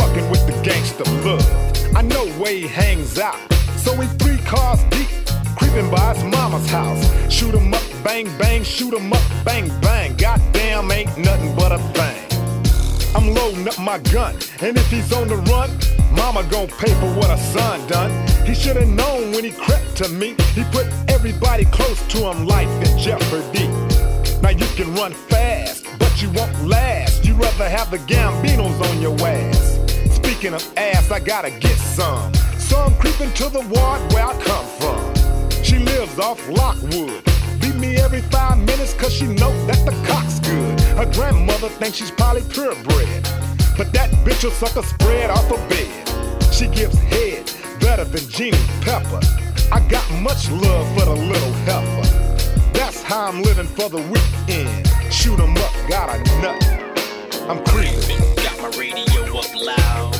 With 0.09 0.45
the 0.45 0.61
gangster 0.63 1.05
love. 1.25 1.95
I 1.95 2.01
know 2.01 2.27
where 2.39 2.51
he 2.51 2.67
hangs 2.67 3.17
out, 3.17 3.39
so 3.77 3.95
we 3.95 4.05
three 4.17 4.37
cars 4.39 4.83
deep, 4.89 5.07
creeping 5.55 5.89
by 5.89 6.13
his 6.13 6.23
mama's 6.25 6.69
house. 6.69 7.01
Shoot 7.31 7.55
'em 7.55 7.73
up, 7.73 7.81
bang 8.03 8.27
bang, 8.37 8.63
shoot 8.63 8.93
'em 8.93 9.13
up, 9.13 9.21
bang 9.45 9.71
bang. 9.81 10.15
Goddamn, 10.17 10.91
ain't 10.91 11.17
nothing 11.17 11.55
but 11.55 11.71
a 11.71 11.79
thing. 11.93 12.19
I'm 13.15 13.33
loading 13.33 13.67
up 13.67 13.79
my 13.79 13.97
gun, 14.11 14.35
and 14.61 14.77
if 14.77 14.91
he's 14.91 15.11
on 15.13 15.29
the 15.29 15.37
run, 15.37 15.71
mama 16.11 16.43
gon' 16.51 16.67
pay 16.67 16.93
for 16.95 17.11
what 17.15 17.29
her 17.29 17.43
son 17.53 17.87
done. 17.87 18.11
He 18.45 18.53
should've 18.53 18.89
known 18.89 19.31
when 19.31 19.43
he 19.45 19.51
crept 19.51 19.95
to 19.97 20.09
me. 20.09 20.35
He 20.53 20.63
put 20.65 20.85
everybody 21.07 21.65
close 21.65 22.01
to 22.09 22.29
him 22.29 22.45
life 22.45 22.69
in 22.85 22.97
jeopardy. 22.99 23.67
Now 24.41 24.49
you 24.49 24.67
can 24.75 24.93
run 24.95 25.13
fast, 25.13 25.85
but 25.97 26.21
you 26.21 26.29
won't 26.31 26.67
last. 26.67 27.25
You'd 27.25 27.39
rather 27.39 27.69
have 27.69 27.89
the 27.89 27.99
Gambinos 27.99 28.79
on 28.81 29.01
your 29.01 29.17
ass. 29.21 29.78
Speaking 30.39 30.55
of 30.55 30.77
ass, 30.77 31.11
I 31.11 31.19
gotta 31.19 31.51
get 31.51 31.75
some. 31.75 32.33
So 32.57 32.79
I'm 32.79 32.95
creeping 32.95 33.33
to 33.33 33.49
the 33.49 33.59
ward 33.59 34.13
where 34.13 34.25
I 34.25 34.33
come 34.41 34.65
from. 34.79 35.63
She 35.65 35.79
lives 35.79 36.17
off 36.17 36.39
Lockwood. 36.47 37.25
Beat 37.59 37.75
me 37.75 37.97
every 37.97 38.21
five 38.21 38.57
minutes 38.57 38.93
cause 38.93 39.11
she 39.13 39.25
know 39.25 39.51
that 39.67 39.83
the 39.85 39.91
cock's 40.07 40.39
good. 40.39 40.79
Her 40.95 41.11
grandmother 41.11 41.67
thinks 41.67 41.97
she's 41.97 42.11
probably 42.11 42.43
purebred. 42.43 43.27
But 43.75 43.91
that 43.91 44.11
bitch 44.23 44.45
will 44.45 44.51
suck 44.51 44.77
a 44.77 44.83
spread 44.87 45.29
off 45.29 45.43
her 45.49 45.59
bed. 45.67 46.53
She 46.53 46.67
gives 46.67 46.97
head 46.97 47.51
better 47.81 48.05
than 48.05 48.25
Jeannie 48.29 48.57
Pepper. 48.79 49.19
I 49.73 49.85
got 49.89 50.09
much 50.21 50.49
love 50.49 50.87
for 50.97 51.03
the 51.03 51.15
little 51.15 51.53
heifer. 51.67 52.71
That's 52.71 53.03
how 53.03 53.27
I'm 53.27 53.41
living 53.41 53.67
for 53.67 53.89
the 53.89 54.01
weekend. 54.07 54.87
Shoot 55.11 55.37
'em 55.37 55.57
up, 55.57 55.73
got 55.89 56.15
a 56.15 56.17
nut. 56.41 56.63
I'm 57.49 57.61
creeping. 57.65 58.21
Got 58.37 58.55
my 58.61 58.69
radio 58.79 59.37
up 59.37 59.53
loud. 59.53 60.18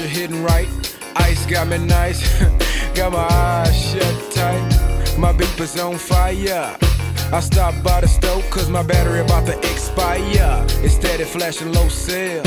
Swisher 0.00 0.06
hitting 0.06 0.42
right. 0.42 0.68
Ice 1.16 1.44
got 1.46 1.68
me 1.68 1.78
nice. 1.78 2.20
got 2.94 3.12
my 3.12 3.18
eyes 3.18 3.92
shut 3.92 4.32
tight. 4.32 5.18
My 5.18 5.32
beeper's 5.32 5.78
on 5.78 5.98
fire. 5.98 6.76
I 7.32 7.40
stopped 7.40 7.82
by 7.82 8.00
the 8.00 8.08
stove 8.08 8.48
cause 8.50 8.70
my 8.70 8.82
battery 8.82 9.20
about 9.20 9.46
to 9.46 9.58
expire. 9.58 10.64
It's 10.82 10.94
steady 10.94 11.24
flashing 11.24 11.72
low 11.72 11.88
cell. 11.88 12.42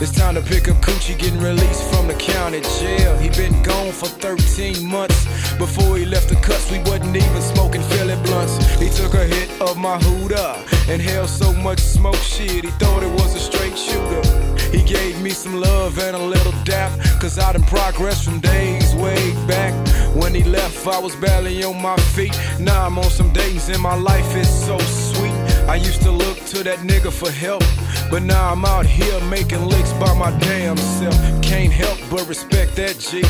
It's 0.00 0.12
time 0.12 0.34
to 0.36 0.42
pick 0.42 0.68
up 0.68 0.76
Coochie 0.76 1.18
getting 1.18 1.40
released 1.40 1.82
from 1.92 2.06
the 2.06 2.14
county 2.14 2.60
jail. 2.78 3.16
He 3.18 3.30
been 3.30 3.62
gone 3.62 3.92
for 3.92 4.06
13 4.06 4.86
months. 4.86 5.24
Before 5.58 5.96
he 5.96 6.04
left 6.04 6.28
the 6.28 6.36
cuts, 6.36 6.70
we 6.70 6.78
wasn't 6.80 7.16
even 7.16 7.42
smoking 7.42 7.82
Philly 7.82 8.16
blunts. 8.22 8.56
He 8.80 8.88
took 8.90 9.14
a 9.14 9.24
hit 9.24 9.50
of 9.60 9.76
my 9.76 9.98
Hooter. 9.98 10.54
Inhaled 10.92 11.28
so 11.28 11.52
much 11.52 11.80
smoke 11.80 12.16
shit, 12.16 12.64
he 12.64 12.70
thought 12.78 13.02
it 13.02 13.10
was 13.10 13.34
a 13.34 13.40
straight 13.40 13.76
shooter. 13.76 14.51
He 14.72 14.82
gave 14.82 15.20
me 15.20 15.30
some 15.30 15.60
love 15.60 15.98
and 15.98 16.16
a 16.16 16.18
little 16.18 16.54
dap, 16.64 16.90
cause 17.20 17.38
I 17.38 17.52
done 17.52 17.62
progress 17.64 18.24
from 18.24 18.40
days 18.40 18.94
way 18.94 19.34
back. 19.46 19.74
When 20.16 20.34
he 20.34 20.44
left, 20.44 20.86
I 20.86 20.98
was 20.98 21.14
barely 21.16 21.62
on 21.62 21.80
my 21.80 21.96
feet. 22.14 22.34
Now 22.58 22.86
I'm 22.86 22.98
on 22.98 23.10
some 23.10 23.32
days 23.32 23.68
and 23.68 23.80
my 23.80 23.94
life 23.94 24.34
is 24.34 24.48
so 24.48 24.78
sweet. 24.78 25.32
I 25.68 25.76
used 25.76 26.00
to 26.02 26.10
look 26.10 26.38
to 26.46 26.62
that 26.64 26.78
nigga 26.78 27.12
for 27.12 27.30
help, 27.30 27.62
but 28.10 28.22
now 28.22 28.50
I'm 28.50 28.64
out 28.64 28.86
here 28.86 29.20
making 29.28 29.64
licks 29.66 29.92
by 29.94 30.12
my 30.14 30.30
damn 30.38 30.78
self. 30.78 31.14
Can't 31.42 31.72
help 31.72 31.98
but 32.10 32.26
respect 32.26 32.74
that 32.76 32.98
G. 32.98 33.22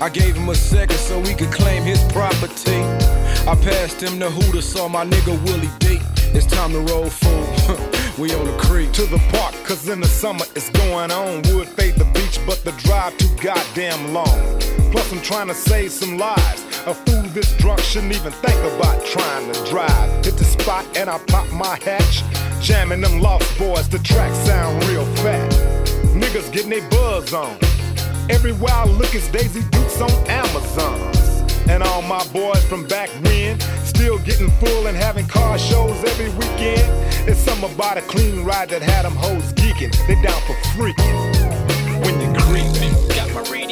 I 0.00 0.08
gave 0.08 0.34
him 0.34 0.48
a 0.48 0.54
second 0.54 0.98
so 0.98 1.22
he 1.22 1.34
could 1.34 1.52
claim 1.52 1.84
his 1.84 2.02
property. 2.12 2.82
I 3.46 3.54
passed 3.62 4.02
him 4.02 4.18
the 4.18 4.30
Hooter, 4.30 4.62
saw 4.62 4.88
my 4.88 5.04
nigga 5.04 5.34
Willie 5.44 5.70
D. 5.78 6.00
It's 6.36 6.46
time 6.46 6.72
to 6.72 6.80
roll 6.80 7.08
full. 7.08 7.84
we 8.18 8.34
on 8.34 8.44
the 8.44 8.56
creek. 8.58 8.92
To 8.92 9.06
the 9.06 9.18
park, 9.30 9.54
cause 9.64 9.88
in 9.88 10.00
the 10.00 10.06
summer 10.06 10.44
it's 10.54 10.70
going 10.70 11.10
on. 11.10 11.42
Would 11.54 11.68
fade 11.68 11.94
the 11.94 12.04
beach, 12.06 12.38
but 12.46 12.62
the 12.64 12.72
drive 12.72 13.16
too 13.18 13.28
goddamn 13.40 14.12
long. 14.12 14.60
Plus, 14.90 15.12
I'm 15.12 15.20
trying 15.20 15.48
to 15.48 15.54
save 15.54 15.92
some 15.92 16.18
lives. 16.18 16.64
A 16.86 16.94
fool 16.94 17.22
this 17.34 17.56
drunk 17.58 17.80
shouldn't 17.80 18.14
even 18.14 18.32
think 18.32 18.58
about 18.74 19.04
trying 19.04 19.52
to 19.52 19.64
drive. 19.70 20.24
Hit 20.24 20.36
the 20.36 20.44
spot 20.44 20.84
and 20.96 21.08
I 21.08 21.18
pop 21.26 21.50
my 21.52 21.78
hatch. 21.84 22.22
Jamming 22.60 23.00
them 23.00 23.20
lost 23.20 23.58
boys, 23.58 23.88
the 23.88 23.98
track 24.00 24.34
sound 24.46 24.84
real 24.88 25.04
fat. 25.16 25.50
Niggas 26.14 26.52
getting 26.52 26.70
their 26.70 26.88
buzz 26.90 27.32
on. 27.32 27.56
Everywhere 28.30 28.72
I 28.72 28.84
look 28.84 29.14
is 29.14 29.28
Daisy 29.28 29.62
Dukes 29.70 30.00
on 30.00 30.10
Amazon. 30.28 31.14
And 31.68 31.82
all 31.82 32.02
my 32.02 32.26
boys 32.28 32.64
from 32.64 32.86
back 32.86 33.10
when 33.22 33.60
still 33.84 34.18
getting 34.18 34.50
full 34.52 34.86
and 34.86 34.96
having 34.96 35.26
car 35.26 35.58
shows 35.58 36.02
every 36.04 36.30
weekend. 36.30 37.07
It's 37.28 37.40
something 37.40 37.70
about 37.74 37.98
a 37.98 38.00
clean 38.00 38.42
ride 38.42 38.70
that 38.70 38.80
had 38.80 39.04
them 39.04 39.14
hoes 39.14 39.52
geeking. 39.52 39.92
They 40.06 40.14
down 40.22 40.40
for 40.46 40.54
freaking. 40.72 41.14
When 42.02 42.18
you 42.22 42.32
creeping, 42.40 42.94
got 43.08 43.30
my 43.34 43.42
radio 43.52 43.67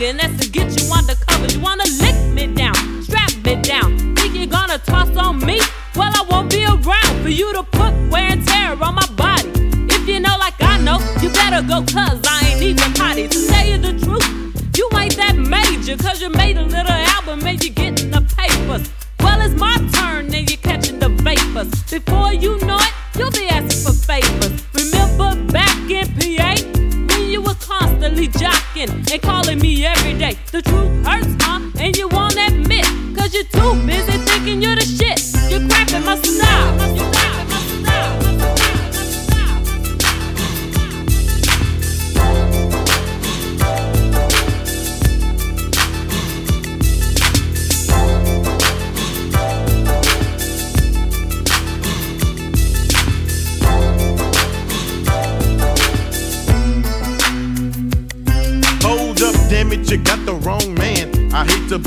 for 0.00 0.06
one 0.06 0.39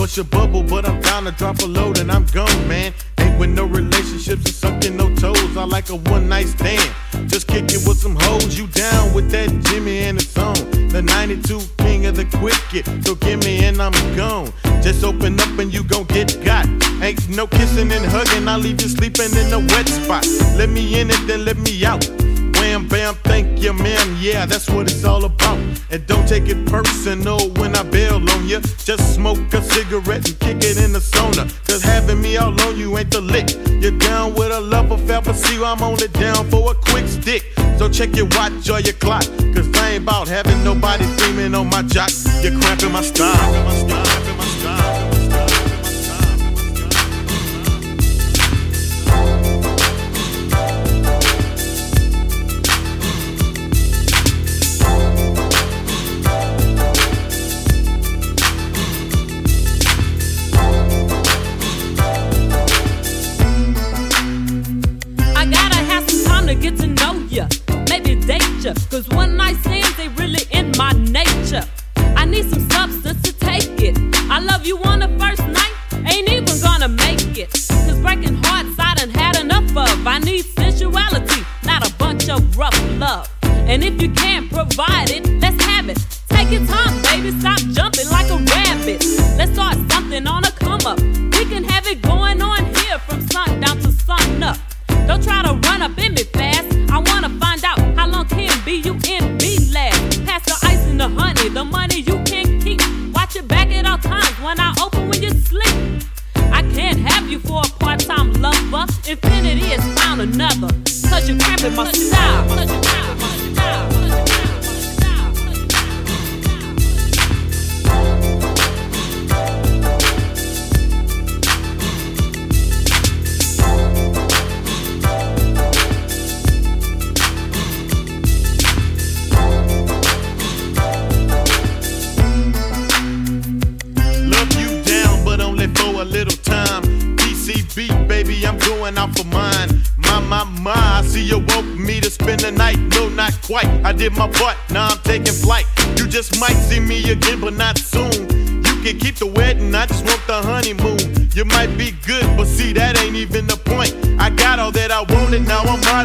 bust 0.04 0.18
your 0.18 0.26
bubble, 0.26 0.62
but 0.62 0.86
I'm 0.86 1.00
down 1.00 1.24
to 1.24 1.32
drop 1.32 1.60
a 1.60 1.66
load 1.66 1.98
and 1.98 2.12
I'm 2.12 2.26
gone, 2.26 2.68
man. 2.68 2.94
Ain't 3.20 3.40
with 3.40 3.52
no 3.52 3.64
relationships 3.64 4.44
and 4.44 4.50
sucking 4.50 4.98
no 4.98 5.08
toes. 5.16 5.56
I 5.56 5.64
like 5.64 5.90
a 5.92 5.96
one 5.96 6.28
night 6.28 6.48
stand. 6.48 6.94
Just 7.30 7.48
kick 7.48 7.72
it 7.72 7.88
with 7.88 8.00
some 8.00 8.18
hoes. 8.20 8.58
You 8.58 8.68
down 8.68 9.14
with 9.14 9.32
that 9.32 9.48
Jimmy 9.68 10.00
and 10.00 10.18
the 10.20 10.24
song. 10.24 10.56
The 10.90 11.02
92 11.02 11.62
king 11.78 12.06
of 12.06 12.18
the 12.18 12.26
quick 12.38 12.60
it. 12.74 12.86
So 13.06 13.16
give 13.16 13.46
me 13.46 13.64
and 13.64 13.82
I'm 13.82 13.94
gone. 14.14 14.52
Just 14.82 15.06
open 15.06 15.40
up 15.40 15.58
and 15.58 15.74
you 15.74 15.86
gon' 15.86 16.04
get 16.08 16.38
got. 16.44 16.68
Ain't 17.02 17.30
no 17.30 17.48
kissing 17.48 17.90
and 17.90 18.06
hugging. 18.06 18.46
I 18.46 18.58
leave 18.58 18.82
you 18.82 18.90
sleeping 18.90 19.32
in 19.38 19.54
a 19.54 19.60
wet 19.60 19.88
spot. 19.88 20.28
Let 20.58 20.68
me 20.68 21.00
in 21.00 21.12
it, 21.12 21.28
then 21.28 21.46
let 21.46 21.58
me 21.58 21.86
out. 21.86 22.23
Wham 22.64 22.88
bam, 22.88 23.16
thank 23.26 23.62
you, 23.62 23.74
ma'am. 23.74 24.18
Yeah, 24.22 24.46
that's 24.46 24.70
what 24.70 24.90
it's 24.90 25.04
all 25.04 25.26
about. 25.26 25.60
And 25.92 26.08
don't 26.08 26.26
take 26.26 26.48
it 26.48 26.66
personal 26.66 27.50
when 27.60 27.76
I 27.76 27.84
bail 27.84 28.16
on 28.16 28.48
you. 28.48 28.62
Just 28.62 29.16
smoke 29.16 29.54
a 29.54 29.62
cigarette 29.62 30.26
and 30.30 30.40
kick 30.40 30.64
it 30.64 30.78
in 30.78 30.94
the 30.94 31.00
sauna. 31.00 31.44
Cause 31.68 31.84
having 31.84 32.22
me 32.22 32.38
all 32.38 32.60
on 32.62 32.78
you 32.78 32.98
ain't 32.98 33.12
the 33.12 33.20
lick. 33.20 33.50
You're 33.84 34.00
down 34.00 34.34
with 34.36 34.54
a 34.54 34.62
love 34.62 34.92
affair, 34.92 35.22
but 35.22 35.36
see, 35.36 35.62
I'm 35.62 35.84
only 35.84 36.08
down 36.08 36.50
for 36.50 36.72
a 36.72 36.76
quick 36.76 37.08
stick. 37.08 37.44
So 37.78 37.90
check 37.90 38.16
your 38.16 38.28
watch 38.28 38.70
or 38.70 38.80
your 38.80 38.94
clock. 38.94 39.26
Cause 39.54 39.70
I 39.76 39.96
ain't 39.96 40.04
about 40.04 40.30
having 40.30 40.64
nobody 40.64 41.04
screaming 41.18 41.54
on 41.56 41.68
my 41.68 41.82
jock. 41.82 42.12
You're 42.42 42.58
cramping 42.62 42.94
my 42.94 43.02
style. 43.02 43.36
Cramping 43.36 44.38
my 44.38 44.46
style. 44.46 44.63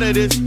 Of 0.09 0.15
this 0.15 0.38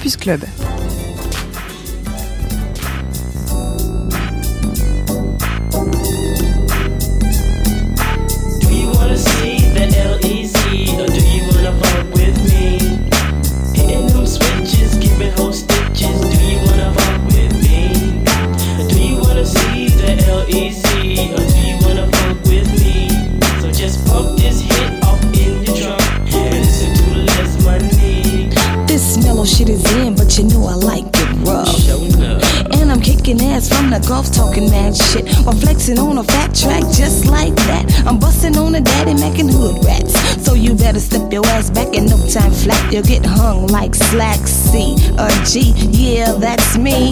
Campus 0.00 0.16
Club. 0.16 0.69
Time 42.32 42.52
flat. 42.52 42.92
You'll 42.92 43.02
get 43.02 43.26
hung 43.26 43.66
like 43.66 43.94
slack 43.94 44.46
C, 44.46 44.94
a 45.18 45.28
G. 45.44 45.72
Yeah, 45.90 46.32
that's 46.32 46.78
me. 46.78 47.10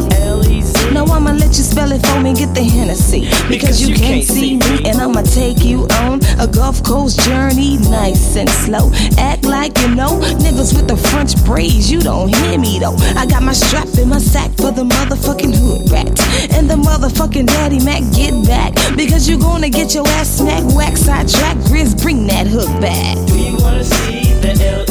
No, 0.93 1.05
I'ma 1.07 1.33
let 1.33 1.59
you 1.59 1.65
spell 1.65 1.91
it 1.93 2.07
for 2.07 2.21
me. 2.21 2.35
Get 2.35 2.55
the 2.55 2.63
Hennessy 2.63 3.29
because 3.49 3.83
you 3.83 3.95
can't 3.95 4.23
see 4.23 4.57
me, 4.57 4.85
and 4.85 4.99
I'ma 4.99 5.23
take 5.23 5.65
you 5.65 5.87
on 6.07 6.21
a 6.39 6.47
Gulf 6.47 6.85
Coast 6.85 7.21
journey, 7.21 7.79
nice 7.91 8.37
and 8.37 8.49
slow. 8.49 8.91
Act 9.19 9.45
like 9.45 9.77
you 9.81 9.95
know 9.95 10.21
niggas 10.39 10.75
with 10.75 10.87
the 10.87 10.97
French 10.97 11.35
braids. 11.45 11.91
You 11.91 12.01
don't 12.01 12.35
hear 12.35 12.59
me 12.59 12.79
though. 12.79 12.97
I 13.17 13.27
got 13.27 13.43
my 13.43 13.55
strap 13.55 13.89
in 13.99 14.09
my 14.09 14.19
sack 14.19 14.51
for 14.53 14.71
the 14.71 14.85
motherfucking 14.85 15.55
hood 15.55 15.91
rat. 15.91 16.09
And 16.55 16.71
the 16.71 16.77
motherfucking 16.77 17.47
daddy 17.47 17.85
Mac 17.85 18.03
get 18.15 18.35
back. 18.47 18.75
Because 18.97 19.29
you're 19.29 19.41
gonna 19.41 19.71
get 19.71 19.95
your 19.95 20.07
ass 20.19 20.39
smacked, 20.39 20.75
whack, 20.77 20.97
sidetrack, 20.97 21.57
Grizz, 21.69 22.01
bring 22.03 22.27
that 22.29 22.47
hook 22.47 22.69
back. 22.81 23.17
Do 23.27 23.39
you 23.39 23.57
wanna 23.57 23.85
see 23.85 24.33
the 24.41 24.55
LEZ 24.55 24.88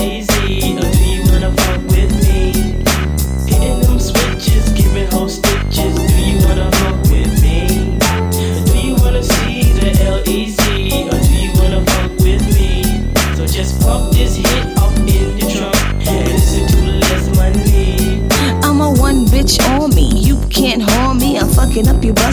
up 21.87 22.03
your 22.03 22.13
don't 22.13 22.26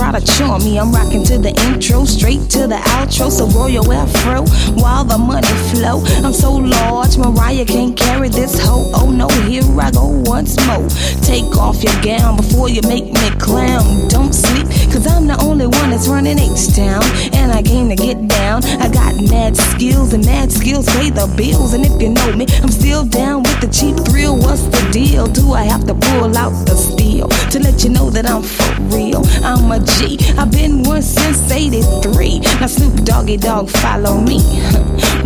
try 0.00 0.18
to 0.18 0.26
charm 0.38 0.64
me. 0.64 0.78
I'm 0.78 0.92
rocking 0.92 1.22
to 1.24 1.36
the 1.36 1.52
intro, 1.68 2.06
straight 2.06 2.48
to 2.56 2.66
the 2.66 2.80
outro. 2.96 3.30
So 3.30 3.46
roll 3.48 3.68
your 3.68 3.84
afro 3.92 4.46
while 4.80 5.04
the 5.04 5.18
money 5.18 5.54
flow. 5.70 6.00
I'm 6.24 6.32
so 6.32 6.52
large, 6.52 7.18
Mariah 7.18 7.66
can't 7.66 7.94
carry 7.94 8.30
this 8.30 8.58
hoe. 8.58 8.90
Oh 8.94 9.10
no, 9.10 9.28
here 9.44 9.62
I 9.78 9.90
go 9.90 10.06
once 10.24 10.56
more. 10.66 10.88
Take 11.20 11.54
off 11.58 11.84
your 11.84 11.92
gown 12.00 12.36
before 12.36 12.70
you 12.70 12.80
make 12.88 13.12
me 13.12 13.28
clown. 13.38 14.08
Don't 14.08 14.32
sleep, 14.32 14.66
cause 14.88 15.06
I'm 15.06 15.26
the 15.26 15.36
only 15.42 15.66
one 15.66 15.90
that's 15.90 16.08
running 16.08 16.38
H-Town. 16.38 17.04
And 17.34 17.52
I 17.52 17.62
came 17.62 17.90
to 17.90 17.96
get 17.96 18.26
down. 18.26 18.64
I 18.80 18.88
got 18.88 19.12
mad 19.28 19.54
skills, 19.54 20.14
and 20.14 20.24
mad 20.24 20.50
skills 20.50 20.86
pay 20.96 21.10
the 21.10 21.26
bills. 21.36 21.74
And 21.74 21.84
if 21.84 22.00
you 22.00 22.08
know 22.08 22.32
me, 22.32 22.46
I'm 22.62 22.72
still 22.72 23.04
down 23.04 23.42
with 23.42 23.60
the 23.60 23.68
cheap 23.68 23.96
thrill. 24.08 24.36
What's 24.36 24.64
the 24.64 24.80
deal? 24.92 25.26
Do 25.26 25.52
I 25.52 25.64
have 25.64 25.84
to 25.88 25.94
pull 25.94 26.32
out 26.38 26.56
the 26.64 26.76
steel 26.76 27.28
to 27.52 27.58
let 27.58 27.84
you 27.84 27.90
know 27.90 28.08
that 28.08 28.24
I'm 28.24 28.42
for 28.42 28.96
real? 28.96 29.22
I'm 29.44 29.70
a 29.70 29.89
G. 29.98 30.18
I've 30.38 30.50
been 30.50 30.82
one 30.82 31.02
since 31.02 31.50
83. 31.50 32.40
Now 32.60 32.66
Snoop 32.66 33.04
Doggy 33.04 33.36
Dog, 33.36 33.68
follow 33.68 34.20
me 34.20 34.40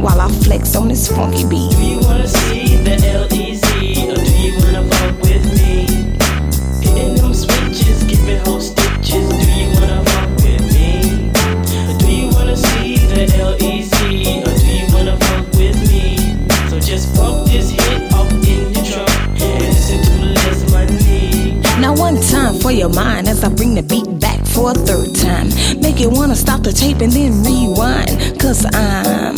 while 0.01 0.21
I 0.21 0.29
flex 0.45 0.77
on 0.77 0.89
this 0.89 1.09
funky 1.09 1.45
beat. 1.45 1.71
Do 1.71 1.83
you 1.83 1.99
wanna 2.01 2.29
see 2.29 2.77
the 2.77 2.97
LEZ 3.31 3.65
or 4.11 4.17
do 4.17 4.33
you 4.45 4.53
wanna 4.59 4.83
fuck 4.91 5.23
with 5.23 5.45
me? 5.57 5.87
Hitting 6.83 7.15
them 7.17 7.35
switches, 7.35 8.05
giving 8.05 8.39
whole 8.45 8.61
stitches. 8.61 9.29
Do 9.29 9.51
you 9.53 9.69
wanna 9.81 10.05
fuck 10.05 10.29
with 10.43 10.63
me? 10.73 11.31
Do 11.99 12.07
you 12.13 12.29
wanna 12.31 12.57
see 12.57 12.97
the 12.97 13.27
LEZ 13.39 13.93
or 14.47 14.55
do 14.59 14.67
you 14.67 14.87
wanna 14.95 15.17
fuck 15.19 15.47
with 15.55 15.79
me? 15.91 16.47
So 16.69 16.79
just 16.81 17.15
pump 17.17 17.47
this 17.47 17.71
hit 17.71 18.13
off 18.13 18.31
in 18.33 18.73
your 18.73 18.85
trunk 18.85 19.41
and 19.41 19.63
listen 19.63 20.03
to 20.03 20.15
less 20.37 20.71
money. 20.71 21.61
Now 21.81 21.95
one 21.95 22.21
time 22.21 22.59
for 22.61 22.71
your 22.73 22.89
mind 22.91 23.29
as 23.29 23.43
I 23.45 23.49
bring 23.49 23.75
the 23.75 23.83
beat 23.83 24.24
for 24.55 24.71
a 24.71 24.75
third 24.75 25.15
time. 25.15 25.49
Make 25.81 25.99
you 25.99 26.09
wanna 26.09 26.37
stop 26.37 26.63
the 26.63 26.73
tape 26.73 27.01
and 27.01 27.13
then 27.13 27.43
rewind. 27.43 28.39
Cause 28.41 28.65
I'm 28.73 29.35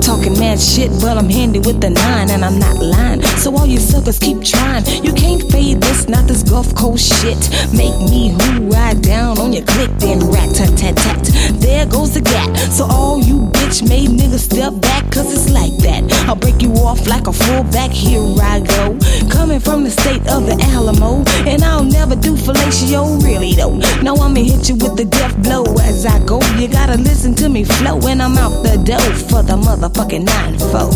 talking 0.00 0.32
mad 0.38 0.58
shit, 0.58 0.90
but 1.02 1.18
I'm 1.18 1.28
handy 1.28 1.58
with 1.58 1.80
the 1.80 1.90
nine 1.90 2.30
and 2.30 2.42
I'm 2.44 2.58
not 2.58 2.76
lying. 2.78 3.22
So 3.42 3.54
all 3.54 3.66
you 3.66 3.78
suckers 3.78 4.18
keep 4.18 4.42
trying. 4.42 4.84
You 5.04 5.12
can't 5.12 5.42
fade 5.52 5.80
this, 5.82 6.08
not 6.08 6.26
this 6.26 6.42
Gulf 6.42 6.74
Coast 6.74 7.04
shit. 7.20 7.38
Make 7.72 7.96
me 8.08 8.30
who 8.30 8.70
ride 8.70 9.02
down 9.02 9.38
on 9.38 9.52
your 9.52 9.64
click, 9.64 9.90
then 9.98 10.20
rat 10.30 10.54
tat 10.54 10.72
tat 10.78 10.96
tat. 10.96 11.20
There 11.60 11.84
goes 11.86 12.14
the 12.14 12.22
gap. 12.22 12.56
So 12.72 12.86
all 12.86 13.20
you 13.20 13.50
bitch 13.52 13.86
made 13.86 14.08
niggas 14.08 14.46
step 14.50 14.72
back, 14.80 15.10
cause 15.12 15.32
it's 15.32 15.50
like 15.52 15.76
that. 15.84 16.02
I'll 16.28 16.36
break 16.36 16.62
you 16.62 16.72
off 16.74 17.06
like 17.06 17.26
a 17.26 17.32
fullback, 17.32 17.90
here 17.90 18.24
I 18.40 18.60
go. 18.60 18.96
Coming 19.28 19.60
from 19.60 19.84
the 19.84 19.90
state 19.90 20.24
of 20.28 20.46
the 20.46 20.56
Alamo, 20.72 21.24
and 21.44 21.62
I'll 21.62 21.84
never 21.84 22.16
do 22.16 22.34
fellatio, 22.36 23.22
really 23.22 23.54
though. 23.54 23.76
Now 24.02 24.14
I'ma 24.16 24.45
hit 24.46 24.68
you 24.68 24.76
with 24.76 24.96
the 24.96 25.04
death 25.04 25.36
blow 25.42 25.64
as 25.82 26.06
I 26.06 26.18
go. 26.24 26.40
You 26.58 26.68
gotta 26.68 26.96
listen 26.96 27.34
to 27.36 27.48
me 27.48 27.64
flow, 27.64 27.96
when 27.96 28.20
I'm 28.20 28.38
out 28.38 28.62
the 28.62 28.76
dough 28.78 29.12
for 29.28 29.42
the 29.42 29.56
motherfucking 29.56 30.24
nine 30.24 30.58
four. 30.70 30.90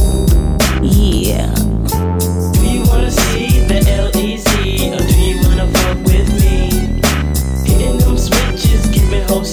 Yeah. 0.83 1.53
Do 2.55 2.61
you 2.75 2.83
wanna 2.89 3.11
see 3.11 3.61
the 3.71 3.79
LEZ 4.05 4.47
or 4.95 5.03
do 5.11 5.19
you 5.29 5.37
wanna 5.45 5.67
fuck 5.75 5.99
with 6.05 6.29
me? 6.41 6.57
Hitting 7.67 7.99
them 7.99 8.17
switches, 8.17 8.87
giving 8.89 9.27
whole 9.29 9.45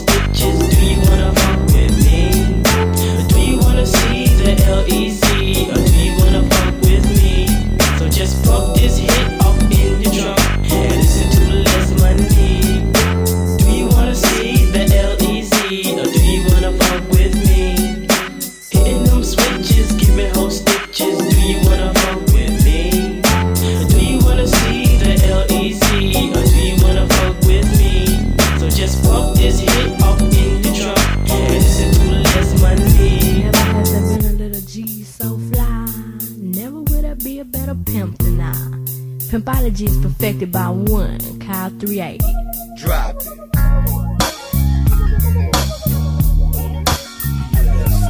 better 37.67 37.79
pimp 37.85 38.17
than 38.19 38.39
I. 38.39 38.53
Pimpology 39.29 39.87
is 39.89 39.97
perfected 39.97 40.51
by 40.51 40.69
one, 40.69 41.19
Kyle 41.39 41.69
380. 41.69 42.23
Drop 42.77 43.15
it. 43.15 43.37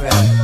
baby. 0.00 0.37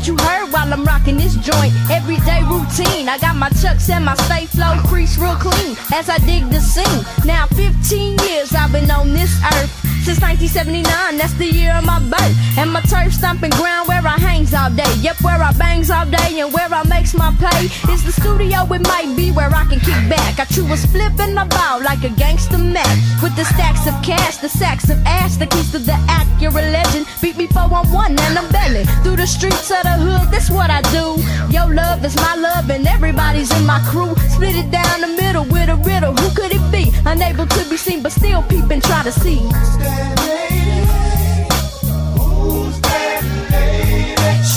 What 0.00 0.06
you 0.08 0.16
heard 0.24 0.50
while 0.50 0.72
I'm 0.72 0.84
rocking 0.84 1.16
this 1.18 1.34
joint. 1.36 1.72
Everyday 1.90 2.42
routine. 2.44 3.08
I 3.08 3.18
got 3.20 3.36
my 3.36 3.50
chucks 3.50 3.90
and 3.90 4.04
my 4.04 4.14
stay 4.14 4.46
flow 4.46 4.80
crease 4.86 5.18
real 5.18 5.34
clean 5.34 5.76
as 5.92 6.08
I 6.08 6.18
dig 6.18 6.48
the 6.48 6.60
scene. 6.60 7.04
Now 7.26 7.46
15 7.46 8.18
years 8.20 8.54
I've 8.54 8.72
been 8.72 8.90
on 8.90 9.12
this 9.12 9.38
earth. 9.54 9.79
Since 10.00 10.20
1979, 10.24 11.18
that's 11.18 11.34
the 11.34 11.46
year 11.46 11.76
of 11.76 11.84
my 11.84 12.00
birth. 12.00 12.34
And 12.56 12.72
my 12.72 12.80
turf 12.80 13.12
stomping 13.12 13.50
ground 13.50 13.86
where 13.86 14.00
I 14.00 14.16
hangs 14.16 14.54
all 14.54 14.70
day. 14.70 14.88
Yep, 15.00 15.20
where 15.20 15.42
I 15.42 15.52
bangs 15.52 15.90
all 15.90 16.06
day 16.06 16.40
and 16.40 16.52
where 16.52 16.72
I 16.72 16.82
makes 16.88 17.12
my 17.14 17.30
pay. 17.36 17.68
Is 17.92 18.02
the 18.04 18.12
studio, 18.12 18.64
it 18.72 18.82
might 18.88 19.14
be 19.14 19.30
where 19.30 19.52
I 19.52 19.64
can 19.66 19.78
kick 19.78 20.00
back. 20.08 20.40
I 20.40 20.46
chew 20.46 20.64
a 20.72 20.76
split 20.76 21.12
in 21.20 21.34
the 21.34 21.44
ball 21.50 21.82
like 21.84 22.02
a 22.04 22.08
gangster 22.10 22.58
match. 22.58 22.98
With 23.22 23.36
the 23.36 23.44
stacks 23.44 23.86
of 23.86 23.94
cash, 24.02 24.38
the 24.38 24.48
sacks 24.48 24.88
of 24.88 24.98
ash, 25.04 25.36
the 25.36 25.46
keys 25.46 25.70
to 25.72 25.78
the 25.78 25.96
accurate 26.08 26.72
legend. 26.72 27.06
Beat 27.20 27.36
me 27.36 27.46
4 27.46 27.62
on 27.62 27.92
1 27.92 28.18
and 28.18 28.38
I'm 28.38 28.50
belling. 28.50 28.86
Through 29.02 29.16
the 29.16 29.26
streets 29.26 29.70
of 29.70 29.82
the 29.82 29.96
hood, 30.00 30.32
that's 30.32 30.50
what 30.50 30.70
I 30.70 30.80
do. 30.90 31.20
Your 31.52 31.68
love 31.74 32.04
is 32.04 32.16
my 32.16 32.34
love 32.36 32.70
and 32.70 32.86
everybody's 32.86 33.50
in 33.52 33.66
my 33.66 33.80
crew. 33.90 34.14
Split 34.30 34.56
it 34.56 34.70
down 34.70 35.02
the 35.02 35.08
middle 35.08 35.44
with 35.44 35.68
a 35.68 35.76
riddle. 35.76 36.14
Who 36.14 36.34
could 36.34 36.52
it 36.52 36.64
be? 36.72 36.90
Unable 37.04 37.46
to 37.46 37.68
be 37.68 37.76
seen, 37.76 38.02
but 38.02 38.12
still 38.12 38.42
peep 38.44 38.70
and 38.70 38.82
try 38.82 39.02
to 39.02 39.12
see. 39.12 39.40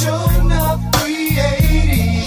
Showing 0.04 0.52
up 0.52 0.80
380. 0.96 2.26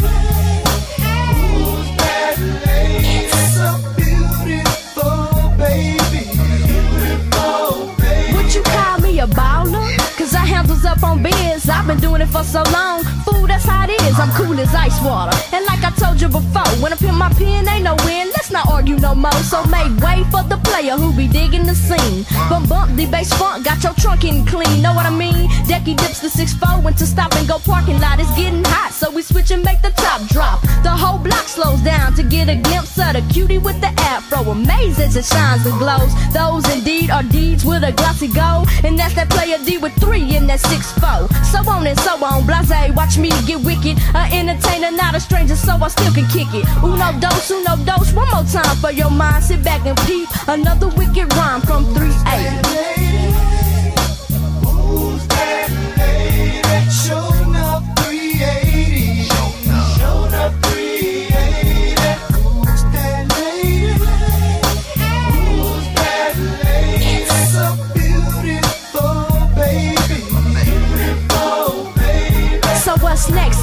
Who's 1.02 1.90
that 1.98 2.36
lady? 2.66 3.30
It's 3.30 3.58
beautiful 3.96 5.30
baby. 5.58 6.24
Beautiful 6.68 7.96
baby. 7.98 8.36
Would 8.36 8.50
you 8.54 8.64
call 8.64 8.98
me 9.00 9.20
a 9.20 9.28
baller? 9.28 9.88
Cause 10.18 10.34
I 10.36 10.46
handles 10.46 10.86
up 10.86 11.04
on 11.04 11.24
biz. 11.24 11.70
I've 11.70 11.88
been 11.88 12.00
doing 12.00 12.22
it 12.22 12.28
for 12.28 12.44
so 12.44 12.64
long. 12.74 13.04
Fool, 13.26 13.48
that's 13.48 13.66
how 13.66 13.86
it 13.86 13.92
is. 14.02 14.20
I'm 14.20 14.32
cool 14.32 14.60
as 14.60 14.74
ice 14.76 15.02
water. 15.04 15.36
And 15.54 15.66
like 15.66 15.84
I 15.84 15.92
told 15.92 16.20
you 16.22 16.28
before, 16.28 16.68
when 16.82 16.94
I 16.94 16.96
pin 16.98 17.16
my 17.16 17.30
pen, 17.34 17.68
ain't 17.68 17.84
no 17.84 17.96
win. 18.06 18.30
Not 18.52 18.68
argue 18.68 18.98
no 18.98 19.14
more. 19.14 19.32
So 19.44 19.64
make 19.66 19.92
way 20.02 20.24
for 20.32 20.44
the 20.44 20.60
player 20.64 20.96
who 20.98 21.14
be 21.14 21.28
digging 21.28 21.66
the 21.66 21.76
scene. 21.76 22.26
Bump 22.50 22.68
bump, 22.70 22.96
the 22.96 23.06
bass 23.06 23.32
funk, 23.34 23.66
got 23.66 23.84
your 23.84 23.94
trunk 23.94 24.24
in 24.24 24.46
clean. 24.46 24.82
Know 24.82 24.94
what 24.94 25.06
I 25.06 25.12
mean? 25.12 25.48
Decky 25.70 25.96
dips 25.96 26.20
the 26.20 26.28
6-4 26.28 26.84
went 26.84 26.98
to 26.98 27.06
stop 27.06 27.34
and 27.36 27.48
go 27.48 27.60
parking 27.60 28.00
lot. 28.00 28.20
It's 28.20 28.34
getting 28.36 28.64
hot, 28.66 28.92
so 28.92 29.12
we 29.12 29.22
switch 29.22 29.52
and 29.52 29.64
make 29.64 29.82
the 29.82 29.92
top 29.92 30.22
drop. 30.30 30.62
The 30.84 30.90
whole 30.90 31.20
block 31.20 31.46
slows 31.48 31.82
down 31.82 32.16
to 32.16 32.24
get 32.24 32.50
a 32.50 32.56
glimpse 32.56 32.98
of 32.98 33.14
the 33.14 33.24
cutie 33.32 33.60
with 33.60 33.80
the 33.82 33.92
afro. 34.02 34.40
Amazed 34.52 35.00
as 35.00 35.16
it 35.16 35.26
shines 35.26 35.66
and 35.66 35.78
glows. 35.78 36.12
Those 36.34 36.68
indeed 36.74 37.12
are 37.12 37.24
deeds 37.24 37.64
with 37.64 37.84
a 37.84 37.92
glossy 37.92 38.28
gold. 38.28 38.68
And 38.84 38.98
that's 38.98 39.14
that 39.16 39.30
player 39.30 39.58
D 39.64 39.78
with 39.78 39.94
three 40.00 40.36
in 40.36 40.48
that 40.48 40.60
6-4. 40.60 41.30
So 41.46 41.60
on 41.70 41.86
and 41.86 42.00
so 42.00 42.14
on, 42.24 42.46
blase, 42.46 42.94
watch 42.96 43.18
me 43.18 43.30
get 43.46 43.62
wicked. 43.62 43.98
An 44.16 44.34
entertainer, 44.34 44.92
not 44.92 45.16
a 45.16 45.20
stranger, 45.20 45.56
so 45.56 45.74
I 45.74 45.88
still 45.90 46.14
can 46.14 46.28
kick 46.28 46.50
it. 46.54 46.66
Uno 46.84 47.14
dos, 47.20 47.52
uno 47.52 47.76
dos, 47.86 48.14
one 48.14 48.30
more 48.30 48.39
time 48.44 48.76
for 48.78 48.92
your 48.92 49.12
mind. 49.12 49.44
Sit 49.44 49.64
back 49.64 49.86
and 49.86 49.98
peep. 50.08 50.30
Another 50.48 50.88
wicked 50.90 51.34
rhyme 51.36 51.62
from 51.62 51.86
3-8. 51.94 53.09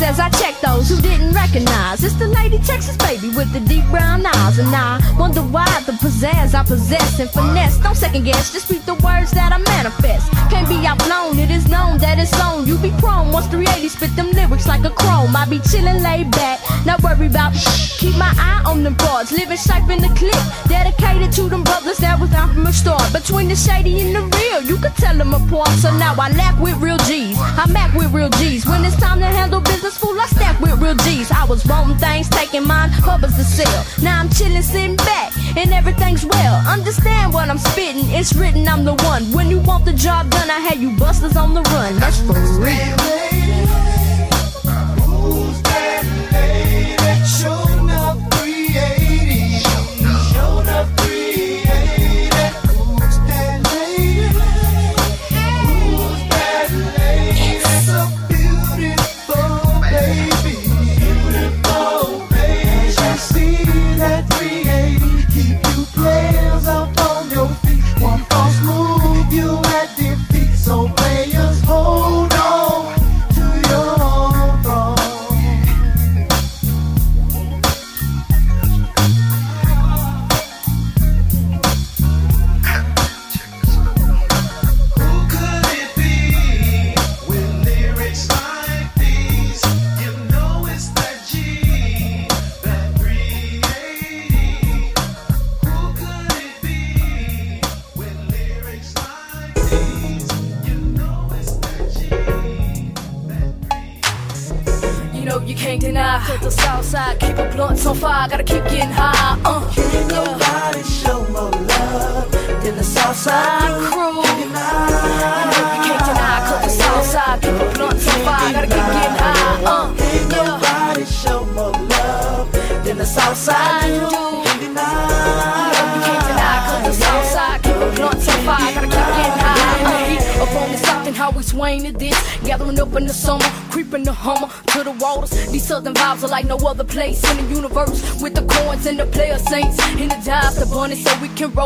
As 0.06 0.20
I 0.20 0.30
check 0.30 0.54
those 0.60 0.88
who 0.88 1.00
didn't 1.02 1.34
recognize? 1.34 2.04
It's 2.04 2.14
the 2.14 2.28
lady 2.28 2.58
Texas 2.58 2.96
baby 2.96 3.28
with 3.28 3.52
the 3.52 3.60
deep 3.60 3.84
brown 3.90 4.24
eyes. 4.24 4.58
And 4.58 4.68
I 4.74 5.02
wonder 5.18 5.42
why 5.42 5.66
the 5.84 5.92
pizzazz 5.92 6.54
I 6.54 6.62
possess 6.62 7.18
and 7.18 7.28
finesse. 7.28 7.78
Don't 7.78 7.96
second 7.96 8.24
guess, 8.24 8.52
just 8.52 8.70
read 8.70 8.82
the 8.82 8.94
words 8.94 9.32
that 9.32 9.52
I 9.52 9.58
manifest. 9.58 10.30
Can't 10.50 10.68
be 10.68 10.86
outblown, 10.86 11.38
it 11.38 11.50
is 11.50 11.68
known 11.68 11.98
that 11.98 12.18
it's 12.18 12.32
on. 12.40 12.66
You 12.66 12.78
be 12.78 12.92
prone 13.02 13.32
once 13.32 13.48
380 13.48 13.88
spit 13.88 14.14
them 14.16 14.30
lyrics 14.30 14.66
like 14.66 14.84
a 14.84 14.90
chrome. 14.90 15.34
I 15.34 15.44
be 15.46 15.58
chillin' 15.58 16.02
laid 16.02 16.30
back, 16.30 16.60
not 16.86 17.02
worry 17.02 17.26
about 17.26 17.52
Keep 17.98 18.18
my 18.18 18.32
eye 18.38 18.62
on 18.66 18.82
them 18.82 18.94
broads, 18.94 19.32
living 19.32 19.56
shape 19.56 19.88
in 19.88 20.00
the 20.00 20.12
clip. 20.14 20.38
Dedicated 20.68 21.32
to 21.32 21.48
them 21.48 21.64
brothers 21.64 21.96
that 21.98 22.20
was 22.20 22.32
out 22.32 22.52
from 22.52 22.64
the 22.64 22.72
start. 22.72 23.10
Between 23.12 23.48
the 23.48 23.56
shady 23.56 24.00
and 24.00 24.14
the 24.14 24.22
real, 24.36 24.62
you 24.62 24.76
could 24.76 24.94
tell 24.96 25.16
them 25.16 25.32
apart. 25.32 25.70
So 25.80 25.90
now 25.96 26.14
I 26.14 26.30
lack 26.30 26.60
with 26.60 26.76
real 26.76 26.98
G's. 27.08 27.36
I 27.40 27.66
mac 27.72 27.94
with 27.94 28.12
real 28.12 28.28
G's. 28.38 28.66
When 28.66 28.84
it's 28.84 28.96
time 28.96 29.18
to 29.20 29.26
handle 29.26 29.60
business, 29.60 29.95
fool, 29.96 30.20
I 30.20 30.26
stack 30.26 30.60
with 30.60 30.80
real 30.80 30.94
G's. 30.94 31.30
I 31.30 31.44
was 31.44 31.64
wanting 31.66 31.96
things, 31.98 32.28
taking 32.28 32.66
mine, 32.66 32.90
purpose 33.02 33.36
to 33.36 33.44
sell. 33.44 33.84
Now 34.02 34.20
I'm 34.20 34.28
chillin', 34.28 34.62
sitting 34.62 34.96
back, 34.96 35.32
and 35.56 35.72
everything's 35.72 36.24
well. 36.24 36.54
Understand 36.66 37.32
what 37.32 37.48
I'm 37.48 37.58
spitting, 37.58 38.08
it's 38.10 38.34
written, 38.34 38.68
I'm 38.68 38.84
the 38.84 38.94
one. 39.04 39.24
When 39.32 39.48
you 39.50 39.58
want 39.60 39.84
the 39.84 39.92
job 39.92 40.30
done, 40.30 40.50
I 40.50 40.60
had 40.60 40.78
you 40.78 40.96
busters 40.96 41.36
on 41.36 41.54
the 41.54 41.62
run. 41.62 41.98
That's 41.98 42.20
for 42.20 42.34
real. 42.60 43.55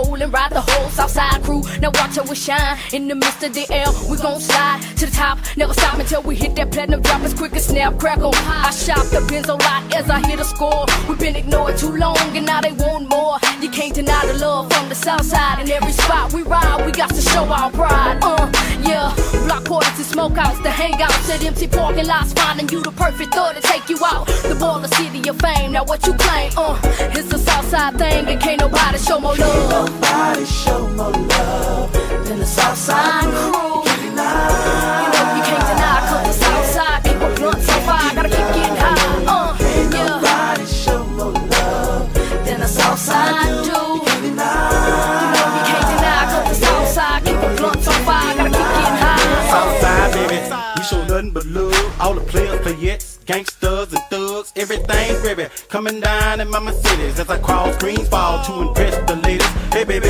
Roll 0.05 0.23
and 0.23 0.33
ride 0.33 0.53
the 0.53 0.61
whole 0.61 0.89
Southside 0.91 1.43
crew. 1.43 1.63
Now 1.81 1.91
watch 1.95 2.17
how 2.17 2.25
we 2.25 2.35
shine 2.35 2.79
in 2.93 3.09
the 3.09 3.15
midst 3.15 3.43
of 3.43 3.55
the 3.55 3.67
air. 3.73 3.87
We 4.09 4.17
gon' 4.17 4.41
slide 4.41 4.81
to 4.97 5.07
the 5.07 5.13
top 5.13 5.39
Never 5.57 5.75
stop 5.75 5.99
until 5.99 6.23
we 6.23 6.37
hit 6.37 6.55
that 6.57 6.71
platinum 6.73 7.03
drop. 7.03 7.23
As 7.23 7.35
quick 7.35 7.53
as 7.55 7.67
snap 7.67 7.99
crackle 7.99 8.33
I 8.35 8.71
shop 8.71 9.07
the 9.07 9.21
Benzo 9.21 9.59
lot 9.61 9.95
as 9.95 10.09
I 10.09 10.21
hit 10.27 10.41
a 10.41 10.45
score. 10.45 10.87
We've 11.09 11.19
been 11.19 11.37
ignored 11.37 11.77
too 11.77 11.95
long 11.97 12.17
and 12.37 12.47
now 12.47 12.61
they 12.61 12.73
want 12.73 13.09
more 13.09 13.30
south 15.01 15.25
side 15.25 15.61
In 15.61 15.71
every 15.71 15.93
spot 15.93 16.33
we 16.33 16.43
ride 16.43 16.85
we 16.85 16.93
got 16.93 17.11
to 17.11 17.23
show 17.23 17.45
our 17.45 17.71
pride 17.71 18.19
uh, 18.23 18.51
yeah 18.83 19.15
Block 19.47 19.65
parties 19.65 19.99
and 20.03 20.09
smokeouts, 20.13 20.63
the 20.63 20.69
hangouts 20.69 21.29
at 21.31 21.43
empty 21.45 21.67
parking 21.67 22.07
lots 22.07 22.33
Finding 22.33 22.69
you 22.69 22.83
the 22.83 22.93
perfect 22.93 23.35
thought 23.35 23.57
to 23.57 23.63
take 23.63 23.89
you 23.89 23.99
out 24.05 24.27
The 24.27 24.57
baller 24.61 24.93
city 24.95 25.29
of 25.29 25.39
fame, 25.39 25.73
now 25.73 25.85
what 25.85 26.07
you 26.07 26.15
claim 26.15 26.53
uh, 26.57 26.79
It's 27.17 27.33
a 27.33 27.39
south 27.39 27.61
Southside 27.71 27.99
thing, 27.99 28.27
and 28.27 28.41
can't 28.41 28.61
nobody 28.61 28.99
show 28.99 29.21
more 29.21 29.37
love. 29.37 29.91
Nobody 29.91 30.45
show 30.45 30.89
more 30.89 31.13
love 31.13 31.93
than 32.27 32.41
the 32.41 32.47
Southside 32.47 33.25
crew. 33.25 33.85
You 34.01 34.11
know 34.17 35.25
you 35.37 35.43
can't 35.47 35.67
deny, 35.71 36.01
cause 36.11 36.27
the 36.27 36.45
Southside 36.45 37.05
keep 37.05 37.15
a 37.15 37.35
blunt 37.37 37.63
so 37.63 37.73
far, 37.87 38.15
gotta 38.15 38.29
keep 38.29 38.39
getting 38.39 38.77
high. 38.77 39.25
Uh, 39.29 39.57
yeah. 39.93 40.05
Nobody 40.09 40.67
show 40.67 41.05
more 41.05 41.33
love 41.33 42.13
than 42.45 42.59
the 42.59 42.67
Southside. 42.67 43.50
All 52.11 52.17
the 52.17 52.23
players, 52.23 52.59
playettes, 52.67 53.25
gangsters 53.25 53.93
and 53.93 54.03
thugs, 54.11 54.53
everything's 54.57 55.23
baby. 55.23 55.47
Coming 55.69 56.01
down 56.01 56.41
in 56.41 56.51
mama 56.51 56.73
cities 56.73 57.21
as 57.21 57.31
I 57.31 57.39
cross 57.39 57.77
Greensball 57.77 58.45
to 58.47 58.63
impress 58.67 58.97
the 59.09 59.15
ladies. 59.15 59.70
Hey 59.81 59.87
baby, 59.87 60.09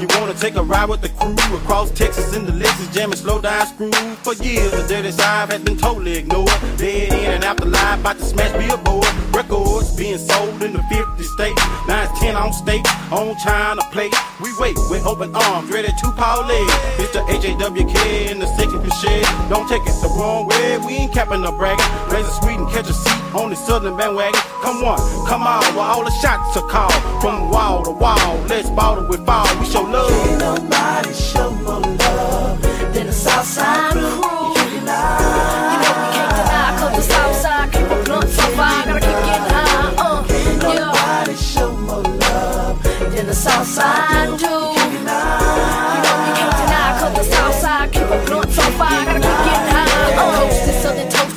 you 0.00 0.08
wanna 0.18 0.34
take 0.34 0.56
a 0.56 0.62
ride 0.64 0.88
with 0.88 1.00
the 1.00 1.08
crew 1.10 1.56
across 1.56 1.92
Texas 1.92 2.34
in 2.34 2.44
the 2.44 2.50
Lexus, 2.50 2.92
jamming 2.92 3.14
slow 3.14 3.40
down 3.40 3.68
screw. 3.68 3.92
For 4.24 4.34
years, 4.42 4.72
the 4.72 4.84
dirty 4.88 5.12
side 5.12 5.52
has 5.52 5.62
been 5.62 5.76
totally 5.76 6.16
ignored. 6.16 6.50
Dead 6.76 7.12
in 7.12 7.30
and 7.30 7.44
after 7.44 7.66
live, 7.66 8.00
about 8.00 8.18
to 8.18 8.24
smash 8.24 8.50
billboard. 8.58 9.06
Records 9.32 9.94
being 9.94 10.18
sold 10.18 10.60
in 10.64 10.72
the 10.72 10.82
50 10.90 11.22
states. 11.22 11.62
It's 11.86 12.18
10 12.18 12.34
on 12.34 12.52
state, 12.52 12.84
on 13.12 13.36
China 13.38 13.82
plate. 13.92 14.12
We 14.42 14.50
wait 14.58 14.74
with 14.90 15.06
open 15.06 15.30
arms, 15.36 15.70
ready 15.70 15.86
to 15.86 16.10
parlay. 16.18 16.58
Mr. 16.98 17.22
HAWK 17.22 18.28
in 18.28 18.40
the 18.40 18.48
second 18.58 18.82
shed. 18.94 19.24
Don't 19.48 19.68
take 19.68 19.82
it 19.82 19.94
the 20.02 20.08
wrong 20.18 20.48
way, 20.48 20.78
we 20.78 20.94
ain't 20.94 21.12
capping 21.12 21.42
no 21.42 21.52
bragging. 21.52 21.86
Raise 22.10 22.26
a 22.26 22.32
sweet 22.42 22.58
and 22.58 22.68
catch 22.70 22.90
a 22.90 22.92
seat 22.92 23.22
on 23.34 23.50
the 23.50 23.56
southern 23.56 23.96
bandwagon. 23.96 24.40
Come 24.62 24.82
on, 24.82 24.98
come 25.28 25.42
on, 25.42 25.62
where 25.76 25.84
all 25.84 26.04
the 26.04 26.10
shots 26.10 26.56
are 26.56 26.66
called. 26.66 26.92
From 27.22 27.50
wall 27.50 27.84
to 27.84 27.92
wall, 27.92 28.36
let's 28.48 28.68
bottle 28.70 29.11
with 29.12 29.26
fall. 29.26 29.46
We 29.60 29.66
show 29.66 29.82
love. 29.82 30.10
Ain't 30.10 30.40
nobody 30.40 31.12
show 31.12 31.50
more 31.50 31.80
love 31.80 32.62
than 32.94 33.06
the 33.06 33.12
Southside 33.12 33.92
crew. 33.92 34.31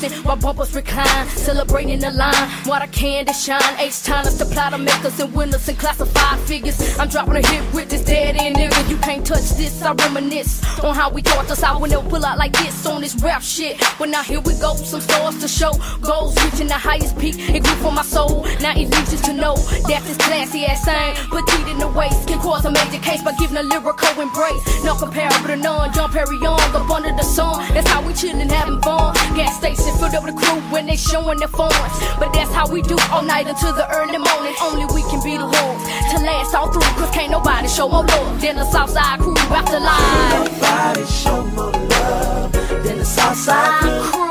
Toasting, 0.10 0.24
while 0.24 0.36
bumpers 0.36 0.74
recline, 0.76 1.28
celebrating 1.30 2.00
the 2.00 2.12
line. 2.12 2.50
What 2.66 2.82
I 2.82 2.88
can 2.88 3.26
to 3.26 3.34
shine, 3.34 3.62
H 3.80 4.04
time 4.04 4.26
to 4.26 4.32
supply 4.32 4.70
the 4.72 4.78
makers 4.78 5.20
and 5.20 5.34
winners 5.34 5.68
and 5.68 5.78
classified 5.78 6.40
figures. 6.42 6.98
I'm 7.00 7.10
dropping 7.10 7.36
a 7.36 7.48
hit 7.48 7.74
with 7.74 7.90
this 7.90 8.04
dead 8.04 8.36
end 8.38 8.56
nigga. 8.56 8.90
You 8.90 8.98
can't 8.98 9.26
touch 9.26 9.50
this. 9.52 9.82
I 9.82 9.94
reminisce 9.94 10.64
on 10.84 10.96
how 10.96 11.10
we 11.10 11.22
taught 11.22 11.50
us 11.50 11.64
out 11.64 11.82
when 11.82 11.90
they 11.90 11.98
pull 11.98 12.26
out 12.26 12.38
like 12.38 12.54
this 12.54 12.86
on 12.86 13.02
this 13.02 13.16
rap 13.22 13.42
shit. 13.42 13.80
But 14.00 14.10
now 14.10 14.24
here 14.24 14.42
we 14.42 14.54
go, 14.60 14.76
some 14.76 15.02
stars 15.02 15.40
to 15.42 15.48
show. 15.48 15.72
Goals 16.02 16.36
reaching 16.44 16.68
the 16.68 16.78
highest 16.78 17.18
peak. 17.18 17.36
It 17.38 17.64
grew 17.64 17.76
for 17.76 17.92
my 17.92 18.04
soul. 18.04 18.44
Now 18.62 18.74
it 18.76 18.94
reaches 18.96 19.22
to 19.22 19.34
know 19.34 19.56
that 19.88 20.04
this 20.04 20.18
classy 20.18 20.66
ass 20.66 20.86
thing, 20.86 21.16
petite 21.30 21.68
in 21.68 21.80
the 21.80 21.88
waist, 21.88 22.28
can 22.28 22.40
cause 22.40 22.66
a 22.66 22.72
major 22.72 23.02
case 23.02 23.22
by 23.24 23.34
giving 23.40 23.58
a 23.58 23.64
lyrical 23.64 24.22
embrace. 24.22 24.84
No 24.84 24.96
comparable 24.96 25.48
to 25.48 25.56
none. 25.56 25.94
John 25.94 26.12
Perry 26.12 26.38
Young 26.42 26.60
up 26.60 26.90
under 26.90 27.12
the 27.12 27.24
sun. 27.24 27.62
That's 27.74 27.88
how 27.90 28.02
we 28.06 28.14
chillin', 28.14 28.52
having 28.52 28.82
fun. 28.82 29.14
Gas 29.36 29.58
station 29.58 29.95
filled 29.96 30.16
up 30.16 30.24
with 30.24 30.36
crew 30.36 30.60
when 30.72 30.86
they 30.86 30.96
showing 30.96 31.40
their 31.40 31.48
phones. 31.48 31.74
But 32.20 32.34
that's 32.34 32.52
how 32.52 32.68
we 32.68 32.82
do 32.82 32.98
all 33.12 33.22
night 33.22 33.48
until 33.48 33.74
the 33.74 33.88
early 33.92 34.18
morning. 34.18 34.56
Only 34.62 34.86
we 34.94 35.02
can 35.10 35.22
be 35.24 35.38
the 35.38 35.46
ones 35.46 35.82
to 36.12 36.18
last 36.24 36.54
all 36.54 36.72
through. 36.72 36.82
Cause 37.00 37.12
can't 37.12 37.32
nobody 37.32 37.68
show 37.68 37.88
more 37.90 38.06
love 38.06 38.42
than 38.42 38.56
the 38.56 38.66
Southside 38.66 39.20
crew 39.20 39.38
after 39.38 39.80
live. 39.80 40.52
Nobody 40.52 41.06
show 41.06 41.44
more 41.56 41.72
love 41.72 42.52
than 42.84 42.98
the 43.00 43.06
Southside 43.06 44.02
crew. 44.12 44.25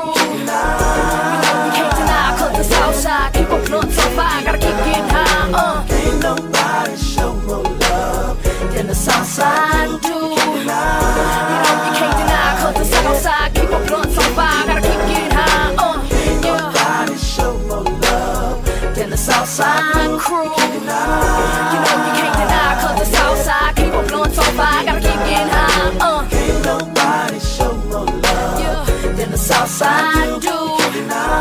Southside 29.75 30.39
do. 30.39 30.47
You 30.47 31.03
know 31.03 31.35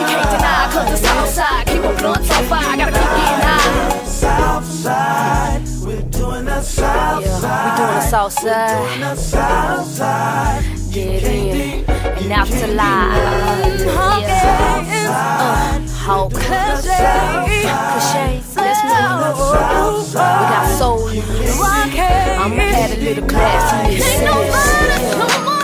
you 0.00 0.06
can't 0.08 0.30
deny 0.32 0.64
cause 0.72 1.02
keep 1.66 1.84
so 2.24 2.40
far. 2.48 2.64
Gotta 2.74 2.92
keep 2.92 3.10
getting 3.18 3.42
high. 3.44 3.68
We're 5.84 6.00
doing 6.10 6.46
the 6.46 6.62
Southside. 6.62 7.76
We 7.76 7.76
doing 7.76 8.00
the 8.00 8.00
Southside. 8.08 8.88
Doing 8.88 9.00
the 9.00 9.14
Southside. 9.16 10.64
Get 10.90 11.24
in 11.24 11.84
and 11.84 12.32
out 12.32 12.46
to 12.46 12.66
live. 12.66 13.80
Yeah. 14.22 14.62
Uh, 15.10 15.88
Hulk. 15.98 16.32
Cliche. 16.32 16.96
Let's 18.56 18.80
move. 18.84 19.36
We 20.08 20.14
got 20.14 20.78
soul 20.78 21.08
this. 21.08 21.60
I'ma 21.60 22.62
add 22.62 22.90
a 22.90 23.00
little 23.02 23.28
class 23.28 23.90
in 23.90 23.98
this. 23.98 25.63